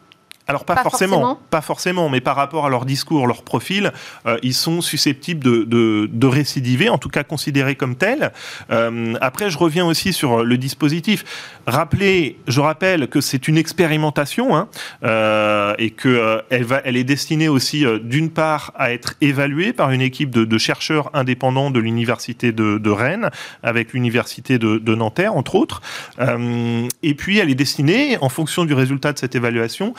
Alors 0.48 0.64
pas, 0.64 0.83
forcément, 0.83 1.38
pas 1.50 1.61
forcément, 1.61 2.09
mais 2.09 2.20
par 2.20 2.35
rapport 2.35 2.66
à 2.66 2.68
leur 2.68 2.85
discours, 2.85 3.28
leur 3.28 3.42
profil, 3.42 3.92
euh, 4.26 4.38
ils 4.42 4.55
sont 4.55 4.81
susceptibles 4.81 5.42
de, 5.42 6.09
de, 6.11 6.26
récidiver, 6.26 6.88
en 6.88 6.98
tout 6.98 7.09
cas 7.09 7.22
considérés 7.22 7.76
comme 7.76 7.94
tels. 7.94 8.33
Euh, 8.70 9.14
après, 9.20 9.50
je 9.50 9.59
reviens 9.59 9.87
aussi 9.87 10.12
sur 10.12 10.42
le 10.42 10.59
dispositif. 10.59 11.24
Rappelez, 11.66 12.38
je 12.48 12.61
rappelle 12.61 13.07
que 13.07 13.20
c'est 13.20 13.46
une 13.46 13.57
expérimentation 13.57 14.57
hein, 14.57 14.68
euh, 15.05 15.74
et 15.78 15.90
que 15.90 16.42
elle 16.50 16.64
va, 16.64 16.81
elle 16.85 16.96
est 16.96 17.05
destinée 17.05 17.48
aussi 17.48 17.85
d'une 18.02 18.31
part 18.31 18.72
à 18.74 18.92
être 18.92 19.14
évaluée 19.20 19.72
par 19.72 19.90
une 19.90 20.00
équipe 20.00 20.31
de, 20.31 20.59
chercheurs 20.59 21.11
indépendants 21.14 21.70
de 21.70 21.78
l'université 21.78 22.52
de, 22.52 22.90
Rennes, 22.90 23.31
avec 23.62 23.92
l'université 23.92 24.59
de, 24.59 24.94
Nanterre 24.94 25.37
entre 25.37 25.55
autres. 25.55 25.83
et 26.18 27.14
puis, 27.14 27.38
elle 27.38 27.50
est 27.50 27.55
destinée, 27.55 28.18
en 28.20 28.28
fonction 28.28 28.64
du 28.64 28.74
résultat 28.74 29.12
de 29.12 29.18
cette 29.18 29.35
évaluation 29.35 29.94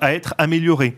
à 0.00 0.14
être 0.14 0.34
amélioré. 0.38 0.96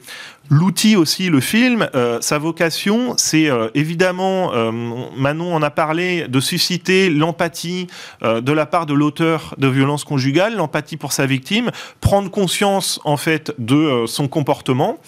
L'outil 0.50 0.96
aussi, 0.96 1.28
le 1.28 1.40
film, 1.40 1.88
euh, 1.94 2.22
sa 2.22 2.38
vocation, 2.38 3.14
c'est 3.18 3.50
euh, 3.50 3.68
évidemment, 3.74 4.54
euh, 4.54 4.72
Manon 5.14 5.54
en 5.54 5.60
a 5.60 5.68
parlé, 5.68 6.26
de 6.26 6.40
susciter 6.40 7.10
l'empathie 7.10 7.86
de 8.22 8.52
la 8.52 8.66
part 8.66 8.86
de 8.86 8.94
l'auteur 8.94 9.54
de 9.58 9.68
violences 9.68 10.04
conjugales, 10.04 10.56
l'empathie 10.56 10.96
pour 10.96 11.12
sa 11.12 11.26
victime, 11.26 11.70
prendre 12.00 12.30
conscience 12.30 13.00
en 13.04 13.16
fait 13.16 13.52
de 13.58 14.04
son 14.06 14.28
comportement. 14.28 14.98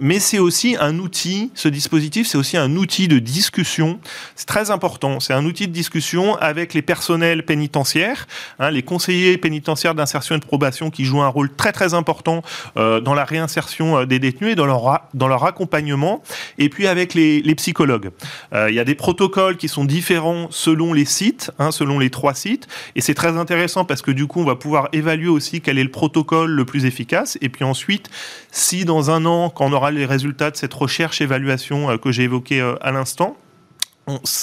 mais 0.00 0.18
c'est 0.18 0.38
aussi 0.38 0.76
un 0.78 0.98
outil, 0.98 1.50
ce 1.54 1.68
dispositif, 1.68 2.26
c'est 2.26 2.38
aussi 2.38 2.56
un 2.56 2.74
outil 2.76 3.08
de 3.08 3.18
discussion. 3.18 3.98
C'est 4.34 4.46
très 4.46 4.70
important. 4.70 5.20
C'est 5.20 5.34
un 5.34 5.44
outil 5.44 5.68
de 5.68 5.72
discussion 5.72 6.36
avec 6.36 6.74
les 6.74 6.82
personnels 6.82 7.44
pénitentiaires, 7.44 8.26
hein, 8.58 8.70
les 8.70 8.82
conseillers 8.82 9.38
pénitentiaires 9.38 9.94
d'insertion 9.94 10.36
et 10.36 10.38
de 10.38 10.44
probation 10.44 10.90
qui 10.90 11.04
jouent 11.04 11.22
un 11.22 11.28
rôle 11.28 11.54
très 11.54 11.72
très 11.72 11.94
important 11.94 12.42
dans 12.74 13.14
la 13.14 13.24
réinsertion 13.24 14.04
des 14.04 14.18
détenus 14.18 14.45
dans 14.54 14.66
leur, 14.66 15.08
dans 15.14 15.28
leur 15.28 15.44
accompagnement, 15.44 16.22
et 16.58 16.68
puis 16.68 16.86
avec 16.86 17.14
les, 17.14 17.42
psychologues. 17.56 18.10
Euh, 18.52 18.70
il 18.70 18.74
y 18.74 18.80
a 18.80 18.84
des 18.84 18.94
protocoles 18.94 19.56
qui 19.56 19.68
sont 19.68 19.84
différents 19.84 20.48
selon 20.50 20.92
les 20.92 21.04
sites, 21.04 21.50
hein, 21.58 21.70
selon 21.70 21.98
les 21.98 22.10
trois 22.10 22.34
sites, 22.34 22.68
et 22.94 23.00
c'est 23.00 23.14
très 23.14 23.36
intéressant 23.36 23.84
parce 23.84 24.02
que 24.02 24.10
du 24.10 24.26
coup, 24.26 24.40
on 24.40 24.44
va 24.44 24.56
pouvoir 24.56 24.88
évaluer 24.92 25.28
aussi 25.28 25.60
quel 25.60 25.78
est 25.78 25.84
le 25.84 25.90
protocole 25.90 26.50
le 26.50 26.64
plus 26.64 26.84
efficace, 26.84 27.38
et 27.40 27.48
puis 27.48 27.64
ensuite, 27.64 28.10
si 28.50 28.84
dans 28.84 29.10
un 29.10 29.24
an, 29.24 29.50
quand 29.50 29.66
on 29.66 29.72
aura 29.72 29.90
les 29.90 30.04
résultats 30.04 30.50
de 30.50 30.56
cette 30.56 30.74
recherche-évaluation 30.74 31.90
euh, 31.90 31.96
que 31.96 32.12
j'ai 32.12 32.24
évoquée 32.24 32.60
euh, 32.60 32.74
à 32.82 32.92
l'instant, 32.92 33.36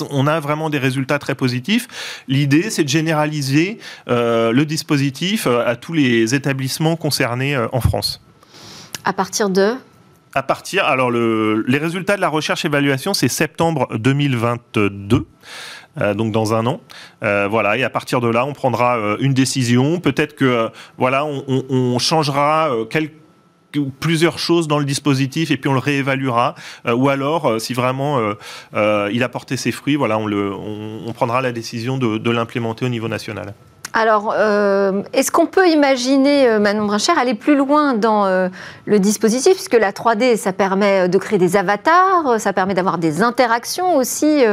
on, 0.09 0.27
a 0.27 0.41
vraiment 0.41 0.69
des 0.69 0.77
résultats 0.77 1.19
très 1.19 1.35
positifs. 1.35 1.87
L'idée, 2.27 2.69
c'est 2.69 2.83
de 2.83 2.89
généraliser 2.89 3.77
le 4.07 4.63
dispositif 4.63 5.47
à 5.47 5.77
tous 5.77 5.93
les 5.93 6.35
établissements 6.35 6.97
concernés 6.97 7.55
en 7.71 7.79
France. 7.79 8.21
À 9.05 9.13
partir 9.13 9.49
de 9.49 9.75
à 10.35 10.43
partir, 10.43 10.85
alors 10.85 11.11
les 11.11 11.77
résultats 11.77 12.15
de 12.15 12.21
la 12.21 12.29
recherche-évaluation, 12.29 13.13
c'est 13.13 13.27
septembre 13.27 13.87
2022. 13.97 15.27
Euh, 16.01 16.15
donc 16.15 16.31
dans 16.31 16.55
un 16.55 16.65
an. 16.65 16.81
Euh, 17.23 17.47
voilà, 17.47 17.77
et 17.77 17.83
à 17.83 17.89
partir 17.89 18.19
de 18.19 18.27
là, 18.27 18.45
on 18.45 18.53
prendra 18.53 18.97
euh, 18.97 19.17
une 19.19 19.33
décision. 19.33 19.99
Peut-être 19.99 20.35
que 20.35 20.69
voilà, 20.97 21.23
on, 21.25 21.99
changera 21.99 22.71
plusieurs 23.99 24.39
choses 24.39 24.67
dans 24.67 24.79
le 24.79 24.85
dispositif 24.85 25.51
et 25.51 25.57
puis 25.57 25.69
on 25.69 25.73
le 25.73 25.79
réévaluera. 25.79 26.55
ou 26.91 27.09
alors, 27.09 27.61
si 27.61 27.73
vraiment 27.73 28.19
il 28.73 29.23
a 29.23 29.29
porté 29.29 29.57
ses 29.57 29.71
fruits, 29.71 29.95
voilà, 29.95 30.17
on, 30.17 30.25
le, 30.25 30.51
on, 30.51 31.13
prendra 31.13 31.41
la 31.41 31.51
décision 31.51 31.97
de 31.97 32.31
l'implémenter 32.31 32.85
au 32.85 32.89
niveau 32.89 33.07
national. 33.07 33.53
Alors, 33.95 34.33
euh, 34.35 35.03
est-ce 35.13 35.31
qu'on 35.31 35.45
peut 35.45 35.69
imaginer, 35.69 36.47
euh, 36.49 36.59
Manon 36.59 36.85
Brincher, 36.85 37.11
aller 37.15 37.35
plus 37.35 37.55
loin 37.55 37.93
dans 37.93 38.25
euh, 38.25 38.49
le 38.87 38.97
dispositif, 38.97 39.53
puisque 39.53 39.75
la 39.75 39.91
3D, 39.91 40.35
ça 40.35 40.51
permet 40.51 41.07
de 41.07 41.17
créer 41.19 41.37
des 41.37 41.55
avatars, 41.55 42.39
ça 42.39 42.53
permet 42.53 42.73
d'avoir 42.73 42.97
des 42.97 43.21
interactions 43.21 43.95
aussi 43.95 44.43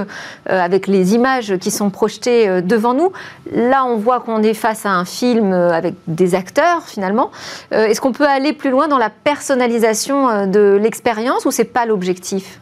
avec 0.47 0.87
les 0.87 1.15
images 1.15 1.57
qui 1.57 1.71
sont 1.71 1.91
projetées 1.91 2.63
devant 2.63 2.95
nous. 2.95 3.13
Là, 3.53 3.85
on 3.87 3.97
voit 3.97 4.21
qu'on 4.21 4.43
est 4.43 4.55
face 4.55 4.85
à 4.85 4.91
un 4.91 5.05
film 5.05 5.53
avec 5.53 5.95
des 6.07 6.35
acteurs, 6.35 6.83
finalement. 6.85 7.31
est-ce 7.71 8.01
qu'on 8.01 8.13
peut 8.13 8.29
aller 8.29 8.53
plus 8.53 8.71
loin 8.71 8.89
dans 8.89 8.99
la 8.99 9.11
personnalisation 9.11 10.47
de 10.47 10.79
l'expérience 10.81 11.45
ou 11.45 11.51
c'est 11.51 11.65
pas 11.65 11.87
l'objectif? 11.87 12.61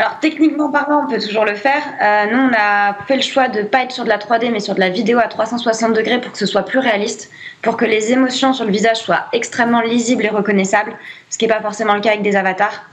Alors 0.00 0.18
techniquement 0.18 0.70
parlant, 0.70 1.04
on 1.06 1.12
peut 1.12 1.20
toujours 1.20 1.44
le 1.44 1.54
faire. 1.54 1.82
Euh, 2.02 2.24
nous, 2.32 2.38
on 2.38 2.52
a 2.56 2.96
fait 3.06 3.16
le 3.16 3.22
choix 3.22 3.48
de 3.48 3.64
pas 3.64 3.82
être 3.82 3.92
sur 3.92 4.04
de 4.04 4.08
la 4.08 4.16
3D, 4.16 4.50
mais 4.50 4.60
sur 4.60 4.74
de 4.74 4.80
la 4.80 4.88
vidéo 4.88 5.18
à 5.18 5.28
360 5.28 5.92
degrés 5.92 6.18
pour 6.18 6.32
que 6.32 6.38
ce 6.38 6.46
soit 6.46 6.62
plus 6.62 6.78
réaliste, 6.78 7.30
pour 7.60 7.76
que 7.76 7.84
les 7.84 8.10
émotions 8.10 8.54
sur 8.54 8.64
le 8.64 8.72
visage 8.72 8.96
soient 8.96 9.26
extrêmement 9.34 9.82
lisibles 9.82 10.24
et 10.24 10.30
reconnaissables, 10.30 10.96
ce 11.28 11.36
qui 11.36 11.46
n'est 11.46 11.52
pas 11.52 11.60
forcément 11.60 11.92
le 11.92 12.00
cas 12.00 12.12
avec 12.12 12.22
des 12.22 12.34
avatars. 12.34 12.86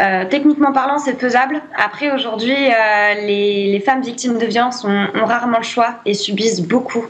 Euh, 0.00 0.26
techniquement 0.28 0.72
parlant, 0.72 0.98
c'est 0.98 1.18
faisable. 1.18 1.62
Après, 1.82 2.10
aujourd'hui, 2.10 2.54
euh, 2.54 3.14
les, 3.26 3.80
femmes 3.80 4.02
victimes 4.02 4.36
de 4.36 4.44
violences 4.44 4.84
ont, 4.84 5.06
rarement 5.24 5.58
le 5.58 5.64
choix 5.64 6.00
et 6.04 6.12
subissent 6.12 6.60
beaucoup 6.60 7.06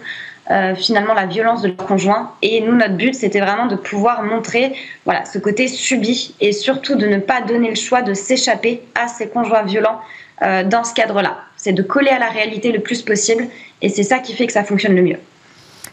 euh, 0.51 0.75
finalement 0.75 1.15
la 1.15 1.25
violence 1.25 1.63
de 1.63 1.69
leur 1.69 1.77
conjoint. 1.79 2.33
Et 2.43 2.61
nous, 2.61 2.75
notre 2.75 2.97
but, 2.97 3.15
c'était 3.15 3.41
vraiment 3.41 3.67
de 3.67 3.77
pouvoir 3.77 4.23
montrer 4.23 4.75
voilà, 5.07 5.25
ce 5.25 5.39
côté 5.39 5.69
subi 5.69 6.35
et 6.39 6.53
surtout 6.53 6.97
de 6.97 7.07
ne 7.07 7.17
pas 7.17 7.41
donner 7.41 7.71
le 7.71 7.77
choix 7.77 8.03
de 8.03 8.13
s'échapper 8.13 8.83
à 8.95 9.09
ces 9.09 9.29
conjoints 9.29 9.63
violents 9.63 10.01
euh, 10.43 10.63
dans 10.63 10.85
ce 10.85 10.93
cadre-là. 10.93 11.39
C'est 11.57 11.73
de 11.73 11.83
coller 11.83 12.11
à 12.11 12.19
la 12.19 12.29
réalité 12.29 12.73
le 12.73 12.81
plus 12.81 13.01
possible 13.01 13.47
et 13.81 13.89
c'est 13.89 14.03
ça 14.03 14.19
qui 14.19 14.35
fait 14.35 14.47
que 14.47 14.53
ça 14.53 14.65
fonctionne 14.65 14.95
le 14.95 15.01
mieux. 15.01 15.19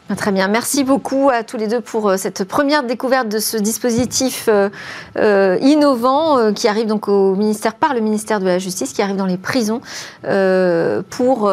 Ah, 0.10 0.16
très 0.18 0.34
bien, 0.34 0.50
merci 0.50 0.84
beaucoup 0.84 1.30
à 1.30 1.44
tous 1.44 1.56
les 1.56 1.68
deux 1.68 1.80
pour 1.80 2.10
euh, 2.10 2.18
cette 2.18 2.44
première 2.44 2.84
découverte 2.84 3.30
de 3.30 3.40
ce 3.40 3.56
dispositif 3.56 4.50
innovant 5.16 6.52
qui 6.54 6.68
arrive 6.68 6.88
donc 6.88 7.08
au 7.08 7.36
ministère 7.36 7.76
par 7.76 7.94
le 7.94 8.02
ministère 8.02 8.42
de 8.42 8.46
la 8.46 8.60
Justice, 8.60 8.92
qui 8.92 9.02
arrive 9.02 9.16
dans 9.16 9.26
les 9.26 9.38
prisons 9.38 9.80
pour 11.10 11.50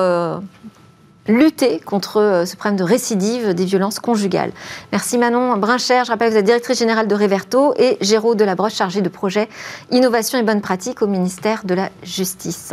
lutter 1.28 1.78
contre 1.80 2.20
euh, 2.20 2.44
ce 2.44 2.56
problème 2.56 2.76
de 2.76 2.84
récidive 2.84 3.54
des 3.54 3.64
violences 3.64 4.00
conjugales. 4.00 4.52
Merci 4.92 5.18
Manon 5.18 5.56
Brincher, 5.56 6.02
je 6.04 6.10
rappelle 6.10 6.28
que 6.28 6.32
vous 6.32 6.38
êtes 6.38 6.46
directrice 6.46 6.78
générale 6.78 7.06
de 7.06 7.14
Reverto 7.14 7.74
et 7.76 7.98
Géraud 8.00 8.34
Delabroche, 8.34 8.74
chargé 8.74 9.02
de 9.02 9.08
projet 9.08 9.48
Innovation 9.90 10.38
et 10.38 10.42
Bonne 10.42 10.60
Pratique 10.60 11.02
au 11.02 11.06
ministère 11.06 11.62
de 11.64 11.74
la 11.74 11.90
Justice. 12.02 12.72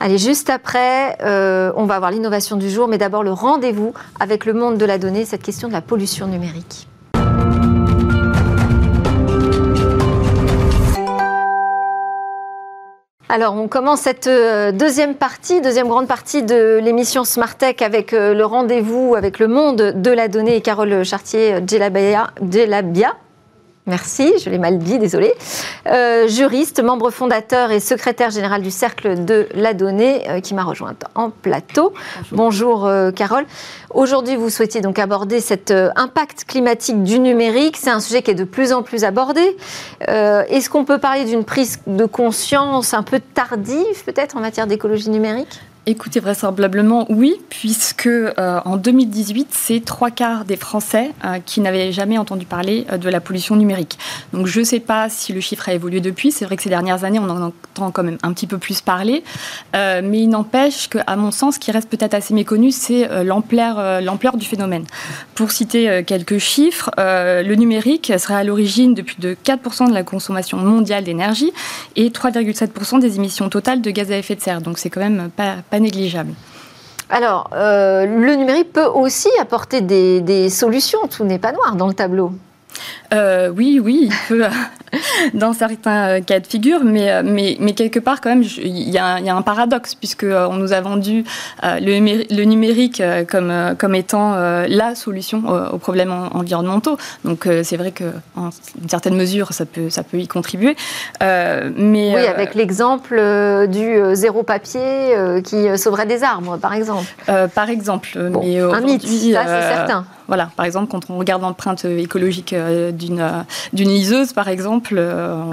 Allez, 0.00 0.18
juste 0.18 0.50
après, 0.50 1.16
euh, 1.22 1.72
on 1.76 1.84
va 1.84 1.96
avoir 1.96 2.10
l'innovation 2.10 2.56
du 2.56 2.70
jour, 2.70 2.88
mais 2.88 2.98
d'abord 2.98 3.22
le 3.22 3.32
rendez-vous 3.32 3.92
avec 4.18 4.46
le 4.46 4.52
monde 4.52 4.78
de 4.78 4.84
la 4.84 4.98
donnée, 4.98 5.24
cette 5.24 5.42
question 5.42 5.68
de 5.68 5.72
la 5.72 5.82
pollution 5.82 6.26
numérique. 6.26 6.88
Alors, 13.34 13.54
on 13.54 13.66
commence 13.66 14.00
cette 14.00 14.26
euh, 14.26 14.72
deuxième 14.72 15.14
partie, 15.14 15.62
deuxième 15.62 15.88
grande 15.88 16.06
partie 16.06 16.42
de 16.42 16.78
l'émission 16.82 17.24
Smart 17.24 17.56
Tech 17.56 17.76
avec 17.80 18.12
euh, 18.12 18.34
le 18.34 18.44
rendez-vous 18.44 19.14
avec 19.14 19.38
le 19.38 19.48
monde 19.48 19.94
de 19.96 20.10
la 20.10 20.28
donnée 20.28 20.56
et 20.56 20.60
Carole 20.60 21.02
Chartier-Djelabia. 21.02 22.28
Merci, 23.88 24.32
je 24.38 24.48
l'ai 24.48 24.58
mal 24.58 24.78
dit, 24.78 25.00
désolé. 25.00 25.34
Euh, 25.88 26.28
juriste, 26.28 26.80
membre 26.80 27.10
fondateur 27.10 27.72
et 27.72 27.80
secrétaire 27.80 28.30
général 28.30 28.62
du 28.62 28.70
Cercle 28.70 29.24
de 29.24 29.48
la 29.56 29.74
Donnée, 29.74 30.22
euh, 30.30 30.40
qui 30.40 30.54
m'a 30.54 30.62
rejointe 30.62 31.02
en 31.16 31.30
plateau. 31.30 31.92
Bonjour, 32.30 32.86
euh, 32.86 33.10
Carole. 33.10 33.44
Aujourd'hui, 33.90 34.36
vous 34.36 34.50
souhaitiez 34.50 34.82
donc 34.82 35.00
aborder 35.00 35.40
cet 35.40 35.72
impact 35.96 36.44
climatique 36.44 37.02
du 37.02 37.18
numérique. 37.18 37.76
C'est 37.76 37.90
un 37.90 37.98
sujet 37.98 38.22
qui 38.22 38.30
est 38.30 38.36
de 38.36 38.44
plus 38.44 38.72
en 38.72 38.84
plus 38.84 39.02
abordé. 39.02 39.56
Est-ce 40.00 40.70
qu'on 40.70 40.84
peut 40.84 40.98
parler 40.98 41.24
d'une 41.24 41.44
prise 41.44 41.80
de 41.88 42.04
conscience 42.06 42.94
un 42.94 43.02
peu 43.02 43.18
tardive, 43.18 44.04
peut-être, 44.06 44.36
en 44.36 44.40
matière 44.40 44.68
d'écologie 44.68 45.10
numérique? 45.10 45.60
Écoutez, 45.84 46.20
vraisemblablement 46.20 47.06
oui, 47.08 47.34
puisque 47.48 48.06
euh, 48.06 48.60
en 48.64 48.76
2018, 48.76 49.48
c'est 49.50 49.84
trois 49.84 50.12
quarts 50.12 50.44
des 50.44 50.54
Français 50.54 51.10
euh, 51.24 51.40
qui 51.44 51.60
n'avaient 51.60 51.90
jamais 51.90 52.18
entendu 52.18 52.46
parler 52.46 52.86
euh, 52.92 52.98
de 52.98 53.08
la 53.08 53.20
pollution 53.20 53.56
numérique. 53.56 53.98
Donc 54.32 54.46
je 54.46 54.60
ne 54.60 54.64
sais 54.64 54.78
pas 54.78 55.08
si 55.08 55.32
le 55.32 55.40
chiffre 55.40 55.68
a 55.68 55.74
évolué 55.74 56.00
depuis. 56.00 56.30
C'est 56.30 56.44
vrai 56.44 56.56
que 56.56 56.62
ces 56.62 56.68
dernières 56.68 57.02
années, 57.02 57.18
on 57.18 57.28
en 57.28 57.42
entend 57.42 57.90
quand 57.90 58.04
même 58.04 58.18
un 58.22 58.32
petit 58.32 58.46
peu 58.46 58.58
plus 58.58 58.80
parler. 58.80 59.24
mais 59.74 60.20
il 60.20 60.28
n'empêche 60.28 60.88
qu'à 60.88 61.16
mon 61.16 61.32
sens, 61.32 61.56
ce 61.56 61.58
qui 61.58 61.72
reste 61.72 61.88
peut-être 61.88 62.14
assez 62.14 62.32
méconnu, 62.32 62.70
c'est 62.70 63.24
l'ampleur, 63.24 64.36
du 64.36 64.46
phénomène. 64.46 64.84
Pour 65.34 65.50
citer 65.50 66.04
quelques 66.06 66.38
chiffres, 66.38 66.90
le 66.98 67.54
numérique 67.54 68.12
serait 68.18 68.34
à 68.34 68.44
l'origine 68.44 68.94
de 68.94 69.02
plus 69.02 69.18
de 69.18 69.34
4% 69.44 69.88
de 69.88 69.94
la 69.94 70.04
consommation 70.04 70.58
mondiale 70.58 71.04
d'énergie 71.04 71.52
et 71.96 72.10
3,7% 72.10 73.00
des 73.00 73.16
émissions 73.16 73.48
totales 73.48 73.80
de 73.80 73.90
gaz 73.90 74.12
à 74.12 74.18
effet 74.18 74.36
de 74.36 74.42
serre. 74.42 74.60
Donc 74.60 74.78
c'est 74.78 74.90
quand 74.90 75.00
même 75.00 75.30
pas 75.34 75.62
pas 75.72 75.80
négligeable. 75.80 76.34
Alors, 77.08 77.48
euh, 77.54 78.04
le 78.04 78.34
numérique 78.34 78.74
peut 78.74 78.84
aussi 78.84 79.30
apporter 79.40 79.80
des 79.80 80.50
solutions. 80.50 80.98
Tout 81.08 81.24
n'est 81.24 81.38
pas 81.38 81.52
noir 81.52 81.76
dans 81.76 81.88
le 81.88 81.94
tableau. 81.94 82.32
Euh, 83.12 83.50
oui, 83.54 83.80
oui, 83.82 84.08
il 84.10 84.14
peut, 84.28 84.44
dans 85.34 85.52
certains 85.52 86.08
euh, 86.08 86.20
cas 86.20 86.40
de 86.40 86.46
figure, 86.46 86.80
mais, 86.82 87.10
euh, 87.10 87.22
mais, 87.24 87.56
mais 87.60 87.72
quelque 87.72 87.98
part, 87.98 88.20
quand 88.20 88.30
même, 88.30 88.42
il 88.42 88.90
y, 88.90 88.98
a 88.98 89.16
un 89.16 89.42
paradoxe, 89.42 89.94
puisqu'on 89.94 90.54
nous 90.54 90.72
a 90.72 90.80
vendu 90.80 91.24
le, 91.62 92.44
numérique 92.44 93.02
comme, 93.30 93.52
comme 93.78 93.94
étant 93.94 94.34
la 94.34 94.94
solution 94.94 95.42
aux, 95.72 95.78
problèmes 95.78 96.12
environnementaux. 96.32 96.96
Donc, 97.24 97.48
c'est 97.62 97.76
vrai 97.76 97.92
qu'en 97.92 98.50
une 98.80 98.88
certaine 98.88 99.16
mesure, 99.16 99.52
ça 99.52 99.66
peut, 99.66 99.90
ça 99.90 100.02
peut 100.02 100.18
y 100.18 100.28
contribuer. 100.28 100.76
mais, 101.20 102.14
oui, 102.14 102.26
avec 102.26 102.54
l'exemple 102.54 103.16
du 103.68 103.98
zéro 104.14 104.42
papier 104.42 105.14
qui 105.44 105.76
sauverait 105.78 106.06
des 106.06 106.22
arbres, 106.22 106.56
par 106.58 106.72
exemple. 106.74 107.12
par 107.54 107.70
exemple. 107.70 108.18
mais 108.40 108.58
un 108.58 108.80
mythe, 108.80 109.02
ça 109.02 109.44
c'est 109.46 109.74
certain. 109.74 110.06
Voilà, 110.32 110.50
par 110.56 110.64
exemple, 110.64 110.90
quand 110.90 111.10
on 111.10 111.18
regarde 111.18 111.42
l'empreinte 111.42 111.84
écologique 111.84 112.54
d'une 112.54 113.44
d'une 113.74 113.88
liseuse, 113.90 114.32
par 114.32 114.48
exemple, 114.48 114.94
euh, 114.96 115.44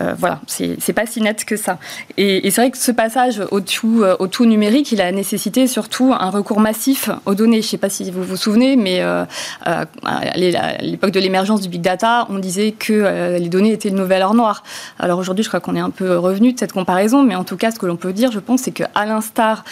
euh, 0.00 0.14
voilà, 0.16 0.40
c'est 0.46 0.92
pas 0.92 1.06
si 1.06 1.20
net 1.20 1.44
que 1.44 1.56
ça. 1.56 1.78
Et, 2.16 2.50
c'est 2.50 2.60
vrai 2.60 2.70
que 2.70 2.78
ce 2.78 2.92
passage 2.92 3.42
au 3.50 3.60
tout, 3.60 4.02
euh, 4.02 4.16
au 4.18 4.28
tout 4.28 4.46
numérique, 4.46 4.92
il 4.92 5.00
a 5.00 5.10
nécessité 5.10 5.66
surtout 5.66 6.12
un 6.18 6.30
recours 6.30 6.60
massif 6.60 7.10
aux 7.26 7.34
données. 7.34 7.60
Je 7.62 7.66
ne 7.66 7.70
sais 7.70 7.78
pas 7.78 7.88
si 7.88 8.10
vous 8.10 8.22
vous 8.22 8.36
souvenez, 8.36 8.76
mais 8.76 9.00
euh, 9.00 9.24
à 9.64 10.36
l'époque 10.80 11.10
de 11.10 11.20
l'émergence 11.20 11.60
du 11.60 11.68
big 11.68 11.80
data, 11.80 12.26
on 12.30 12.38
disait 12.38 12.72
que 12.72 13.36
les 13.38 13.48
données 13.48 13.72
étaient 13.72 13.90
le 13.90 13.96
nouvel 13.96 14.22
or 14.22 14.34
noir. 14.34 14.62
Alors 14.98 15.18
aujourd'hui, 15.18 15.42
je 15.42 15.48
crois 15.48 15.60
qu'on 15.60 15.74
est 15.74 15.80
un 15.80 15.90
peu 15.90 16.16
revenu 16.16 16.52
de 16.52 16.58
cette 16.58 16.72
comparaison, 16.72 17.22
mais 17.22 17.34
en 17.34 17.44
tout 17.44 17.56
cas, 17.56 17.70
ce 17.70 17.78
que 17.78 17.86
l'on 17.86 17.96
peut 17.96 18.12
dire, 18.12 18.30
je 18.30 18.38
pense, 18.38 18.62
c'est 18.62 18.70
qu'à 18.70 18.88
l'instar 19.04 19.64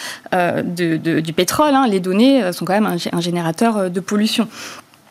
du 0.63 1.33
pétrole, 1.33 1.73
hein, 1.73 1.87
les 1.87 1.99
données 1.99 2.51
sont 2.51 2.65
quand 2.65 2.79
même 2.79 2.97
un 3.11 3.21
générateur 3.21 3.89
de 3.89 3.99
pollution. 3.99 4.47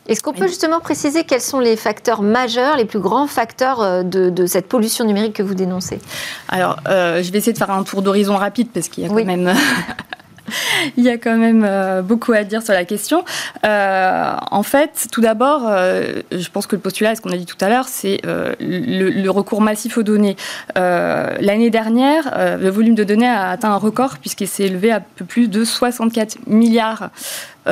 Est-ce 0.07 0.23
qu'on 0.23 0.33
peut 0.33 0.47
justement 0.47 0.79
préciser 0.79 1.23
quels 1.23 1.41
sont 1.41 1.59
les 1.59 1.75
facteurs 1.75 2.21
majeurs, 2.21 2.77
les 2.77 2.85
plus 2.85 2.99
grands 2.99 3.27
facteurs 3.27 3.81
euh, 3.81 4.03
de, 4.03 4.45
cette 4.45 4.67
pollution 4.67 5.05
numérique 5.05 5.33
que 5.33 5.43
vous 5.43 5.55
dénoncez? 5.55 5.99
Alors, 6.47 6.77
euh, 6.87 7.21
je 7.21 7.31
vais 7.31 7.39
essayer 7.39 7.53
de 7.53 7.57
faire 7.57 7.71
un 7.71 7.83
tour 7.83 8.01
d'horizon 8.01 8.37
rapide 8.37 8.69
parce 8.73 8.87
qu'il 8.87 9.03
y 9.03 9.07
a 9.07 9.09
quand 9.09 9.25
même 9.25 9.53
Il 10.97 11.03
y 11.03 11.09
a 11.09 11.17
quand 11.17 11.37
même 11.37 11.65
euh, 11.65 12.01
beaucoup 12.01 12.33
à 12.33 12.43
dire 12.43 12.61
sur 12.61 12.73
la 12.73 12.85
question. 12.85 13.23
Euh, 13.65 14.33
en 14.51 14.63
fait, 14.63 15.07
tout 15.11 15.21
d'abord, 15.21 15.63
euh, 15.65 16.21
je 16.31 16.49
pense 16.49 16.67
que 16.67 16.75
le 16.75 16.81
postulat, 16.81 17.15
ce 17.15 17.21
qu'on 17.21 17.31
a 17.31 17.37
dit 17.37 17.45
tout 17.45 17.57
à 17.61 17.69
l'heure, 17.69 17.87
c'est 17.87 18.21
le, 18.59 19.27
recours 19.29 19.61
massif 19.61 19.97
aux 19.97 20.03
données. 20.03 20.35
L'année 20.75 21.69
dernière, 21.69 22.57
le 22.59 22.69
volume 22.69 22.95
de 22.95 23.03
données 23.03 23.27
a 23.27 23.49
atteint 23.49 23.71
un 23.71 23.77
record 23.77 24.17
puisqu'il 24.19 24.47
s'est 24.47 24.63
élevé 24.63 24.91
à 24.91 25.01
peu 25.01 25.25
plus 25.25 25.49
de 25.49 25.63
64 25.63 26.37
milliards 26.47 27.09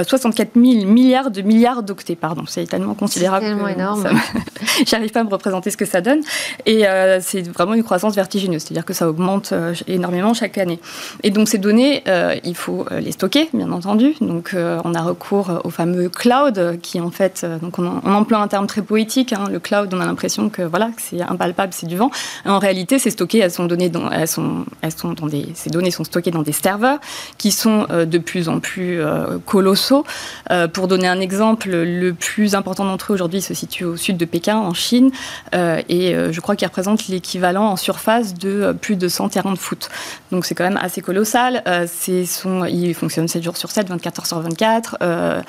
64 0.03 0.51
000 0.55 0.85
milliards 0.85 1.31
de 1.31 1.41
milliards 1.41 1.83
d'octets, 1.83 2.15
pardon. 2.15 2.43
C'est 2.47 2.65
tellement 2.65 2.93
considérable. 2.93 3.45
C'est 3.45 3.51
tellement 3.51 3.67
énorme. 3.67 4.07
J'arrive 4.85 5.11
pas 5.11 5.21
à 5.21 5.23
me 5.23 5.29
représenter 5.29 5.69
ce 5.69 5.77
que 5.77 5.85
ça 5.85 6.01
donne. 6.01 6.21
Et 6.65 6.83
c'est 7.21 7.41
vraiment 7.47 7.73
une 7.73 7.83
croissance 7.83 8.15
vertigineuse, 8.15 8.63
c'est-à-dire 8.63 8.85
que 8.85 8.93
ça 8.93 9.07
augmente 9.07 9.53
énormément 9.87 10.33
chaque 10.33 10.57
année. 10.57 10.79
Et 11.23 11.29
donc 11.29 11.47
ces 11.47 11.57
données, 11.57 12.03
il 12.43 12.55
faut 12.55 12.85
euh, 12.91 12.99
les 12.99 13.11
stocker, 13.11 13.49
bien 13.53 13.71
entendu. 13.71 14.15
Donc, 14.21 14.51
euh, 14.53 14.79
on 14.83 14.93
a 14.93 15.01
recours 15.01 15.61
au 15.63 15.69
fameux 15.69 16.09
cloud, 16.09 16.79
qui 16.81 16.99
en 16.99 17.11
fait, 17.11 17.41
euh, 17.43 17.57
donc 17.59 17.79
on, 17.79 18.01
emploie 18.05 18.39
un 18.39 18.47
terme 18.47 18.67
très 18.67 18.81
poétique. 18.81 19.33
Hein. 19.33 19.45
le 19.51 19.59
cloud, 19.59 19.93
on 19.93 19.99
a 19.99 20.05
l'impression 20.05 20.49
que 20.49 20.61
voilà, 20.61 20.87
que 20.87 21.01
c'est 21.01 21.21
impalpable, 21.21 21.73
c'est 21.73 21.87
du 21.87 21.97
vent. 21.97 22.09
En 22.45 22.59
réalité, 22.59 22.99
c'est 22.99 23.09
stocké, 23.09 23.39
elles 23.39 23.51
sont 23.51 23.65
données 23.65 23.89
dans, 23.89 24.09
elles 24.09 24.27
sont, 24.27 24.65
elles 24.81 24.91
sont 24.91 25.13
dans 25.13 25.27
des, 25.27 25.47
ces 25.53 25.69
données 25.69 25.91
sont 25.91 26.03
stockées 26.03 26.31
dans 26.31 26.41
des 26.41 26.51
serveurs 26.51 26.99
qui 27.37 27.51
sont 27.51 27.87
de 27.89 28.17
plus 28.17 28.49
en 28.49 28.59
plus 28.59 28.99
colossaux. 29.45 29.84
Pour 30.73 30.87
donner 30.87 31.07
un 31.07 31.19
exemple, 31.19 31.69
le 31.69 32.13
plus 32.13 32.55
important 32.55 32.85
d'entre 32.85 33.11
eux 33.11 33.15
aujourd'hui 33.15 33.41
se 33.41 33.53
situe 33.53 33.83
au 33.83 33.97
sud 33.97 34.17
de 34.17 34.25
Pékin, 34.25 34.57
en 34.57 34.73
Chine, 34.73 35.11
et 35.53 36.15
je 36.31 36.39
crois 36.39 36.55
qu'il 36.55 36.67
représente 36.67 37.07
l'équivalent 37.07 37.65
en 37.65 37.75
surface 37.75 38.33
de 38.33 38.75
plus 38.79 38.95
de 38.95 39.07
100 39.07 39.29
terrains 39.29 39.53
de 39.53 39.57
foot. 39.57 39.89
Donc 40.31 40.45
c'est 40.45 40.55
quand 40.55 40.63
même 40.63 40.79
assez 40.81 41.01
colossal. 41.01 41.63
ils 42.07 42.93
fonctionnent 42.93 43.27
7 43.27 43.43
jours 43.43 43.57
sur 43.57 43.71
7, 43.71 43.89
24 43.89 44.19
heures 44.19 44.25
sur 44.25 44.39
24. 44.39 44.97
Euh, 45.01 45.41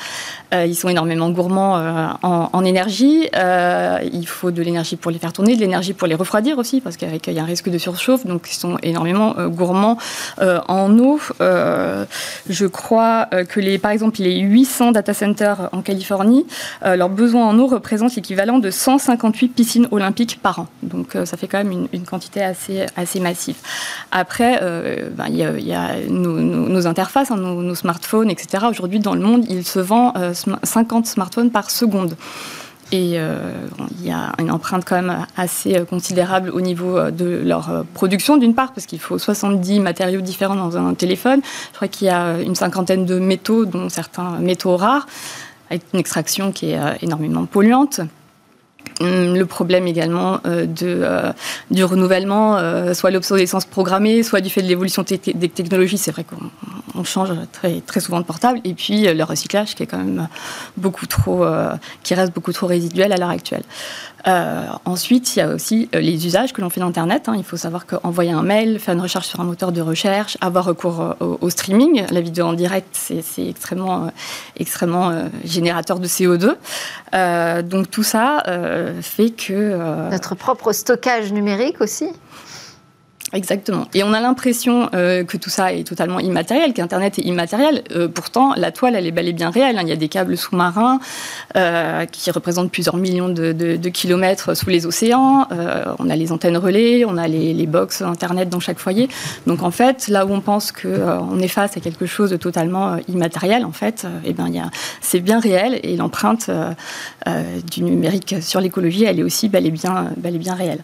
euh, 0.55 0.65
ils 0.65 0.75
sont 0.75 0.89
énormément 0.89 1.31
gourmands 1.31 1.77
euh, 1.79 2.07
en, 2.23 2.65
énergie. 2.65 3.29
il 3.33 4.27
faut 4.27 4.51
de 4.51 4.63
l'énergie 4.63 4.97
pour 4.97 5.11
les 5.11 5.19
faire 5.19 5.33
tourner, 5.33 5.55
de 5.57 5.61
l'énergie 5.61 5.93
pour 5.93 6.09
les 6.09 6.15
refroidir 6.15 6.59
aussi, 6.59 6.81
parce 6.81 6.97
qu'il 6.97 7.09
y 7.29 7.39
a 7.39 7.43
un 7.43 7.47
risque 7.47 7.69
de 7.69 7.79
surchauffe. 7.79 8.27
Donc, 8.27 8.49
ils 8.51 8.55
sont 8.55 8.79
énormément 8.83 9.35
gourmands 9.49 9.99
en 10.41 10.99
eau. 10.99 11.21
je 11.41 12.67
crois 12.67 13.27
que, 13.49 13.61
les, 13.61 13.79
par 13.79 13.91
exemple, 13.91 14.21
les 14.29 14.41
800 14.41 14.93
data 14.93 15.15
centers 15.15 15.69
en 15.73 15.83
Californie, 15.83 16.47
leurs 16.83 17.09
besoins 17.09 17.47
en 17.47 17.59
eau 17.59 17.67
représentent 17.67 18.15
l'équivalent 18.17 18.59
de 18.59 18.71
158 18.71 19.49
piscines 19.49 19.89
olympiques 19.91 20.41
par 20.43 20.61
an. 20.61 20.67
Donc, 20.83 21.17
ça 21.25 21.37
fait 21.37 21.47
quand 21.47 21.63
même 21.63 21.89
une, 21.93 22.05
quantité 22.05 22.43
assez, 22.43 22.87
assez 22.97 23.21
massive. 23.21 23.57
Après, 24.13 24.61
ben, 25.17 25.27
il 25.29 25.37
y, 25.37 25.73
a, 25.73 25.97
nos, 26.09 26.41
nos, 26.41 26.87
interfaces, 26.87 27.31
hein, 27.31 27.37
nos, 27.37 27.75
smartphones, 27.75 28.31
etc. 28.31 28.67
Aujourd'hui, 28.71 29.01
dans 29.01 29.15
le 29.15 29.21
monde, 29.21 29.45
il 29.49 29.65
se 29.65 29.79
vend 29.79 30.13
50 30.63 31.05
euh, 31.05 31.09
smartphones 31.09 31.51
par 31.51 31.71
seconde. 31.71 32.17
Et 32.93 33.15
euh, 33.19 33.53
il 33.99 34.07
y 34.07 34.13
a 34.13 34.33
une 34.39 34.51
empreinte 34.51 34.85
quand 34.85 34.95
même 34.97 35.27
assez 35.37 35.77
euh, 35.77 35.85
considérable 35.85 36.51
au 36.51 36.61
niveau 36.61 37.11
de 37.11 37.43
leur 37.45 37.85
production, 37.95 38.37
d'une 38.37 38.55
part, 38.55 38.73
parce 38.73 38.87
qu'il 38.87 39.01
faut 39.01 39.19
70 39.19 39.81
matériaux 39.81 40.21
différents 40.21 40.55
dans 40.55 40.77
un 40.77 40.95
téléphone. 40.95 41.41
Je 41.73 41.77
crois 41.77 41.89
qu'il 41.89 42.07
y 42.07 42.11
a 42.11 42.41
une 42.41 42.55
cinquantaine 42.55 43.05
de 43.05 43.19
métaux, 43.19 43.65
dont 43.67 43.89
certains 43.89 44.39
métaux 44.39 44.77
rares, 44.77 45.07
avec 45.71 45.83
une 45.93 46.01
extraction 46.01 46.53
qui 46.53 46.71
est 46.71 46.81
énormément 47.03 47.45
polluante. 47.47 48.01
Hum, 49.01 49.37
le 49.37 49.45
problème 49.45 49.87
également 49.87 50.41
euh, 50.47 50.65
de, 50.65 51.01
euh, 51.03 51.33
du 51.71 51.85
renouvellement, 51.85 52.57
euh, 52.57 52.95
soit 52.95 53.11
l'obsolescence 53.11 53.67
programmée, 53.67 54.23
soit 54.23 54.41
du 54.41 54.49
fait 54.49 54.63
de 54.63 54.69
l'évolution 54.69 55.05
des 55.07 55.49
technologies. 55.49 55.99
C'est 55.99 56.13
vrai 56.13 56.25
qu'on 56.25 56.51
change 57.05 57.31
très, 57.53 58.01
souvent 58.01 58.21
de 58.21 58.25
portable. 58.25 58.61
Et 58.65 58.75
puis 58.75 59.13
le 59.13 59.25
recyclage 59.25 59.75
qui 59.75 59.83
est 59.83 59.87
quand 59.87 59.99
même 59.99 60.29
beaucoup 60.77 61.07
trop, 61.07 61.45
qui 62.03 62.15
reste 62.15 62.33
beaucoup 62.33 62.53
trop 62.53 62.67
résiduel 62.67 63.13
à 63.13 63.17
l'heure 63.17 63.31
actuelle. 63.31 63.65
Euh, 64.27 64.65
ensuite, 64.85 65.37
il 65.37 65.39
y 65.39 65.43
a 65.43 65.49
aussi 65.49 65.89
euh, 65.95 66.01
les 66.01 66.27
usages 66.27 66.53
que 66.53 66.61
l'on 66.61 66.69
fait 66.69 66.81
d'Internet. 66.81 67.29
Hein. 67.29 67.35
Il 67.37 67.45
faut 67.45 67.57
savoir 67.57 67.87
qu'envoyer 67.87 68.33
un 68.33 68.43
mail, 68.43 68.81
faire 68.81 68.95
une 68.95 69.01
recherche 69.01 69.29
sur 69.29 69.41
un 69.41 69.45
moteur 69.45 69.71
de 69.71 69.81
recherche, 69.81 70.37
avoir 70.41 70.65
recours 70.65 71.01
euh, 71.01 71.37
au, 71.41 71.49
streaming, 71.49 72.05
la 72.11 72.21
vidéo 72.21 72.47
en 72.47 72.53
direct, 72.53 72.89
c'est 72.93 73.23
extrêmement, 73.49 74.11
extrêmement 74.57 75.13
générateur 75.45 76.01
de 76.01 76.07
CO2. 76.07 76.57
donc 77.63 77.91
tout 77.91 78.03
ça 78.03 78.43
fait 79.01 79.31
que... 79.31 80.11
Notre 80.11 80.35
propre 80.35 80.73
stockage 80.73 81.33
numérique 81.33 81.81
aussi 81.81 82.09
Exactement. 83.33 83.89
Et 83.93 84.05
on 84.05 84.13
a 84.13 84.21
l'impression 84.21 84.89
euh, 84.95 85.25
que 85.25 85.37
tout 85.37 85.51
ça 85.51 85.73
est 85.73 85.83
totalement 85.83 86.21
immatériel, 86.21 86.73
qu'Internet 86.73 87.19
est 87.19 87.23
immatériel. 87.23 87.83
Euh, 87.91 88.07
pourtant, 88.07 88.55
la 88.57 88.71
toile, 88.71 88.95
elle 88.95 89.07
est 89.07 89.11
bel 89.11 89.27
et 89.27 89.33
bien 89.33 89.51
réelle. 89.51 89.79
Hein. 89.79 89.83
Il 89.83 89.89
y 89.89 89.93
a 89.93 89.97
des 89.97 90.09
câbles 90.09 90.37
sous-marins 90.37 91.01
euh, 91.57 92.07
qui 92.07 92.31
représentent 92.31 92.71
plusieurs 92.71 92.97
millions 92.97 93.29
de, 93.29 93.89
kilomètres 93.89 94.57
sous 94.57 94.71
les 94.71 94.87
océans. 94.87 95.49
on 95.99 96.11
a 96.11 96.17
les 96.17 96.31
antennes 96.33 96.57
relais, 96.57 97.05
on 97.05 97.17
a 97.17 97.27
les, 97.27 97.53
les, 97.53 97.67
box 97.67 98.03
Internet 98.03 98.49
dans 98.49 98.61
chaque 98.61 98.79
foyer. 98.79 99.09
Donc 99.47 99.63
en 99.63 99.71
fait, 99.71 100.07
là 100.09 100.25
où 100.25 100.33
on 100.33 100.41
pense 100.41 100.71
qu'on 100.71 101.39
est 101.39 101.49
face 101.49 101.77
à 101.77 101.81
quelque 101.81 102.07
chose 102.07 102.31
de 102.31 102.37
totalement 102.37 102.97
immatériel, 103.09 103.65
en 103.65 103.73
fait, 103.73 104.07
eh 104.25 104.33
ben, 104.33 104.51
c'est 105.01 105.21
bien 105.21 105.41
réel 105.41 105.81
et 105.83 105.97
l'empreinte 105.97 106.51
du 107.71 107.83
numérique 107.83 108.37
sur 108.41 108.61
l'écologie, 108.61 109.05
elle 109.05 109.19
est 109.19 109.25
aussi 109.25 109.49
bel 109.49 109.65
bel 110.17 110.35
et 110.35 110.39
bien 110.39 110.55
réelle. 110.55 110.83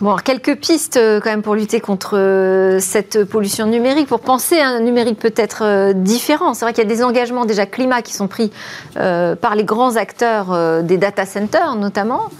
Bon, 0.00 0.16
quelques 0.16 0.56
pistes 0.56 0.96
euh, 0.96 1.20
quand 1.20 1.28
même 1.28 1.42
pour 1.42 1.54
lutter 1.54 1.78
contre 1.78 2.16
euh, 2.16 2.78
cette 2.80 3.22
pollution 3.24 3.66
numérique, 3.66 4.06
pour 4.06 4.20
penser 4.20 4.58
à 4.58 4.68
un 4.68 4.80
numérique 4.80 5.18
peut-être 5.18 5.62
euh, 5.62 5.92
différent. 5.92 6.54
C'est 6.54 6.64
vrai 6.64 6.72
qu'il 6.72 6.82
y 6.82 6.86
a 6.86 6.88
des 6.88 7.04
engagements 7.04 7.44
déjà 7.44 7.66
climat 7.66 8.00
qui 8.00 8.14
sont 8.14 8.26
pris 8.26 8.50
par 8.94 9.54
les 9.54 9.64
grands 9.64 9.96
acteurs 9.96 10.82
des 10.82 10.96
data 10.96 11.26
centers 11.26 11.76
notamment. 11.76 12.30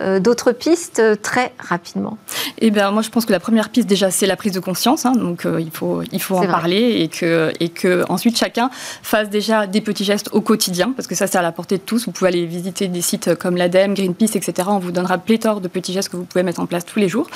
Euh, 0.00 0.18
d'autres 0.18 0.52
pistes 0.52 0.98
euh, 0.98 1.14
très 1.20 1.52
rapidement 1.58 2.18
Eh 2.58 2.70
bien, 2.70 2.90
moi, 2.90 3.02
je 3.02 3.10
pense 3.10 3.26
que 3.26 3.32
la 3.32 3.38
première 3.38 3.68
piste, 3.68 3.88
déjà, 3.88 4.10
c'est 4.10 4.26
la 4.26 4.36
prise 4.36 4.52
de 4.52 4.60
conscience. 4.60 5.06
Hein. 5.06 5.12
donc, 5.12 5.46
euh, 5.46 5.60
il 5.60 5.70
faut, 5.70 6.02
il 6.10 6.20
faut 6.20 6.36
en 6.36 6.46
parler 6.46 7.00
et 7.00 7.08
que, 7.08 7.52
et 7.60 7.68
que 7.68 8.04
ensuite 8.08 8.36
chacun 8.36 8.70
fasse 9.02 9.30
déjà 9.30 9.66
des 9.66 9.80
petits 9.80 10.04
gestes 10.04 10.30
au 10.32 10.40
quotidien, 10.40 10.92
parce 10.96 11.06
que 11.06 11.14
ça, 11.14 11.26
c'est 11.26 11.38
à 11.38 11.42
la 11.42 11.52
portée 11.52 11.76
de 11.76 11.82
tous. 11.82 12.06
Vous 12.06 12.12
pouvez 12.12 12.28
aller 12.28 12.46
visiter 12.46 12.88
des 12.88 13.02
sites 13.02 13.34
comme 13.36 13.56
l'ADEME, 13.56 13.94
Greenpeace, 13.94 14.36
etc. 14.36 14.68
On 14.68 14.78
vous 14.78 14.90
donnera 14.90 15.18
pléthore 15.18 15.60
de 15.60 15.68
petits 15.68 15.92
gestes 15.92 16.08
que 16.08 16.16
vous 16.16 16.24
pouvez 16.24 16.42
mettre 16.42 16.60
en 16.60 16.66
place 16.66 16.84
tous 16.84 16.98
les 16.98 17.08
jours. 17.08 17.28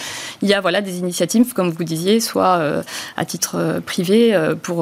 Il 0.43 0.49
y 0.49 0.55
a 0.55 0.61
voilà 0.61 0.81
des 0.81 0.99
initiatives, 0.99 1.53
comme 1.53 1.71
vous 1.71 1.85
disiez, 1.85 2.21
soit 2.21 2.61
à 3.17 3.25
titre 3.25 3.81
privé 3.87 4.37
pour 4.63 4.79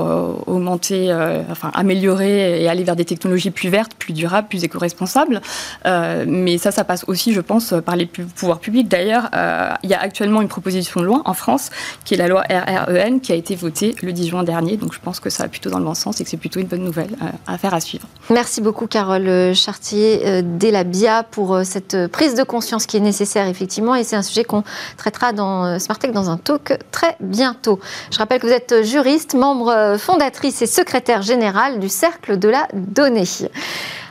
augmenter, 0.47 1.13
enfin 1.51 1.71
améliorer 1.75 2.63
et 2.63 2.69
aller 2.69 2.85
vers 2.85 2.97
des 2.97 3.05
technologies 3.05 3.51
plus 3.51 3.69
vertes, 3.69 3.93
plus 3.95 4.13
durables, 4.13 4.49
plus 4.49 4.65
éco-responsables. 4.65 5.41
mais 5.85 6.59
ça, 6.59 6.71
ça 6.71 6.85
passe 6.85 7.05
aussi, 7.07 7.33
je 7.33 7.41
pense 7.41 7.66
par 7.85 7.97
les 7.97 8.07
pouvoirs 8.07 8.61
publics. 8.61 8.89
D'ailleurs, 8.89 9.29
euh, 9.35 9.71
il 9.83 9.91
y 9.91 9.95
a 9.95 10.01
actuellement 10.01 10.43
une 10.43 10.49
proposition 10.49 11.01
de 11.01 11.07
loi 11.07 11.23
en 11.25 11.35
France, 11.35 11.71
qui 12.05 12.15
est 12.15 12.17
la 12.17 12.29
loi 12.29 12.43
RREN, 12.49 13.21
qui 13.21 13.33
a 13.33 13.35
été 13.35 13.55
votée 13.55 13.95
le 14.03 14.13
10 14.13 14.29
juin 14.29 14.45
dernier. 14.45 14.77
Donc 14.77 14.95
je 14.95 15.01
pense 15.01 15.21
que 15.21 15.31
ça 15.31 15.45
va 15.45 15.49
plutôt 15.49 15.71
dans 15.71 15.79
le 15.79 15.85
bon 15.85 15.95
sens 15.95 16.21
et 16.21 16.25
que 16.25 16.31
c'est 16.31 16.37
plutôt 16.37 16.61
une 16.61 16.67
bonne 16.67 16.85
nouvelle 16.85 17.17
euh, 17.23 17.27
à 17.47 17.59
faire 17.59 17.75
à 17.75 17.81
suivre. 17.81 18.07
Merci 18.31 18.61
beaucoup, 18.61 18.87
Carole 18.87 19.55
Chartier, 19.55 20.23
euh, 20.25 20.43
d'Elabia, 20.45 21.23
pour 21.23 21.61
cette 21.65 22.07
prise 22.09 22.35
de 22.35 22.43
conscience 22.43 22.87
qui 22.87 22.97
est 22.97 23.01
nécessaire, 23.01 23.47
effectivement. 23.47 23.95
Et 23.95 24.05
c'est 24.05 24.17
un 24.17 24.23
sujet 24.23 24.45
qu'on 24.45 24.63
traitera 24.97 25.33
dans 25.33 25.79
Smartech 25.79 26.13
dans 26.13 26.31
un 26.31 26.37
talk 26.37 26.79
très 26.91 27.17
bientôt. 27.21 27.81
Je 28.11 28.19
rappelle 28.19 28.41
que 28.41 28.47
vous 28.47 28.53
êtes 28.53 28.85
juriste, 28.85 29.35
membre 29.35 29.97
fondatrice 29.99 30.63
et 30.63 30.67
secrétaire 30.67 31.23
générale 31.23 31.79
du 31.79 31.89
Cercle 31.89 32.39
de 32.39 32.49
la 32.49 32.69
Donnée. 32.75 33.17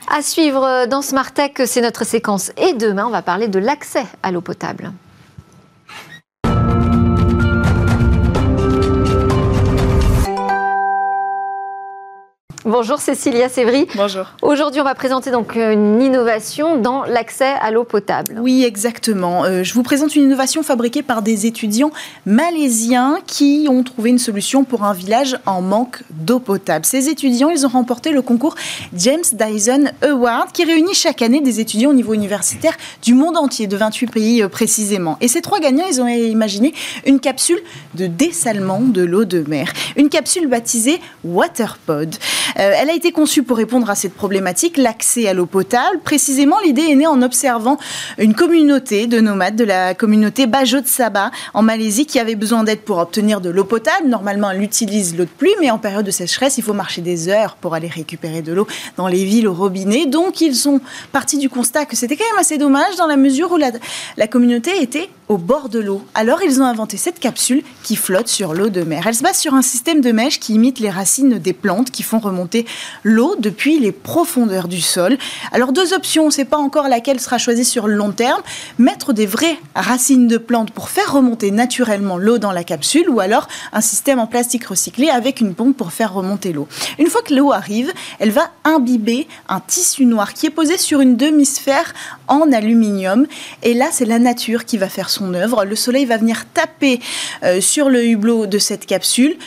À 0.07 0.21
suivre 0.21 0.85
dans 0.85 1.01
Smart 1.01 1.31
Tech, 1.31 1.53
c'est 1.65 1.81
notre 1.81 2.05
séquence. 2.05 2.51
Et 2.57 2.73
demain, 2.73 3.07
on 3.07 3.11
va 3.11 3.23
parler 3.23 3.47
de 3.47 3.59
l'accès 3.59 4.05
à 4.21 4.31
l'eau 4.31 4.41
potable. 4.41 4.91
Bonjour 12.67 12.97
Cécilia 12.97 13.47
Sévry. 13.47 13.85
Bonjour. 13.93 14.25
Aujourd'hui, 14.41 14.81
on 14.81 14.83
va 14.83 14.95
présenter 14.95 15.29
donc 15.29 15.55
une 15.55 16.01
innovation 16.01 16.81
dans 16.81 17.03
l'accès 17.03 17.53
à 17.61 17.69
l'eau 17.69 17.83
potable. 17.83 18.39
Oui, 18.39 18.63
exactement. 18.63 19.45
Euh, 19.45 19.61
je 19.61 19.71
vous 19.75 19.83
présente 19.83 20.15
une 20.15 20.23
innovation 20.23 20.63
fabriquée 20.63 21.03
par 21.03 21.21
des 21.21 21.45
étudiants 21.45 21.91
malaisiens 22.25 23.19
qui 23.27 23.67
ont 23.69 23.83
trouvé 23.83 24.09
une 24.09 24.17
solution 24.17 24.63
pour 24.63 24.83
un 24.83 24.93
village 24.93 25.37
en 25.45 25.61
manque 25.61 26.01
d'eau 26.09 26.39
potable. 26.39 26.85
Ces 26.85 27.07
étudiants, 27.07 27.51
ils 27.51 27.67
ont 27.67 27.69
remporté 27.69 28.09
le 28.09 28.23
concours 28.23 28.55
James 28.95 29.21
Dyson 29.31 29.91
Award 30.01 30.51
qui 30.51 30.65
réunit 30.65 30.95
chaque 30.95 31.21
année 31.21 31.41
des 31.41 31.59
étudiants 31.59 31.91
au 31.91 31.93
niveau 31.93 32.15
universitaire 32.15 32.73
du 33.03 33.13
monde 33.13 33.37
entier, 33.37 33.67
de 33.67 33.77
28 33.77 34.07
pays 34.07 34.41
euh, 34.41 34.47
précisément. 34.47 35.17
Et 35.21 35.27
ces 35.27 35.41
trois 35.43 35.59
gagnants, 35.59 35.85
ils 35.87 36.01
ont 36.01 36.07
imaginé 36.07 36.73
une 37.05 37.19
capsule 37.19 37.59
de 37.93 38.07
dessalement 38.07 38.79
de 38.79 39.03
l'eau 39.03 39.25
de 39.25 39.47
mer. 39.47 39.71
Une 39.97 40.09
capsule 40.09 40.47
baptisée 40.47 40.99
Waterpod. 41.23 42.15
Euh, 42.57 42.71
elle 42.75 42.89
a 42.89 42.93
été 42.93 43.11
conçue 43.11 43.43
pour 43.43 43.57
répondre 43.57 43.89
à 43.89 43.95
cette 43.95 44.13
problématique, 44.13 44.77
l'accès 44.77 45.27
à 45.27 45.33
l'eau 45.33 45.45
potable. 45.45 45.99
Précisément, 46.03 46.57
l'idée 46.63 46.83
est 46.83 46.95
née 46.95 47.07
en 47.07 47.21
observant 47.21 47.77
une 48.17 48.33
communauté 48.33 49.07
de 49.07 49.19
nomades 49.19 49.55
de 49.55 49.63
la 49.63 49.93
communauté 49.93 50.47
Bajo 50.47 50.81
de 50.81 50.87
Sabah 50.87 51.31
en 51.53 51.61
Malaisie 51.61 52.05
qui 52.05 52.19
avait 52.19 52.35
besoin 52.35 52.63
d'aide 52.63 52.81
pour 52.81 52.97
obtenir 52.97 53.41
de 53.41 53.49
l'eau 53.49 53.65
potable. 53.65 54.07
Normalement, 54.07 54.51
elle 54.51 54.61
utilise 54.61 55.17
l'eau 55.17 55.25
de 55.25 55.29
pluie, 55.29 55.55
mais 55.59 55.71
en 55.71 55.77
période 55.77 56.05
de 56.05 56.11
sécheresse, 56.11 56.57
il 56.57 56.63
faut 56.63 56.73
marcher 56.73 57.01
des 57.01 57.29
heures 57.29 57.55
pour 57.55 57.73
aller 57.73 57.87
récupérer 57.87 58.41
de 58.41 58.53
l'eau 58.53 58.67
dans 58.97 59.07
les 59.07 59.23
villes 59.23 59.47
au 59.47 59.53
robinet. 59.53 60.05
Donc, 60.05 60.41
ils 60.41 60.55
sont 60.55 60.79
partis 61.11 61.37
du 61.37 61.49
constat 61.49 61.85
que 61.85 61.95
c'était 61.95 62.15
quand 62.15 62.29
même 62.31 62.39
assez 62.39 62.57
dommage 62.57 62.95
dans 62.97 63.07
la 63.07 63.17
mesure 63.17 63.51
où 63.51 63.57
la, 63.57 63.71
la 64.17 64.27
communauté 64.27 64.81
était 64.81 65.09
au 65.27 65.37
bord 65.37 65.69
de 65.69 65.79
l'eau. 65.79 66.03
Alors, 66.13 66.41
ils 66.43 66.61
ont 66.61 66.65
inventé 66.65 66.97
cette 66.97 67.19
capsule 67.19 67.63
qui 67.83 67.95
flotte 67.95 68.27
sur 68.27 68.53
l'eau 68.53 68.69
de 68.69 68.83
mer. 68.83 69.05
Elle 69.07 69.15
se 69.15 69.23
base 69.23 69.37
sur 69.37 69.53
un 69.53 69.61
système 69.61 70.01
de 70.01 70.11
mèche 70.11 70.39
qui 70.39 70.53
imite 70.53 70.79
les 70.79 70.89
racines 70.89 71.39
des 71.39 71.53
plantes 71.53 71.91
qui 71.91 72.03
font 72.03 72.19
remonter 72.19 72.65
l'eau 73.03 73.35
depuis 73.39 73.79
les 73.79 73.91
profondeurs 73.91 74.67
du 74.67 74.81
sol. 74.81 75.17
Alors 75.51 75.71
deux 75.71 75.93
options, 75.93 76.23
on 76.23 76.27
ne 76.27 76.31
sait 76.31 76.45
pas 76.45 76.57
encore 76.57 76.87
laquelle 76.87 77.19
sera 77.19 77.37
choisie 77.37 77.65
sur 77.65 77.87
le 77.87 77.95
long 77.95 78.11
terme. 78.11 78.41
Mettre 78.77 79.13
des 79.13 79.25
vraies 79.25 79.57
racines 79.75 80.27
de 80.27 80.37
plantes 80.37 80.71
pour 80.71 80.89
faire 80.89 81.13
remonter 81.13 81.51
naturellement 81.51 82.17
l'eau 82.17 82.37
dans 82.37 82.51
la 82.51 82.63
capsule 82.63 83.09
ou 83.09 83.19
alors 83.19 83.47
un 83.73 83.81
système 83.81 84.19
en 84.19 84.27
plastique 84.27 84.65
recyclé 84.65 85.09
avec 85.09 85.41
une 85.41 85.55
pompe 85.55 85.75
pour 85.75 85.91
faire 85.91 86.13
remonter 86.13 86.53
l'eau. 86.53 86.67
Une 86.99 87.07
fois 87.07 87.21
que 87.21 87.33
l'eau 87.33 87.51
arrive, 87.51 87.91
elle 88.19 88.31
va 88.31 88.51
imbiber 88.63 89.27
un 89.49 89.59
tissu 89.59 90.05
noir 90.05 90.33
qui 90.33 90.45
est 90.45 90.51
posé 90.51 90.77
sur 90.77 91.01
une 91.01 91.17
demi-sphère 91.17 91.93
en 92.27 92.51
aluminium. 92.51 93.25
Et 93.63 93.73
là, 93.73 93.87
c'est 93.91 94.05
la 94.05 94.19
nature 94.19 94.65
qui 94.65 94.77
va 94.77 94.89
faire 94.89 95.09
son 95.15 95.33
œuvre. 95.33 95.65
Le 95.65 95.75
soleil 95.75 96.05
va 96.05 96.17
venir 96.17 96.45
taper 96.53 96.99
euh, 97.43 97.61
sur 97.61 97.89
le 97.89 98.05
hublot 98.05 98.45
de 98.45 98.59
cette 98.59 98.85
capsule, 98.85 99.37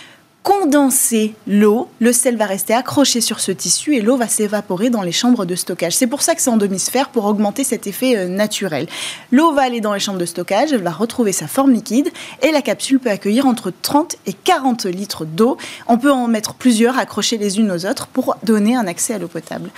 condenser 0.49 1.35
l'eau, 1.47 1.91
le 1.99 2.11
sel 2.11 2.39
va 2.39 2.47
rester 2.47 2.73
accroché 2.73 3.21
sur 3.21 3.39
ce 3.39 3.53
tissu 3.53 3.97
et 3.97 4.01
l'eau 4.01 4.17
va 4.17 4.29
s'évaporer 4.29 4.89
dans 4.89 5.03
les 5.03 5.13
chambres 5.13 5.45
de 5.45 5.55
stockage. 5.55 5.95
C'est 5.95 6.07
pour 6.07 6.23
ça 6.23 6.35
que 6.35 6.41
c'est 6.41 6.49
en 6.49 6.57
demi-sphère, 6.57 7.11
pour 7.11 7.27
augmenter 7.27 7.65
cet 7.65 7.87
effet 7.87 8.17
euh, 8.17 8.29
naturel. 8.29 8.87
L'eau 9.31 9.53
va 9.53 9.63
aller 9.63 9.83
dans 9.83 9.93
les 9.93 10.01
chambres 10.01 10.19
de 10.19 10.25
stockage, 10.25 10.73
elle 10.73 10.83
va 10.83 10.91
retrouver 10.91 11.33
sa 11.33 11.49
forme 11.49 11.73
liquide 11.73 12.09
et 12.41 12.51
la 12.51 12.63
capsule 12.63 12.99
peut 12.99 13.11
accueillir 13.11 13.47
entre 13.47 13.71
30 13.83 14.17
et 14.25 14.33
40 14.33 14.87
litres 14.87 15.27
d'eau. 15.27 15.59
On 15.87 15.99
peut 15.99 16.13
en 16.13 16.29
mettre 16.29 16.55
plusieurs 16.55 16.99
accrochés 16.99 17.37
les 17.37 17.59
unes 17.59 17.71
aux 17.71 17.85
autres 17.85 18.07
pour 18.07 18.37
donner 18.43 18.75
un 18.75 18.87
accès 18.87 19.13
à 19.13 19.19
l'eau 19.19 19.29
potable. 19.29 19.69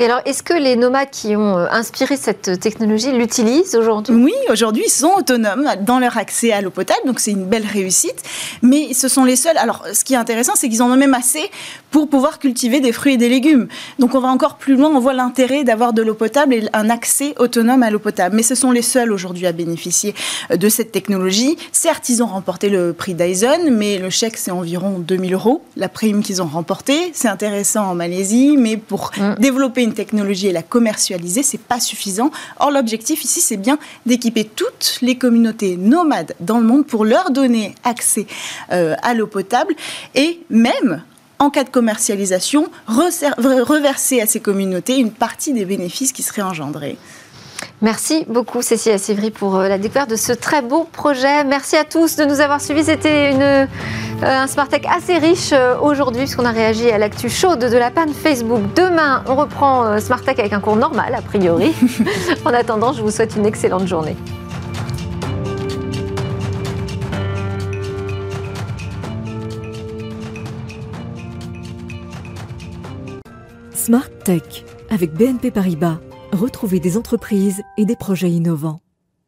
Et 0.00 0.06
alors, 0.06 0.22
est-ce 0.24 0.42
que 0.42 0.54
les 0.54 0.76
nomades 0.76 1.10
qui 1.10 1.36
ont 1.36 1.58
euh, 1.58 1.66
inspiré 1.70 2.16
cette 2.16 2.58
technologie 2.58 3.12
l'utilisent 3.12 3.76
aujourd'hui? 3.76 4.14
Oui, 4.14 4.32
aujourd'hui, 4.50 4.84
ils 4.86 4.90
sont 4.90 5.12
autonomes 5.18 5.68
dans 5.82 5.98
leur 5.98 6.16
accès 6.16 6.52
à 6.52 6.62
l'eau 6.62 6.70
potable, 6.70 7.00
donc 7.04 7.20
c'est 7.20 7.32
une 7.32 7.44
belle 7.44 7.66
réussite. 7.66 8.22
Mais 8.62 8.94
ce 8.94 9.08
sont 9.08 9.24
les 9.24 9.36
seuls. 9.36 9.58
Alors, 9.58 9.84
ce 9.92 10.02
qui 10.02 10.14
est 10.14 10.16
intéressant, 10.16 10.54
c'est 10.56 10.70
qu'ils 10.70 10.82
en 10.82 10.90
ont 10.90 10.96
même 10.96 11.12
assez 11.12 11.50
pour 11.90 12.08
pouvoir 12.08 12.38
cultiver 12.38 12.80
des 12.80 12.92
fruits 12.92 13.14
et 13.14 13.16
des 13.18 13.28
légumes. 13.28 13.68
Donc, 13.98 14.14
on 14.14 14.20
va 14.20 14.28
encore 14.28 14.56
plus 14.56 14.74
loin. 14.74 14.88
On 14.88 15.00
voit 15.00 15.12
l'intérêt 15.12 15.64
d'avoir 15.64 15.92
de 15.92 16.00
l'eau 16.00 16.14
potable 16.14 16.54
et 16.54 16.62
un 16.72 16.88
accès 16.88 17.34
autonome 17.38 17.82
à 17.82 17.90
l'eau 17.90 17.98
potable. 17.98 18.36
Mais 18.36 18.42
ce 18.42 18.54
sont 18.54 18.70
les 18.70 18.80
seuls 18.80 19.12
aujourd'hui 19.12 19.46
à 19.46 19.52
bénéficier 19.52 20.14
euh, 20.50 20.56
de 20.56 20.70
cette 20.70 20.92
technologie. 20.92 21.58
Certes, 21.72 22.08
ils 22.08 22.22
ont 22.22 22.26
remporté 22.26 22.70
le 22.70 22.94
prix 22.94 23.12
Dyson, 23.12 23.68
mais 23.70 23.98
le 23.98 24.08
chèque, 24.08 24.38
c'est 24.38 24.50
environ 24.50 24.98
2000 24.98 25.34
euros. 25.34 25.62
La 25.76 25.90
prime 25.90 26.22
qu'ils 26.22 26.40
ont 26.40 26.46
remportée, 26.46 27.10
c'est 27.12 27.28
intéressant 27.28 27.84
en 27.84 27.94
Malaisie, 27.94 28.56
mais 28.56 28.78
pour 28.78 29.10
mmh. 29.18 29.34
développer 29.38 29.82
une 29.82 29.89
technologie 29.94 30.48
et 30.48 30.52
la 30.52 30.62
commercialiser, 30.62 31.42
c'est 31.42 31.60
pas 31.60 31.80
suffisant. 31.80 32.30
Or, 32.58 32.70
l'objectif 32.70 33.24
ici, 33.24 33.40
c'est 33.40 33.56
bien 33.56 33.78
d'équiper 34.06 34.44
toutes 34.44 34.98
les 35.02 35.16
communautés 35.16 35.76
nomades 35.76 36.34
dans 36.40 36.58
le 36.58 36.66
monde 36.66 36.86
pour 36.86 37.04
leur 37.04 37.30
donner 37.30 37.74
accès 37.84 38.26
euh, 38.72 38.94
à 39.02 39.14
l'eau 39.14 39.26
potable 39.26 39.74
et 40.14 40.40
même 40.50 41.02
en 41.38 41.48
cas 41.48 41.64
de 41.64 41.70
commercialisation, 41.70 42.68
reverser 42.86 44.20
à 44.20 44.26
ces 44.26 44.40
communautés 44.40 44.98
une 44.98 45.10
partie 45.10 45.54
des 45.54 45.64
bénéfices 45.64 46.12
qui 46.12 46.22
seraient 46.22 46.42
engendrés. 46.42 46.98
Merci 47.82 48.26
beaucoup 48.28 48.60
Cécile 48.60 48.98
Sévry 48.98 49.30
pour 49.30 49.56
euh, 49.56 49.66
la 49.66 49.78
découverte 49.78 50.10
de 50.10 50.16
ce 50.16 50.32
très 50.32 50.60
beau 50.60 50.86
projet. 50.92 51.44
Merci 51.44 51.76
à 51.76 51.84
tous 51.84 52.14
de 52.16 52.26
nous 52.26 52.40
avoir 52.40 52.60
suivis. 52.60 52.84
C'était 52.84 53.32
une, 53.32 53.40
euh, 53.40 53.66
un 54.22 54.46
Smartech 54.46 54.84
assez 54.86 55.16
riche 55.16 55.52
euh, 55.54 55.78
aujourd'hui 55.80 56.24
puisqu'on 56.24 56.44
a 56.44 56.50
réagi 56.50 56.90
à 56.90 56.98
l'actu 56.98 57.30
chaude 57.30 57.60
de 57.60 57.76
la 57.78 57.90
panne 57.90 58.12
Facebook. 58.12 58.60
Demain, 58.76 59.24
on 59.26 59.34
reprend 59.34 59.98
Smartech 59.98 60.38
avec 60.38 60.52
un 60.52 60.60
cours 60.60 60.76
normal 60.76 61.14
a 61.14 61.22
priori. 61.22 61.72
en 62.44 62.52
attendant, 62.52 62.92
je 62.92 63.00
vous 63.00 63.10
souhaite 63.10 63.34
une 63.36 63.46
excellente 63.46 63.86
journée. 63.88 64.16
Smart 73.72 74.10
Tech 74.22 74.42
avec 74.90 75.14
BNP 75.14 75.50
Paribas. 75.50 75.96
Retrouvez 76.32 76.78
des 76.78 76.96
entreprises 76.96 77.60
et 77.76 77.84
des 77.84 77.96
projets 77.96 78.30
innovants. 78.30 78.80